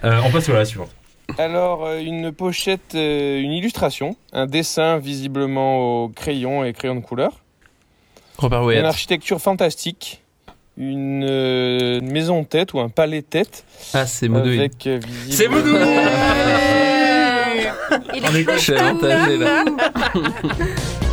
Euh, 0.04 0.20
on 0.24 0.30
passe 0.30 0.48
à 0.48 0.52
la 0.54 0.64
suivante. 0.64 0.90
Alors, 1.38 1.84
euh, 1.86 1.98
une 1.98 2.32
pochette, 2.32 2.94
euh, 2.94 3.40
une 3.40 3.52
illustration, 3.52 4.16
un 4.32 4.46
dessin 4.46 4.98
visiblement 4.98 6.02
au 6.04 6.08
crayon 6.08 6.64
et 6.64 6.72
crayon 6.72 6.96
de 6.96 7.00
couleur. 7.00 7.32
Robert 8.38 8.60
Une 8.62 8.66
Wyatt. 8.68 8.84
architecture 8.86 9.40
fantastique, 9.40 10.22
une 10.76 11.24
euh, 11.28 12.00
maison 12.00 12.42
tête 12.44 12.72
ou 12.72 12.80
un 12.80 12.88
palais 12.88 13.22
tête 13.22 13.64
Ah, 13.94 14.06
c'est 14.06 14.28
euh, 14.30 14.68
C'est 15.28 15.48
Moudou 15.48 15.76
Il 18.14 18.22
On 18.24 18.34
est 18.34 18.70
avantagé 18.70 19.36
là. 19.36 19.64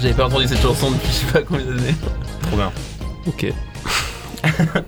J'avais 0.00 0.14
pas 0.14 0.26
entendu 0.26 0.46
cette 0.48 0.60
chanson 0.62 0.90
depuis 0.92 1.08
je 1.08 1.12
sais 1.12 1.32
pas 1.32 1.42
combien 1.42 1.64
d'années. 1.66 1.94
Trop 2.42 2.56
bien. 2.56 2.72
Ok. 3.26 3.46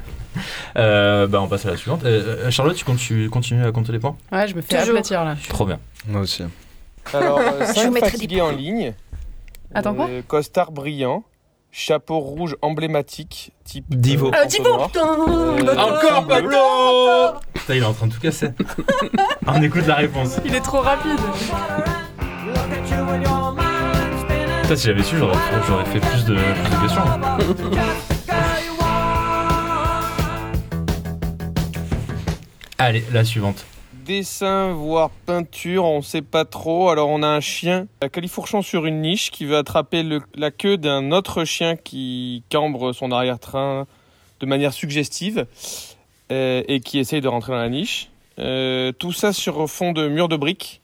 Euh, 0.79 1.27
bah, 1.27 1.43
on 1.43 1.47
passe 1.49 1.67
à 1.67 1.71
la 1.73 1.77
suivante. 1.77 2.05
Euh, 2.05 2.47
euh, 2.47 2.51
Charlotte, 2.51 2.75
tu 2.75 2.87
continues, 2.87 3.29
continues 3.29 3.67
à 3.67 3.71
compter 3.71 3.93
les 3.93 3.99
points? 3.99 4.17
Ouais, 4.33 4.49
je 4.49 4.55
me 4.57 4.63
fais 4.63 4.79
Toujours. 4.79 4.95
aplatir 4.95 5.23
là. 5.27 5.37
Trop 5.51 5.67
bien. 5.67 5.79
Moi 6.09 6.23
aussi. 6.23 6.43
Alors, 7.13 7.39
euh, 7.39 7.67
Je 7.69 7.73
cinq 7.75 7.91
mettrai 7.91 8.11
des 8.13 8.17
fatigués 8.17 8.41
en 8.41 8.51
ligne. 8.51 8.95
Attends, 9.75 9.93
quoi? 9.95 10.07
Euh, 10.09 10.23
Costard 10.27 10.73
brillant, 10.73 11.25
chapeau 11.71 12.19
rouge 12.19 12.57
emblématique, 12.63 13.53
type 13.65 13.85
Divo. 13.95 14.29
euh, 14.35 14.47
Thibaut, 14.47 14.73
entonnoir. 14.73 15.57
putain 15.57 15.69
Euh, 15.69 15.77
Encore 15.77 16.23
bleu. 16.23 16.35
Pablo 16.35 17.39
Putain, 17.53 17.75
il 17.75 17.83
est 17.83 17.87
en 17.87 17.93
train 17.93 18.07
de 18.07 18.15
tout 18.15 18.21
casser. 18.21 18.49
on 19.47 19.63
écoute 19.63 19.87
la 19.87 19.97
réponse. 19.97 20.39
Il 20.47 20.55
est 20.55 20.61
trop 20.61 20.81
rapide. 20.81 21.19
Si 24.75 24.87
j'avais 24.87 25.03
su, 25.03 25.19
j'aurais 25.19 25.85
fait 25.85 26.01
plus 26.01 26.25
de, 26.25 26.35
questions. 26.81 27.03
Allez, 32.79 33.05
la 33.13 33.23
suivante. 33.23 33.67
Dessin, 34.07 34.73
voire 34.73 35.11
peinture, 35.11 35.85
on 35.85 36.01
sait 36.01 36.23
pas 36.23 36.47
trop. 36.47 36.89
Alors 36.89 37.11
on 37.11 37.23
a 37.23 37.27
un 37.27 37.41
chien 37.41 37.87
à 38.01 38.09
califourchon 38.09 38.63
sur 38.63 38.87
une 38.87 39.03
niche 39.03 39.31
qui 39.31 39.45
veut 39.45 39.59
attraper 39.59 40.09
la 40.35 40.51
queue 40.51 40.79
d'un 40.79 41.13
autre 41.13 41.45
chien 41.45 41.77
qui 41.77 42.43
cambre 42.51 42.95
son 42.95 43.13
arrière-train 43.13 43.87
de 44.41 44.47
manière 44.47 44.73
suggestive 44.73 45.45
euh, 46.33 46.63
et 46.67 46.81
qui 46.81 46.99
essaye 46.99 47.21
de 47.21 47.29
rentrer 47.29 47.53
dans 47.53 47.59
la 47.59 47.69
niche. 47.69 48.09
Euh, 48.39 48.93
tout 48.93 49.13
ça 49.13 49.35
sur 49.35 49.69
fond 49.69 49.93
de 49.93 50.09
mur 50.09 50.29
de 50.29 50.37
briques 50.37 50.81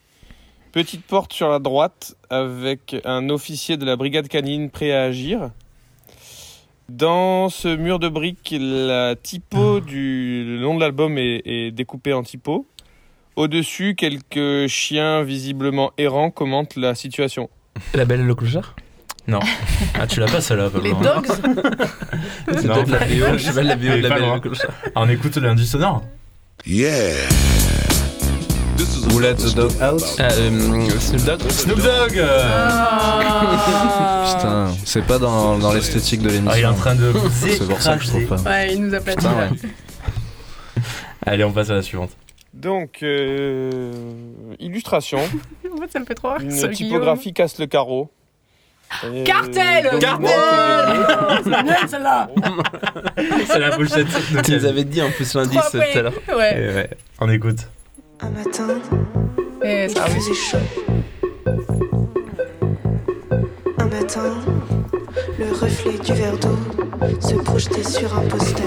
Petite 0.73 1.05
porte 1.05 1.33
sur 1.33 1.49
la 1.49 1.59
droite 1.59 2.14
avec 2.31 2.97
un 3.05 3.31
officier 3.31 3.77
de 3.77 3.85
la 3.85 3.97
brigade 3.97 4.29
canine 4.29 4.71
prêt 4.71 4.93
à 4.93 5.03
agir. 5.03 5.51
Dans 6.89 7.49
ce 7.49 7.75
mur 7.75 7.99
de 7.99 8.09
briques, 8.09 8.55
la 8.59 9.14
typo 9.16 9.81
du 9.81 10.45
le 10.47 10.61
nom 10.61 10.75
de 10.75 10.81
l'album 10.81 11.19
est, 11.19 11.43
est 11.45 11.71
découpée 11.71 12.12
en 12.12 12.23
typo. 12.23 12.66
Au-dessus, 13.37 13.95
quelques 13.95 14.66
chiens 14.69 15.23
visiblement 15.23 15.93
errants 15.99 16.31
commentent 16.31 16.77
la 16.77 16.95
situation. 16.95 17.51
La 17.95 18.05
belle 18.05 18.21
et 18.21 18.25
le 18.25 18.35
clochard? 18.35 18.75
Ah, 19.95 20.07
tu 20.07 20.21
l'as 20.21 20.27
pas 20.27 20.41
celle-là, 20.41 20.71
Pablo. 20.71 20.89
Les 20.89 20.93
hein. 20.93 21.01
dogs? 21.03 21.27
C'est 22.59 22.64
Non, 22.64 22.75
peut-être 22.75 22.91
la 22.91 22.99
BO, 23.01 23.39
je 23.39 23.45
sais 23.45 23.53
pas 23.53 23.62
la 23.62 23.77
BO 23.77 23.83
de 23.83 24.03
la 24.03 24.09
belle 24.09 24.25
et 24.25 24.35
le 24.35 24.41
clochard. 24.41 24.75
Ah, 24.95 25.03
on 25.03 25.09
écoute 25.09 25.37
l'indice 25.37 25.71
sonore 25.71 26.03
Yeah. 26.66 27.29
Who 29.11 29.20
let 29.20 29.34
the 29.36 29.55
dog 29.55 29.72
out 29.82 30.03
Ah, 30.18 30.28
euh, 30.32 30.89
Snoop 30.99 31.24
Dogg 31.24 31.51
Snoop 31.51 31.78
Dogg 31.80 32.16
euh, 32.18 32.68
Ah. 32.70 34.34
Putain, 34.36 34.68
c'est 34.84 35.03
pas 35.07 35.18
dans, 35.18 35.59
dans 35.59 35.72
l'esthétique 35.72 36.22
de 36.22 36.28
l'émission. 36.28 36.51
Ah, 36.53 36.59
il 36.59 36.62
est 36.62 36.66
en 36.66 36.74
train 36.74 36.95
de 36.95 37.12
C'est 37.32 37.66
pour 37.66 37.80
ça 37.80 37.97
que 37.97 38.05
je 38.05 38.09
trouve 38.09 38.24
pas. 38.26 38.36
Ouais, 38.36 38.74
il 38.74 38.82
nous 38.84 38.95
a. 38.95 39.01
Putain, 39.01 39.30
là. 39.34 39.49
ouais. 39.51 40.82
Allez, 41.26 41.45
on 41.45 41.53
passe 41.53 41.70
à 41.70 41.74
la 41.74 41.82
suivante. 41.82 42.11
Donc, 42.55 43.03
euh, 43.03 43.93
illustration. 44.59 45.18
En 45.20 45.80
fait, 45.80 45.93
ça 45.93 46.01
me 46.01 46.05
fait 46.07 46.14
trop 46.14 46.30
rire. 46.34 46.41
Une 46.43 46.70
typographie 46.70 47.32
casse 47.32 47.59
le 47.59 47.66
carreau. 47.66 48.11
Et 49.12 49.22
Cartel 49.22 49.91
Cartel 50.01 50.30
C'est 51.45 51.62
bien 51.62 51.86
celle-là 51.86 52.30
C'est 53.47 53.59
la 53.59 53.76
pochette 53.76 54.07
Tu 54.45 54.53
nous 54.57 54.64
avais 54.64 54.84
dit 54.84 55.03
en 55.03 55.11
plus 55.11 55.34
l'indice 55.34 55.61
tout 55.70 55.76
à 55.76 56.03
l'heure. 56.03 56.12
Ouais. 56.28 56.74
Ouais, 56.74 56.91
on 57.20 57.28
écoute. 57.28 57.59
Un 58.21 58.31
matin, 58.31 58.69
Et 59.64 59.85
il 59.85 59.91
ça 59.91 60.03
arrive. 60.03 60.16
faisait 60.16 60.35
chaud. 60.35 60.59
Un 63.79 63.85
matin, 63.87 64.35
le 65.39 65.53
reflet 65.53 65.99
du 65.99 66.12
verre 66.14 66.37
d'eau 66.39 66.57
se 67.21 67.35
projetait 67.37 67.83
sur 67.85 68.16
un 68.19 68.23
poster. 68.23 68.62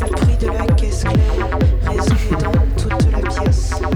Le 0.00 0.10
bruit 0.10 0.36
de 0.36 0.46
la 0.46 0.66
caisse 0.74 1.04
claire 1.04 1.58
résonnait 1.86 2.42
dans 2.42 2.52
toute 2.76 3.12
la 3.12 3.18
pièce. 3.42 3.70
La. 3.80 3.88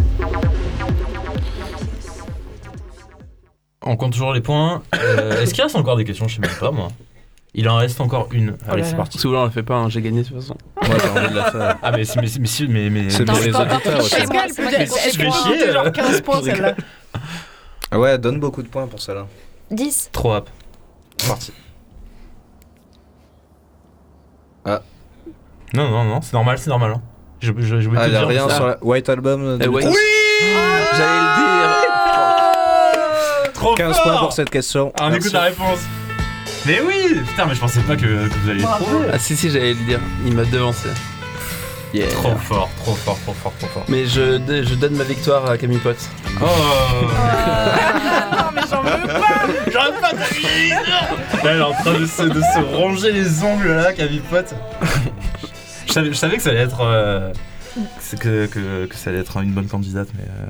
On 3.88 3.96
compte 3.96 4.12
toujours 4.12 4.32
les 4.32 4.40
points. 4.40 4.82
Euh, 4.94 5.40
Est-ce 5.42 5.54
qu'il 5.54 5.62
reste 5.62 5.76
encore 5.76 5.96
des 5.96 6.04
questions? 6.04 6.26
Je 6.28 6.36
sais 6.36 6.40
même 6.40 6.50
pas, 6.58 6.70
moi. 6.70 6.88
Il 7.54 7.68
en 7.68 7.76
reste 7.76 8.00
encore 8.00 8.28
une. 8.32 8.56
Allez, 8.68 8.82
là 8.82 8.88
c'est 8.88 8.96
parti. 8.96 9.16
Souvent 9.18 9.42
on 9.42 9.44
le 9.44 9.50
fait 9.50 9.62
pas, 9.62 9.76
hein, 9.76 9.88
j'ai 9.88 10.02
gagné 10.02 10.22
de 10.22 10.28
toute 10.28 10.36
façon. 10.36 10.56
Moi 10.88 10.96
j'ai 11.02 11.08
envie 11.08 11.30
de 11.30 11.36
la 11.36 11.50
faire. 11.50 11.76
Ah, 11.82 11.90
mais 11.92 12.04
si, 12.04 12.18
mais, 12.18 12.26
si- 12.28 12.40
mais, 12.40 12.46
si- 12.46 12.68
mais, 12.68 12.90
mais- 12.90 13.10
C'est 13.10 13.24
pour 13.24 13.34
je 13.36 13.42
les 13.48 13.54
auditeurs 13.56 13.98
aussi. 14.00 14.10
c'est 14.10 14.26
dire- 14.26 14.42
je 14.48 15.16
qu'elle 15.18 15.26
vais 15.26 15.30
chier, 15.32 15.72
genre 15.72 15.90
15 15.92 16.20
points 16.22 16.42
celle-là 16.42 16.74
Ah 17.90 17.98
ouais, 17.98 18.18
donne 18.18 18.38
beaucoup 18.40 18.62
de 18.62 18.68
points 18.68 18.86
pour 18.86 19.00
celle-là. 19.00 19.26
10. 19.70 20.10
Trop 20.12 20.34
hop. 20.34 20.48
C'est 21.18 21.28
parti. 21.28 21.52
Ah. 24.64 24.80
Non, 25.74 25.88
non, 25.90 26.04
non, 26.04 26.20
c'est 26.22 26.32
normal, 26.32 26.58
c'est 26.58 26.70
normal. 26.70 26.92
hein. 26.96 27.02
Je, 27.40 27.52
je, 27.58 27.80
je 27.80 27.88
voulais 27.88 28.00
Ah, 28.02 28.06
te 28.06 28.10
dire 28.10 28.26
rien 28.26 28.48
ça. 28.48 28.54
sur 28.56 28.66
la 28.66 28.78
White 28.82 29.08
Album 29.08 29.58
de 29.58 29.64
Eh 29.64 29.68
ouais. 29.68 29.82
Beatles 29.84 29.96
J'allais 30.96 31.20
le 33.46 33.52
Trop 33.52 33.74
15 33.74 33.94
fort 33.96 34.02
points 34.04 34.18
pour 34.18 34.32
cette 34.32 34.50
question. 34.50 34.92
Ah, 34.98 35.04
on 35.06 35.10
Merci. 35.10 35.18
écoute 35.28 35.32
la 35.32 35.42
réponse. 35.42 35.78
Mais 36.66 36.80
oui 36.80 37.20
Putain, 37.26 37.46
mais 37.46 37.54
je 37.54 37.60
pensais 37.60 37.80
pas 37.80 37.96
que, 37.96 38.02
que 38.28 38.34
vous 38.42 38.50
alliez 38.50 38.62
Bravo. 38.62 38.84
trouver. 38.84 39.06
Ah 39.12 39.18
si 39.18 39.36
si 39.36 39.50
j'allais 39.50 39.74
le 39.74 39.84
dire, 39.84 40.00
il 40.26 40.34
m'a 40.34 40.44
devancé. 40.44 40.88
Yeah. 41.94 42.08
Trop 42.08 42.36
fort, 42.36 42.68
trop 42.78 42.94
fort, 42.96 43.18
trop 43.24 43.32
fort, 43.32 43.52
trop 43.58 43.68
fort. 43.68 43.84
Mais 43.88 44.06
je, 44.06 44.38
je 44.64 44.74
donne 44.74 44.96
ma 44.96 45.04
victoire 45.04 45.48
à 45.48 45.56
Camille 45.56 45.78
Pot. 45.78 45.96
Oh 46.42 46.46
Ah, 47.16 48.50
mais 48.54 48.60
j'en 48.70 48.82
veux 48.82 49.06
pas 49.06 49.70
J'arrête 49.72 50.00
pas 50.00 50.10
ta 50.10 50.24
vie 50.34 50.68
Là, 50.70 51.08
elle 51.44 51.58
est 51.58 51.62
en 51.62 51.72
train 51.72 51.94
de 51.98 52.04
se, 52.06 52.22
de 52.22 52.40
se 52.40 52.76
ronger 52.76 53.12
les 53.12 53.42
ongles 53.44 53.68
là, 53.72 53.92
Camille 53.92 54.20
je, 55.86 55.92
savais, 55.92 56.08
je 56.08 56.14
savais 56.14 56.36
que 56.36 56.42
ça 56.42 56.50
allait 56.50 56.60
être. 56.60 56.80
euh, 56.82 57.32
c'est 58.00 58.18
que, 58.18 58.46
que, 58.46 58.86
que 58.86 58.94
ça 58.96 59.10
allait 59.10 59.20
être 59.20 59.36
une 59.38 59.52
bonne 59.52 59.68
candidate, 59.68 60.08
mais. 60.16 60.24
euh, 60.24 60.46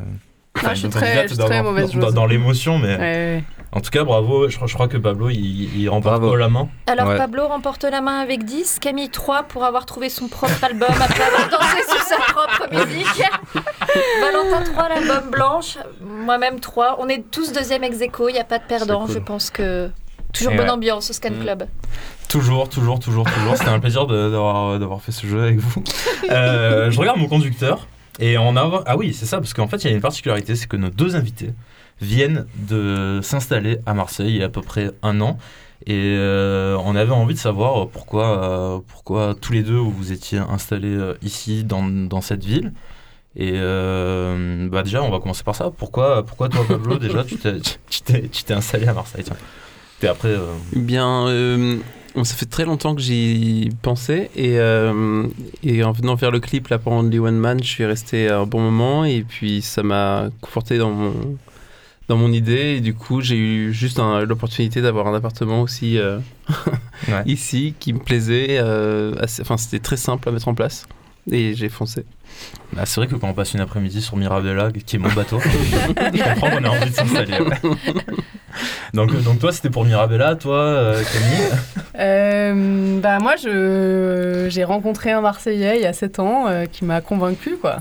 enfin, 0.56 0.68
Ah, 0.70 0.74
je 0.74 0.80
suis 0.80 0.88
très- 0.88 1.22
je 1.22 1.28
suis 1.28 1.36
dans- 1.36 1.44
très 1.46 1.58
dans- 1.58 1.64
mauvaise 1.64 1.86
dans, 1.92 2.00
joueuse. 2.00 2.14
dans 2.14 2.26
l'émotion, 2.26 2.78
mais. 2.78 2.96
Ouais. 2.96 3.44
En 3.72 3.80
tout 3.80 3.90
cas, 3.90 4.04
bravo. 4.04 4.48
Je, 4.48 4.56
crois- 4.56 4.68
je 4.68 4.74
crois 4.74 4.88
que 4.88 4.96
Pablo, 4.96 5.28
il, 5.28 5.78
il 5.78 5.88
remporte 5.90 6.20
Bravo. 6.20 6.36
la 6.36 6.48
main. 6.48 6.68
Alors 6.86 7.08
Ouais. 7.08 7.16
Pablo 7.18 7.46
remporte 7.48 7.84
la 7.84 8.00
main 8.00 8.20
avec 8.20 8.44
10, 8.44 8.78
Camille 8.80 9.10
3 9.10 9.42
pour 9.42 9.64
avoir 9.64 9.84
trouvé 9.84 10.08
son 10.08 10.28
propre 10.28 10.62
album 10.64 10.88
après 10.90 11.22
avoir 11.24 11.48
dansé 11.50 11.82
sur 11.86 12.00
sa 12.02 12.16
propre 12.32 12.68
musique. 12.72 13.22
Valentin 14.20 14.70
3 14.72 14.88
l'album 14.88 15.30
blanche, 15.30 15.78
moi-même 16.00 16.60
3. 16.60 16.96
On 17.00 17.08
est 17.08 17.24
tous 17.30 17.52
deuxième 17.52 17.84
ex 17.84 18.00
aequo, 18.00 18.28
il 18.28 18.32
n'y 18.34 18.38
a 18.38 18.44
pas 18.44 18.58
de 18.58 18.64
perdant. 18.64 19.04
Cool. 19.06 19.14
Je 19.14 19.18
pense 19.18 19.50
que 19.50 19.90
toujours 20.32 20.52
Et 20.52 20.56
bonne 20.56 20.66
ouais. 20.66 20.72
ambiance 20.72 21.10
au 21.10 21.12
Scan 21.12 21.30
Mm. 21.32 21.40
Club. 21.42 21.66
Toujours, 22.28 22.68
toujours, 22.68 22.98
toujours, 22.98 23.24
toujours. 23.30 23.56
C'était 23.56 23.70
un 23.70 23.78
plaisir 23.80 24.06
d'avoir 24.06 24.78
d'avoir 24.78 25.00
fait 25.02 25.12
ce 25.12 25.26
jeu 25.26 25.42
avec 25.42 25.58
vous. 25.58 25.82
Euh, 26.30 26.90
je 26.90 26.98
regarde 26.98 27.18
mon 27.18 27.28
conducteur 27.28 27.86
et 28.18 28.38
on 28.38 28.56
a. 28.56 28.82
Ah 28.86 28.96
oui, 28.96 29.12
c'est 29.14 29.26
ça, 29.26 29.38
parce 29.38 29.54
qu'en 29.54 29.68
fait, 29.68 29.78
il 29.84 29.90
y 29.90 29.92
a 29.92 29.94
une 29.94 30.00
particularité 30.00 30.56
c'est 30.56 30.68
que 30.68 30.76
nos 30.76 30.90
deux 30.90 31.16
invités 31.16 31.50
viennent 32.00 32.46
de 32.68 33.20
s'installer 33.22 33.78
à 33.86 33.94
Marseille 33.94 34.28
il 34.30 34.36
y 34.36 34.42
a 34.42 34.46
à 34.46 34.50
peu 34.50 34.62
près 34.62 34.90
un 35.02 35.20
an. 35.20 35.38
Et 35.86 36.14
euh, 36.16 36.76
on 36.84 36.96
avait 36.96 37.12
envie 37.12 37.34
de 37.34 37.38
savoir 37.38 37.88
pourquoi, 37.88 38.42
euh, 38.42 38.78
pourquoi 38.88 39.34
tous 39.38 39.52
les 39.52 39.62
deux 39.62 39.76
vous 39.76 40.10
étiez 40.12 40.38
installés 40.38 40.88
euh, 40.96 41.14
ici, 41.22 41.64
dans, 41.64 41.82
dans 41.84 42.22
cette 42.22 42.44
ville. 42.44 42.72
Et 43.36 43.52
euh, 43.54 44.66
bah 44.70 44.82
déjà, 44.82 45.02
on 45.02 45.10
va 45.10 45.20
commencer 45.20 45.44
par 45.44 45.54
ça. 45.54 45.70
Pourquoi, 45.70 46.24
pourquoi 46.24 46.48
toi, 46.48 46.64
Pablo, 46.66 46.96
déjà, 46.98 47.24
tu 47.24 47.36
t'es- 47.36 48.54
installé 48.54 48.88
à 48.88 48.94
Marseille 48.94 49.24
tiens. 49.24 49.36
Et 50.02 50.06
après, 50.08 50.34
Bien, 50.74 51.26
ça 52.24 52.34
fait 52.34 52.46
très 52.46 52.64
longtemps 52.64 52.94
que 52.94 53.00
j'y 53.02 53.70
pensais 53.82 54.30
et, 54.36 54.58
euh, 54.58 55.24
et 55.62 55.84
en 55.84 55.92
venant 55.92 56.16
faire 56.16 56.30
le 56.30 56.40
clip 56.40 56.68
là 56.68 56.78
pour 56.78 56.92
Only 56.92 57.18
One 57.18 57.36
Man, 57.38 57.58
je 57.62 57.68
suis 57.68 57.84
resté 57.84 58.28
un 58.30 58.44
bon 58.46 58.60
moment 58.60 59.04
et 59.04 59.22
puis 59.22 59.60
ça 59.62 59.82
m'a 59.82 60.28
conforté 60.40 60.78
dans 60.78 60.90
mon 60.90 61.12
dans 62.08 62.16
mon 62.16 62.30
idée 62.32 62.76
et 62.76 62.80
du 62.80 62.94
coup 62.94 63.20
j'ai 63.20 63.36
eu 63.36 63.72
juste 63.72 63.98
un- 63.98 64.24
l'opportunité 64.24 64.80
d'avoir 64.80 65.08
un 65.08 65.14
appartement 65.14 65.60
aussi 65.62 65.98
euh, 65.98 66.18
Ouais. 67.08 67.22
ici 67.26 67.74
qui 67.80 67.92
me 67.92 67.98
plaisait. 67.98 68.58
euh, 68.60 69.14
Enfin 69.40 69.56
c'était 69.56 69.80
très 69.80 69.96
simple 69.96 70.28
à 70.28 70.32
mettre 70.32 70.48
en 70.48 70.54
place 70.54 70.86
et 71.30 71.54
j'ai 71.54 71.68
foncé. 71.68 72.04
Bah, 72.72 72.82
c'est 72.84 73.00
vrai 73.00 73.06
que 73.08 73.14
quand 73.14 73.28
on 73.28 73.32
passe 73.34 73.54
une 73.54 73.60
après-midi 73.60 74.02
sur 74.02 74.16
Mirabella, 74.16 74.70
qui 74.72 74.96
est 74.96 74.98
mon 74.98 75.12
bateau, 75.12 75.40
je 75.40 76.22
comprends 76.22 76.50
qu'on 76.50 76.64
a 76.64 76.68
envie 76.68 76.90
de 76.90 76.94
s'installer. 76.94 77.38
donc, 78.94 79.22
donc 79.22 79.38
toi, 79.38 79.52
c'était 79.52 79.70
pour 79.70 79.84
Mirabella, 79.84 80.34
toi, 80.36 80.56
euh, 80.58 81.02
Camille? 81.12 81.48
Euh, 81.98 83.00
bah 83.00 83.18
moi, 83.20 83.34
je 83.36 84.46
j'ai 84.50 84.64
rencontré 84.64 85.12
un 85.12 85.20
Marseillais 85.20 85.76
il 85.76 85.82
y 85.82 85.86
a 85.86 85.92
7 85.92 86.18
ans 86.18 86.46
euh, 86.48 86.66
qui 86.66 86.84
m'a 86.84 87.00
convaincu 87.00 87.56
quoi. 87.56 87.78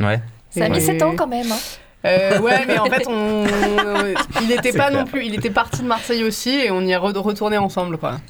Ouais. 0.00 0.20
Ça 0.50 0.64
a 0.66 0.68
mis 0.68 0.78
Et- 0.78 0.80
7 0.80 1.02
ans 1.02 1.14
quand 1.16 1.26
même. 1.26 1.50
hein. 1.50 1.56
Euh, 2.04 2.38
ouais, 2.40 2.64
mais 2.68 2.78
en 2.78 2.84
fait, 2.86 3.04
on, 3.08 3.44
il 4.42 4.48
n'était 4.48 4.70
C'est 4.70 4.78
pas 4.78 4.88
clair. 4.90 5.00
non 5.00 5.06
plus. 5.10 5.24
Il 5.24 5.34
était 5.34 5.50
parti 5.50 5.82
de 5.82 5.86
Marseille 5.88 6.22
aussi 6.22 6.50
et 6.50 6.70
on 6.70 6.82
y 6.82 6.92
est 6.92 6.96
re- 6.96 7.16
retourné 7.18 7.58
ensemble 7.58 7.98
quoi. 7.98 8.20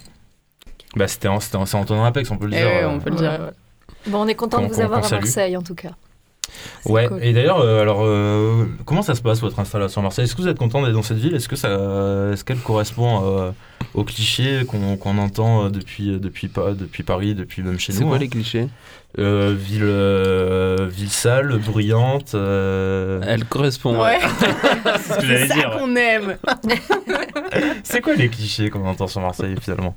Bah, 0.95 1.07
c'était 1.09 1.29
en, 1.29 1.41
c'était 1.41 1.57
en, 1.57 2.05
Apex, 2.05 2.31
on 2.31 2.39
peut 2.39 2.47
le 2.47 2.55
Eh 2.55 2.57
dire. 2.57 2.67
ouais, 2.67 2.83
euh. 2.85 2.89
on 2.89 2.99
peut 3.01 3.11
le 3.11 3.17
dire. 3.17 3.51
Bon, 4.09 4.23
on 4.23 4.27
est 4.29 4.35
content 4.35 4.61
de 4.63 4.67
vous 4.73 4.81
avoir 4.81 5.01
à 5.01 5.03
salue. 5.03 5.21
Marseille 5.23 5.57
en 5.57 5.63
tout 5.63 5.75
cas. 5.75 5.91
C'est 6.83 6.93
Ouais, 6.93 7.09
cool. 7.09 7.19
et 7.25 7.33
d'ailleurs, 7.33 7.59
euh, 7.61 7.83
alors, 7.83 8.03
euh, 8.05 8.67
comment 8.85 9.03
ça 9.03 9.17
se 9.17 9.21
passe 9.21 9.41
votre 9.41 9.59
installation 9.59 10.01
à 10.01 10.05
Marseille? 10.05 10.25
Est-ce 10.27 10.37
que 10.37 10.43
vous 10.43 10.49
êtes 10.49 10.59
content 10.59 10.81
d'être 10.83 10.93
dans 10.93 11.03
cette 11.03 11.17
ville? 11.19 11.35
Est-ce 11.35 11.49
que 11.49 11.57
ça, 11.57 11.69
est-ce 12.33 12.45
qu'elle 12.45 12.59
correspond 12.61 13.21
euh, 13.25 13.51
aux 13.95 14.05
clichés 14.05 14.63
qu'on, 14.67 14.97
qu'on 14.97 15.19
entend 15.19 15.69
depuis, 15.71 16.19
depuis, 16.21 16.47
Pa- 16.47 16.73
depuis 16.73 17.03
Paris, 17.03 17.35
depuis 17.35 17.63
même 17.63 17.81
chez 17.81 17.93
C'est 17.93 18.03
nous 18.03 18.07
quoi 18.09 18.17
hein? 18.17 18.21
les 18.21 18.29
clichés? 18.29 18.69
Euh, 19.19 19.55
ville, 19.59 19.83
euh, 19.85 20.87
ville 20.89 21.11
sale, 21.11 21.59
bruyante. 21.59 22.35
euh, 22.37 23.21
Elle 23.27 23.45
correspond. 23.47 24.01
Ouais, 24.01 24.19
C'est 25.01 25.15
ce 25.15 25.19
que 25.19 25.27
j'allais 25.27 25.41
c'est 25.49 25.49
ça 25.49 25.55
dire. 25.55 25.71
qu'on 25.79 25.97
aime. 25.97 26.37
C'est 27.83 28.01
quoi 28.01 28.15
les 28.15 28.29
clichés 28.29 28.71
qu'on 28.71 28.87
entend 28.87 29.09
sur 29.09 29.21
Marseille 29.21 29.57
finalement? 29.61 29.97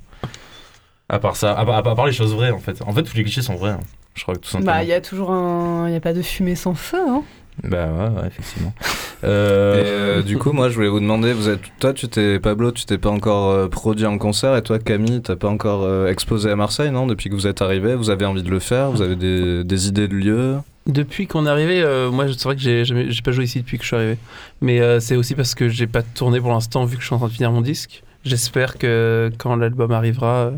À 1.09 1.19
part 1.19 1.35
ça, 1.35 1.57
à 1.57 1.65
part, 1.65 1.75
à 1.77 1.95
part 1.95 2.05
les 2.07 2.11
choses 2.13 2.33
vraies 2.33 2.51
en 2.51 2.59
fait. 2.59 2.81
En 2.85 2.91
fait, 2.93 3.03
tous 3.03 3.15
les 3.17 3.23
clichés 3.23 3.41
sont 3.43 3.55
vrais. 3.55 3.71
hein. 3.71 3.79
Je 4.15 4.23
crois 4.23 4.35
que 4.35 4.39
tout 4.41 4.49
simplement. 4.49 4.71
Bah, 4.73 4.83
il 4.83 4.89
y 4.89 4.93
a 4.93 5.01
toujours 5.01 5.31
un. 5.31 5.87
Il 5.87 5.91
n'y 5.91 5.97
a 5.97 6.01
pas 6.01 6.13
de 6.13 6.21
fumée 6.21 6.55
sans 6.55 6.73
feu, 6.73 6.97
hein. 7.07 7.23
Bah 7.63 7.87
ouais, 7.87 8.21
ouais, 8.21 8.27
effectivement. 8.27 8.73
Et, 9.21 9.25
Euh, 9.25 10.19
euh, 10.19 10.21
du 10.21 10.37
coup, 10.37 10.53
moi, 10.53 10.69
je 10.69 10.75
voulais 10.75 10.87
vous 10.87 11.01
demander, 11.01 11.33
vous 11.33 11.49
êtes, 11.49 11.59
toi, 11.81 11.93
tu 11.93 12.07
t'es 12.07 12.39
Pablo, 12.39 12.71
tu 12.71 12.85
t'es 12.85 12.97
pas 12.97 13.09
encore 13.09 13.49
euh, 13.49 13.67
produit 13.67 14.05
en 14.05 14.17
concert, 14.17 14.55
et 14.55 14.61
toi, 14.61 14.79
Camille, 14.79 15.21
t'as 15.21 15.35
pas 15.35 15.49
encore 15.49 15.83
euh, 15.83 16.07
exposé 16.09 16.49
à 16.49 16.55
Marseille, 16.55 16.89
non 16.89 17.05
Depuis 17.05 17.29
que 17.29 17.35
vous 17.35 17.45
êtes 17.47 17.61
arrivé, 17.61 17.95
vous 17.95 18.09
avez 18.11 18.25
envie 18.25 18.43
de 18.43 18.49
le 18.49 18.59
faire, 18.59 18.91
vous 18.91 19.01
avez 19.01 19.17
des, 19.17 19.65
des 19.65 19.87
idées 19.89 20.07
de 20.07 20.15
lieux. 20.15 20.55
Depuis 20.87 21.27
qu'on 21.27 21.45
est 21.45 21.49
arrivé, 21.49 21.81
euh, 21.83 22.09
moi 22.11 22.27
c'est 22.29 22.43
vrai 22.43 22.55
que 22.55 22.61
j'ai 22.61 22.85
jamais- 22.85 23.11
j'ai 23.11 23.21
pas 23.21 23.31
joué 23.31 23.43
ici 23.43 23.59
depuis 23.59 23.77
que 23.77 23.83
je 23.83 23.87
suis 23.87 23.95
arrivé. 23.97 24.17
Mais 24.61 24.79
euh, 24.79 25.01
c'est 25.01 25.17
aussi 25.17 25.35
parce 25.35 25.53
que 25.53 25.67
j'ai 25.67 25.85
pas 25.85 26.01
tourné 26.01 26.39
pour 26.39 26.51
l'instant 26.51 26.85
vu 26.85 26.95
que 26.95 27.01
je 27.01 27.07
suis 27.07 27.13
en 27.13 27.19
train 27.19 27.27
de 27.27 27.33
finir 27.33 27.51
mon 27.51 27.61
disque. 27.61 28.03
J'espère 28.23 28.77
que 28.77 29.29
quand 29.37 29.55
l'album 29.57 29.91
arrivera, 29.91 30.33
euh, 30.45 30.51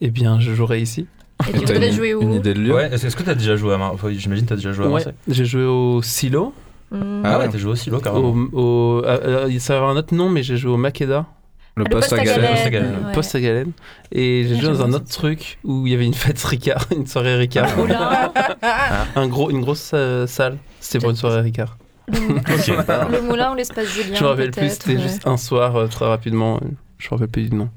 eh 0.00 0.10
bien 0.10 0.40
je 0.40 0.52
jouerai 0.54 0.80
ici. 0.80 1.06
Et 1.48 1.52
tu 1.52 1.58
voudrais 1.66 1.92
jouer 1.92 2.14
où 2.14 2.22
une 2.22 2.34
idée 2.34 2.54
de 2.54 2.60
lieu 2.60 2.74
ouais, 2.74 2.92
est-ce 2.92 3.14
que 3.14 3.22
t'as 3.22 3.34
déjà 3.34 3.56
joué 3.56 3.74
à 3.74 3.78
Marseille 3.78 4.18
J'imagine 4.18 4.44
que 4.44 4.48
t'as 4.50 4.56
déjà 4.56 4.72
joué 4.72 4.84
à 4.86 4.88
Ouais, 4.88 4.94
Marseille. 4.94 5.12
j'ai 5.28 5.44
joué 5.44 5.64
au 5.64 6.00
Silo 6.02 6.52
Hmm. 6.92 7.22
Ah 7.24 7.32
Ah 7.34 7.38
ouais, 7.40 7.48
t'as 7.48 7.58
joué 7.58 7.72
au 7.72 7.74
silo 7.74 7.98
carrément. 7.98 8.28
Au, 8.52 8.58
au- 9.00 9.02
ah, 9.04 9.18
euh, 9.24 9.58
ça 9.58 9.74
avoir 9.74 9.90
un 9.90 9.96
autre 9.96 10.14
nom, 10.14 10.28
mais 10.30 10.44
j'ai 10.44 10.56
joué 10.56 10.70
au 10.70 10.76
Makeda, 10.76 11.26
Le 11.74 11.82
Le 11.82 11.90
poste 11.90 12.12
à 12.12 12.16
poste 12.16 12.28
galène. 12.28 12.70
galène. 12.70 12.92
ouais. 13.06 13.12
poste 13.12 13.34
à 13.34 13.40
Galène. 13.40 13.72
Et 14.12 14.44
j'ai 14.48 14.54
Ah, 14.56 14.60
joué 14.60 14.68
dans 14.68 14.82
un 14.84 14.92
autre 14.92 15.08
truc 15.08 15.58
où 15.64 15.84
il 15.88 15.92
y 15.92 15.96
avait 15.96 16.06
une 16.06 16.14
fête 16.14 16.40
Ricard, 16.44 16.86
une 16.96 17.08
soirée 17.08 17.34
Ricard. 17.34 17.76
Oula. 17.80 18.32
Un 19.16 19.26
gros, 19.26 19.50
une 19.50 19.62
grosse 19.62 19.90
euh, 19.94 20.28
salle. 20.28 20.58
C'était 20.78 21.00
pour 21.00 21.10
une 21.10 21.16
soirée 21.16 21.40
Ricard. 21.40 21.76
Le, 22.06 22.18
le 23.16 23.22
moulin 23.22 23.50
ou 23.50 23.56
l'espace 23.56 23.88
Julien 23.88 24.14
Je 24.14 24.22
me 24.22 24.28
rappelle 24.28 24.52
plus, 24.52 24.70
c'était 24.70 24.94
ouais. 24.94 25.02
juste 25.02 25.26
un 25.26 25.36
soir 25.36 25.74
euh, 25.74 25.86
très 25.88 26.06
rapidement. 26.06 26.58
euh, 26.62 26.68
Je 26.98 27.06
me 27.06 27.10
rappelle 27.10 27.28
plus 27.28 27.50
du 27.50 27.56
nom. 27.56 27.68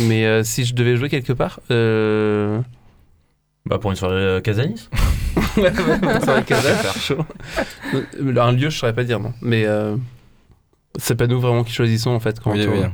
Mais 0.00 0.24
euh, 0.26 0.42
si 0.44 0.64
je 0.64 0.74
devais 0.74 0.96
jouer 0.96 1.08
quelque 1.08 1.32
part, 1.32 1.60
euh... 1.70 2.60
Bah 3.66 3.78
pour 3.78 3.90
une 3.90 3.96
soirée 3.96 4.14
euh, 4.16 4.40
Casanis. 4.40 4.88
ouais, 5.56 5.62
ouais, 5.70 5.70
une 6.14 6.20
soirée 6.22 6.42
Casa, 6.46 6.92
chaud. 6.98 7.24
Un 8.36 8.52
lieu, 8.52 8.70
je 8.70 8.78
saurais 8.78 8.94
pas 8.94 9.04
dire 9.04 9.18
non. 9.20 9.32
Mais 9.42 9.64
euh... 9.66 9.96
c'est 10.98 11.14
pas 11.16 11.26
nous 11.26 11.40
vraiment 11.40 11.64
qui 11.64 11.72
choisissons 11.72 12.10
en 12.10 12.20
fait 12.20 12.38
quand 12.40 12.52
Oui, 12.52 12.64
on 12.66 12.70
oui. 12.72 12.78
tourne. 12.80 12.92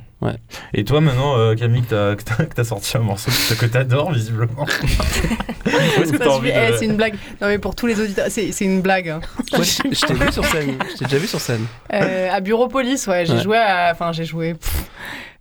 Et 0.73 0.85
toi 0.85 1.01
maintenant, 1.03 1.37
euh, 1.37 1.55
Camille, 1.55 1.83
que 1.83 2.15
t'as- 2.55 2.65
sorti 2.65 2.97
un 2.97 3.01
morceau 3.01 3.31
que 3.59 3.67
t'adores 3.67 4.11
visiblement. 4.13 4.67
Est-ce 5.67 6.13
que 6.13 6.17
t'as 6.17 6.29
envie 6.31 6.51
eh, 6.55 6.73
de... 6.73 6.77
c'est 6.79 6.87
une 6.87 6.97
blague. 6.97 7.15
Non 7.43 7.49
mais 7.49 7.59
pour 7.59 7.75
tous 7.75 7.87
les 7.87 8.01
auditeurs, 8.01 8.27
c'est 8.31 8.51
c'est 8.53 8.65
une 8.65 8.81
blague. 8.81 9.09
hein. 9.11 9.21
Moi, 9.53 9.63
je 9.63 9.95
je 9.95 10.07
t'ai 10.07 10.15
vu 10.15 10.33
sur 10.33 10.45
scène. 10.47 10.79
Je 10.93 10.97
t'ai 10.99 11.05
déjà 11.05 11.19
vu 11.19 11.27
sur 11.27 11.41
scène. 11.41 11.67
Euh, 11.93 12.31
à 12.33 12.41
Bureaupolis, 12.41 13.07
ouais, 13.07 13.27
j'ai 13.27 13.35
Ouais. 13.35 13.43
joué 13.43 13.59
à... 13.59 13.91
Enfin, 13.93 14.13
j'ai 14.13 14.25
joué... 14.25 14.55
pff, 14.55 14.85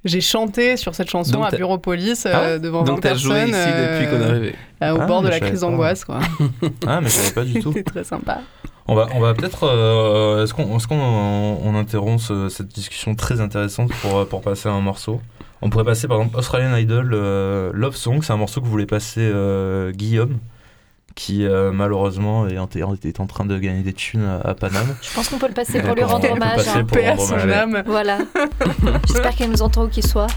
j'ai 0.05 0.21
chanté 0.21 0.75
sur 0.77 0.95
cette 0.95 1.09
chanson 1.09 1.33
Donc 1.39 1.53
à 1.53 1.55
Bureaupolis 1.55 2.25
euh, 2.25 2.31
Ah 2.33 2.41
ouais 2.41 2.59
devant 2.59 2.79
20 2.79 2.85
Donc 2.85 3.01
t'as 3.01 3.09
personnes. 3.09 3.31
joué 3.31 3.43
ici 3.49 3.53
euh, 3.55 3.99
depuis 3.99 4.11
qu'on 4.17 4.23
est 4.23 4.29
arrivé. 4.29 4.55
euh, 4.83 4.91
au 4.95 5.01
Ah, 5.01 5.05
bord 5.05 5.21
de 5.21 5.29
la 5.29 5.39
crise 5.39 5.61
d'angoisse, 5.61 6.03
quoi. 6.05 6.19
Ah 6.87 6.99
mais 7.01 7.07
je 7.09 7.13
savais 7.13 7.33
pas 7.33 7.43
du 7.45 7.53
tout. 7.61 7.71
C'était 7.73 7.83
très 7.91 8.03
sympa. 8.03 8.41
On 8.87 8.95
va, 8.95 9.07
on 9.15 9.21
va 9.21 9.33
peut-être. 9.33 9.63
euh, 9.63 10.43
est-ce 10.43 10.53
qu'on, 10.53 10.75
est-ce 10.77 10.87
qu'on 10.87 10.99
on 10.99 11.75
interrompt 11.75 12.19
ce- 12.21 12.49
cette 12.49 12.67
discussion 12.67 13.15
très 13.15 13.39
intéressante 13.39 13.91
pour, 14.01 14.17
euh, 14.17 14.25
pour 14.25 14.41
passer 14.41 14.67
à 14.67 14.73
un 14.73 14.81
morceau? 14.81 15.21
On 15.61 15.69
pourrait 15.69 15.85
passer 15.85 16.09
par 16.09 16.17
exemple 16.17 16.37
Australian 16.37 16.75
Idol 16.75 17.11
euh, 17.13 17.71
Love 17.73 17.95
Song, 17.95 18.19
c'est 18.21 18.33
un 18.33 18.37
morceau 18.37 18.59
que 18.59 18.65
voulait 18.67 18.85
passer 18.85 19.21
euh, 19.21 19.91
Guillaume, 19.93 20.39
qui 21.15 21.45
euh, 21.45 21.71
malheureusement 21.71 22.47
est, 22.47 22.57
en- 22.57 22.67
est 23.05 23.19
en 23.19 23.27
train 23.27 23.45
de 23.45 23.57
gagner 23.59 23.81
des 23.83 23.93
thunes 23.93 24.23
à, 24.23 24.49
à 24.49 24.53
Paname. 24.55 24.95
Je 25.01 25.13
pense 25.13 25.29
qu'on 25.29 25.37
peut 25.37 25.47
le 25.47 25.53
passer 25.53 25.81
pour 25.81 25.93
lui 25.95 26.03
rendre 26.03 26.31
hommage. 26.31 26.67
hein. 26.67 26.83
Paix 26.85 27.05
à 27.05 27.17
son 27.17 27.33
âme. 27.35 27.83
Voilà. 27.85 28.19
J'espère 29.07 29.35
qu'elle 29.35 29.49
nous 29.51 29.61
entend 29.61 29.83
où 29.85 29.87
qu'il 29.89 30.05
soit. 30.05 30.27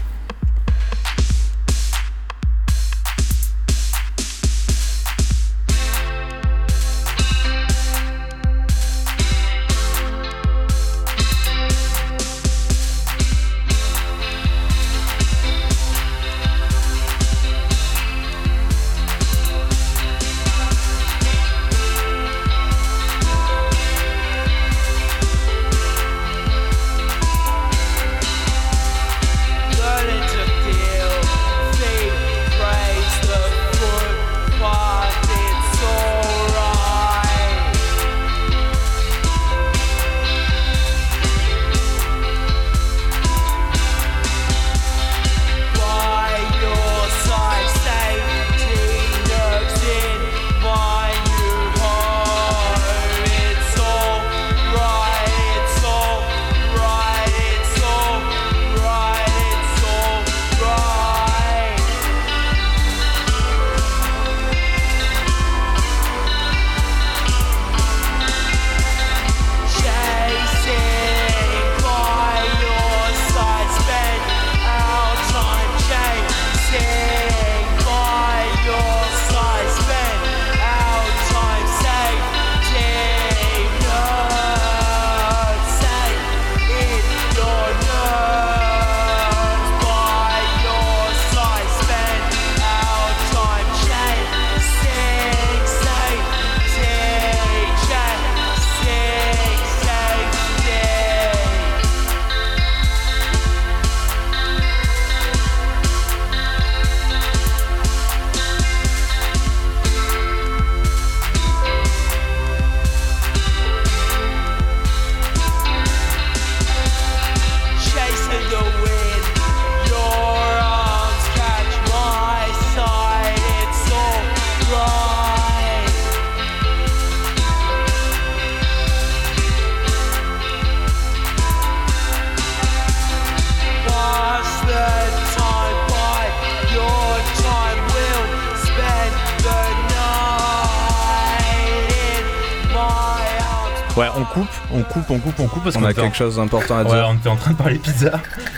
Ouais, 143.97 144.05
on 144.15 144.23
coupe, 144.25 144.47
on 144.71 144.83
coupe, 144.83 145.09
on 145.09 145.17
coupe, 145.19 145.39
on 145.39 145.47
coupe 145.47 145.63
parce 145.63 145.75
On 145.75 145.79
qu'on 145.79 145.85
a 145.87 145.89
en- 145.89 145.93
quelque 145.93 146.15
chose 146.15 146.35
d'important 146.35 146.77
à 146.77 146.83
Ouais, 146.83 146.89
dire. 146.91 147.07
on 147.09 147.15
était 147.15 147.29
en 147.29 147.35
train 147.35 147.51
de 147.51 147.57
parler 147.57 147.79
pizza 147.79 148.11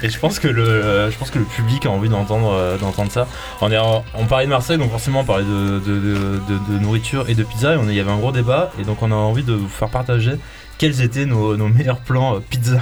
et 0.04 0.10
je 0.10 0.20
pense 0.20 0.38
que 0.38 0.50
le, 0.50 0.64
euh, 0.68 1.10
je 1.12 1.18
pense 1.18 1.32
que 1.32 1.40
le 1.40 1.46
public 1.46 1.86
a 1.86 1.90
envie 1.90 2.10
d'entendre, 2.10 2.52
euh, 2.52 2.78
d'entendre 2.78 3.10
ça. 3.10 3.26
On, 3.62 3.72
est 3.72 3.78
en- 3.78 4.04
on 4.16 4.26
parlait 4.26 4.46
de 4.46 4.50
Marseille, 4.50 4.78
donc 4.78 4.92
forcément 4.92 5.22
on 5.22 5.24
parlait 5.26 5.46
de, 5.46 5.80
de, 5.80 5.96
de- 6.00 6.42
de- 6.50 6.74
de 6.74 6.80
nourriture 6.80 7.30
et 7.30 7.36
de 7.36 7.44
pizza 7.44 7.74
et 7.74 7.78
on, 7.78 7.84
il 7.88 7.96
y 7.96 8.02
avait 8.02 8.12
un 8.12 8.18
gros 8.18 8.34
débat 8.34 8.72
et 8.82 8.84
donc 8.84 9.02
on 9.02 9.12
a 9.12 9.16
envie 9.16 9.44
de 9.44 9.54
vous 9.54 9.70
faire 9.70 9.88
partager 9.90 10.34
quels 10.78 11.02
étaient 11.02 11.26
nos, 11.26 11.56
nos 11.56 11.70
meilleurs 11.70 12.00
plans 12.02 12.36
euh, 12.36 12.40
pizza 12.42 12.82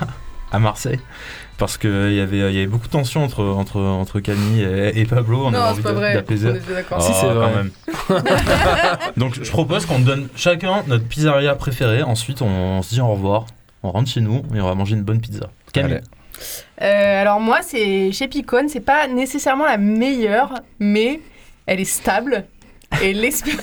à 0.51 0.57
Marseille. 0.57 0.99
Parce 1.57 1.77
qu'il 1.79 2.13
y 2.13 2.19
avait, 2.19 2.37
il 2.37 2.53
y 2.55 2.59
avait 2.59 2.67
beaucoup 2.67 2.85
de 2.85 2.91
tension 2.91 3.23
entre, 3.23 3.43
entre, 3.43 3.81
entre 3.81 4.19
Camille 4.19 4.61
et, 4.61 4.99
et 4.99 5.05
Pablo. 5.05 5.45
On 5.45 5.47
avait 5.47 5.57
Non, 5.57 5.63
envie 5.63 5.77
c'est 5.77 5.83
pas 5.83 5.89
de- 5.91 5.95
vrai. 5.95 6.11
On 6.11 6.15
d'apaiser. 6.15 6.53
Si, 6.99 7.13
c'est 7.13 7.25
Ah, 7.27 7.33
vrai. 7.33 7.49
quand 7.49 7.55
même. 7.55 7.71
Donc 9.17 9.43
je 9.43 9.49
propose 9.49 9.85
qu'on 9.87 9.97
donne 9.99 10.27
chacun 10.35 10.83
notre 10.87 11.05
pizzeria 11.05 11.55
préférée. 11.55 12.03
Ensuite, 12.03 12.43
on, 12.43 12.81
se 12.83 12.93
dit 12.93 13.01
au 13.01 13.07
revoir. 13.07 13.47
On 13.81 13.89
rentre 13.91 14.09
chez 14.09 14.21
nous 14.21 14.43
et 14.55 14.61
on 14.61 14.65
va 14.67 14.75
manger 14.75 14.95
une 14.95 15.03
bonne 15.03 15.19
pizza. 15.19 15.49
Camille. 15.73 15.93
Allez. 15.93 16.03
Euh, 16.83 17.21
alors 17.21 17.39
moi, 17.39 17.59
c'est 17.63 18.11
chez 18.11 18.27
Picone, 18.27 18.69
c'est 18.69 18.79
pas 18.79 19.07
nécessairement 19.07 19.65
la 19.65 19.77
meilleure, 19.77 20.53
mais 20.79 21.19
elle 21.65 21.79
est 21.79 21.85
stable. 21.85 22.45
Et 23.01 23.13
l'expé- 23.13 23.51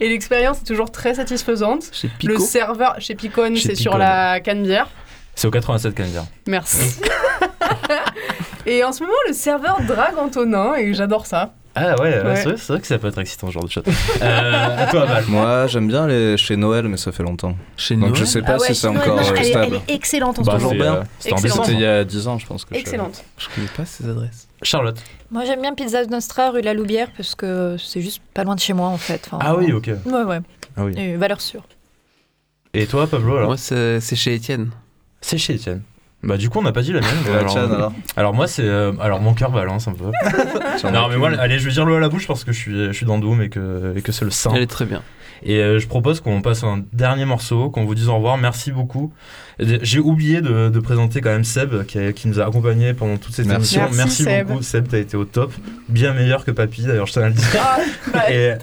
Et 0.00 0.08
l'expérience 0.08 0.60
est 0.60 0.64
toujours 0.66 0.90
très 0.90 1.14
satisfaisante. 1.14 1.84
Chez 1.92 2.08
Le 2.22 2.34
Pico. 2.34 2.44
serveur 2.44 2.96
chez 2.98 3.14
Picone, 3.14 3.56
c'est 3.56 3.74
sur 3.74 3.96
la 3.98 4.40
canne 4.40 4.62
bière. 4.62 4.88
C'est 5.34 5.46
au 5.48 5.50
87 5.50 5.94
Canadien. 5.94 6.26
Merci. 6.46 7.00
et 8.66 8.84
en 8.84 8.92
ce 8.92 9.00
moment, 9.02 9.12
le 9.28 9.32
serveur 9.34 9.80
drague 9.86 10.18
Antonin 10.18 10.74
et 10.76 10.94
j'adore 10.94 11.26
ça. 11.26 11.54
Ah 11.76 12.00
ouais, 12.00 12.22
Ouais. 12.22 12.36
c'est 12.36 12.68
vrai, 12.68 12.80
que 12.80 12.86
ça 12.86 12.98
peut 12.98 13.08
être 13.08 13.18
excitant 13.18 13.48
ce 13.48 13.52
genre 13.54 13.64
de 13.64 13.68
choses. 13.70 13.82
Euh, 14.22 14.90
toi, 14.92 15.06
Val. 15.06 15.24
Moi, 15.26 15.66
j'aime 15.66 15.88
bien 15.88 16.06
les 16.06 16.36
chez 16.36 16.56
Noël, 16.56 16.86
mais 16.86 16.96
ça 16.96 17.10
fait 17.10 17.24
longtemps. 17.24 17.56
Chez 17.76 17.96
Donc 17.96 18.10
Noël. 18.10 18.14
je 18.14 18.24
sais 18.24 18.42
pas 18.42 18.60
si 18.60 18.76
c'est 18.76 18.86
encore 18.86 19.18
euh, 19.18 19.34
elle, 19.36 19.44
stable. 19.46 19.80
est 19.88 19.94
excellente 19.94 20.38
en 20.38 20.42
Bah, 20.42 20.56
ce 20.60 20.62
moment. 20.64 20.84
euh, 20.84 21.02
c'était 21.18 21.32
en 21.32 21.36
Excellent. 21.38 21.40
décembre. 21.42 21.64
C'était 21.66 21.78
il 21.78 21.82
y 21.82 21.86
a 21.86 22.04
10 22.04 22.28
ans, 22.28 22.38
je 22.38 22.46
pense 22.46 22.64
que 22.64 22.76
je- 22.76 22.78
Excellente. 22.80 23.24
Je 23.38 23.48
connais 23.52 23.66
pas 23.76 23.84
ces 23.86 24.08
adresses. 24.08 24.46
Charlotte. 24.62 25.02
Moi, 25.32 25.44
j'aime 25.46 25.62
bien 25.62 25.74
Pizza 25.74 26.04
Nostra, 26.06 26.50
rue 26.50 26.60
La 26.60 26.74
Loubière, 26.74 27.08
parce 27.16 27.34
que 27.34 27.74
c'est 27.76 28.00
juste 28.00 28.22
pas 28.34 28.44
loin 28.44 28.54
de 28.54 28.60
chez 28.60 28.72
moi, 28.72 28.86
en 28.86 28.96
fait. 28.98 29.22
Enfin, 29.26 29.38
Ah 29.40 29.56
oui, 29.56 29.72
ok. 29.72 29.90
Ouais, 30.06 30.22
ouais. 30.22 30.38
Ah 30.76 30.84
oui. 30.84 30.92
Et 30.96 31.16
valeur 31.16 31.40
sûre. 31.40 31.64
Et 32.72 32.86
toi, 32.86 33.08
Pablo, 33.08 33.34
alors? 33.36 33.48
Moi, 33.48 33.56
c'est 33.56 33.98
c'est 34.00 34.14
chez 34.16 34.34
Étienne. 34.34 34.70
C'est 35.26 35.38
chez 35.38 35.54
Étienne. 35.54 35.80
Bah 36.22 36.36
du 36.38 36.48
coup 36.50 36.58
on 36.58 36.62
n'a 36.62 36.72
pas 36.72 36.82
dit 36.82 36.92
la 36.92 37.00
mienne. 37.00 37.10
Et 37.28 37.32
la 37.32 37.44
tienne, 37.44 37.70
alors 37.72 37.92
alors 38.16 38.34
moi 38.34 38.46
c'est 38.46 38.62
euh, 38.64 38.92
alors 39.00 39.20
mon 39.20 39.32
cœur 39.34 39.50
balance 39.50 39.88
un 39.88 39.92
peu. 39.92 40.04
non 40.92 41.08
mais 41.08 41.16
moi 41.16 41.30
allez 41.38 41.58
je 41.58 41.64
vais 41.66 41.72
dire 41.72 41.84
l'eau 41.86 41.96
à 41.96 42.00
la 42.00 42.08
bouche 42.08 42.26
parce 42.26 42.44
que 42.44 42.52
je 42.52 42.58
suis 42.58 42.72
je 42.86 42.92
suis 42.92 43.06
dans 43.06 43.18
Doom 43.18 43.40
et 43.42 43.48
que 43.48 43.94
et 43.96 44.02
que 44.02 44.12
c'est 44.12 44.24
le 44.26 44.30
saint. 44.30 44.52
Elle 44.54 44.62
est 44.62 44.66
très 44.66 44.84
bien. 44.86 45.02
Et 45.42 45.58
euh, 45.58 45.78
je 45.78 45.86
propose 45.86 46.20
qu'on 46.20 46.40
passe 46.40 46.62
un 46.64 46.82
dernier 46.94 47.24
morceau, 47.26 47.68
qu'on 47.68 47.84
vous 47.84 47.94
dise 47.94 48.08
au 48.08 48.14
revoir. 48.16 48.38
Merci 48.38 48.70
beaucoup. 48.72 49.12
J'ai 49.58 49.98
oublié 49.98 50.40
de, 50.40 50.68
de 50.70 50.80
présenter 50.80 51.20
quand 51.20 51.30
même 51.30 51.44
Seb 51.44 51.84
qui, 51.84 51.98
a- 51.98 52.12
qui 52.12 52.28
nous 52.28 52.40
a 52.40 52.46
accompagnés 52.46 52.94
pendant 52.94 53.16
toute 53.18 53.34
cette 53.34 53.46
Merci. 53.46 53.76
émission. 53.76 53.96
Merci, 53.96 54.22
Seb. 54.24 54.46
beaucoup 54.46 54.62
Seb, 54.62 54.88
t'as 54.88 54.98
été 54.98 55.16
au 55.18 55.24
top, 55.26 55.52
bien 55.88 56.14
meilleur 56.14 56.44
que 56.44 56.50
Papy 56.52 56.82
d'ailleurs 56.84 57.06
je 57.06 57.12
tiens 57.12 57.22
à 57.22 57.28
le 57.28 57.34
dire. 57.34 57.46
Ah, 58.14 58.30
et 58.32 58.54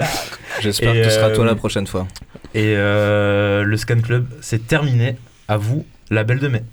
J'espère 0.62 0.94
que 0.94 1.04
tu 1.04 1.10
seras 1.12 1.30
euh, 1.30 1.36
toi 1.36 1.46
la 1.46 1.56
prochaine 1.56 1.86
fois. 1.88 2.08
et 2.56 2.74
euh, 2.76 3.64
le 3.64 3.78
Scan 3.78 4.00
Club 4.02 4.26
c'est 4.42 4.66
terminé. 4.66 5.18
À 5.48 5.58
vous 5.58 5.86
la 6.12 6.24
belle 6.24 6.40
de 6.40 6.48
mai. 6.50 6.64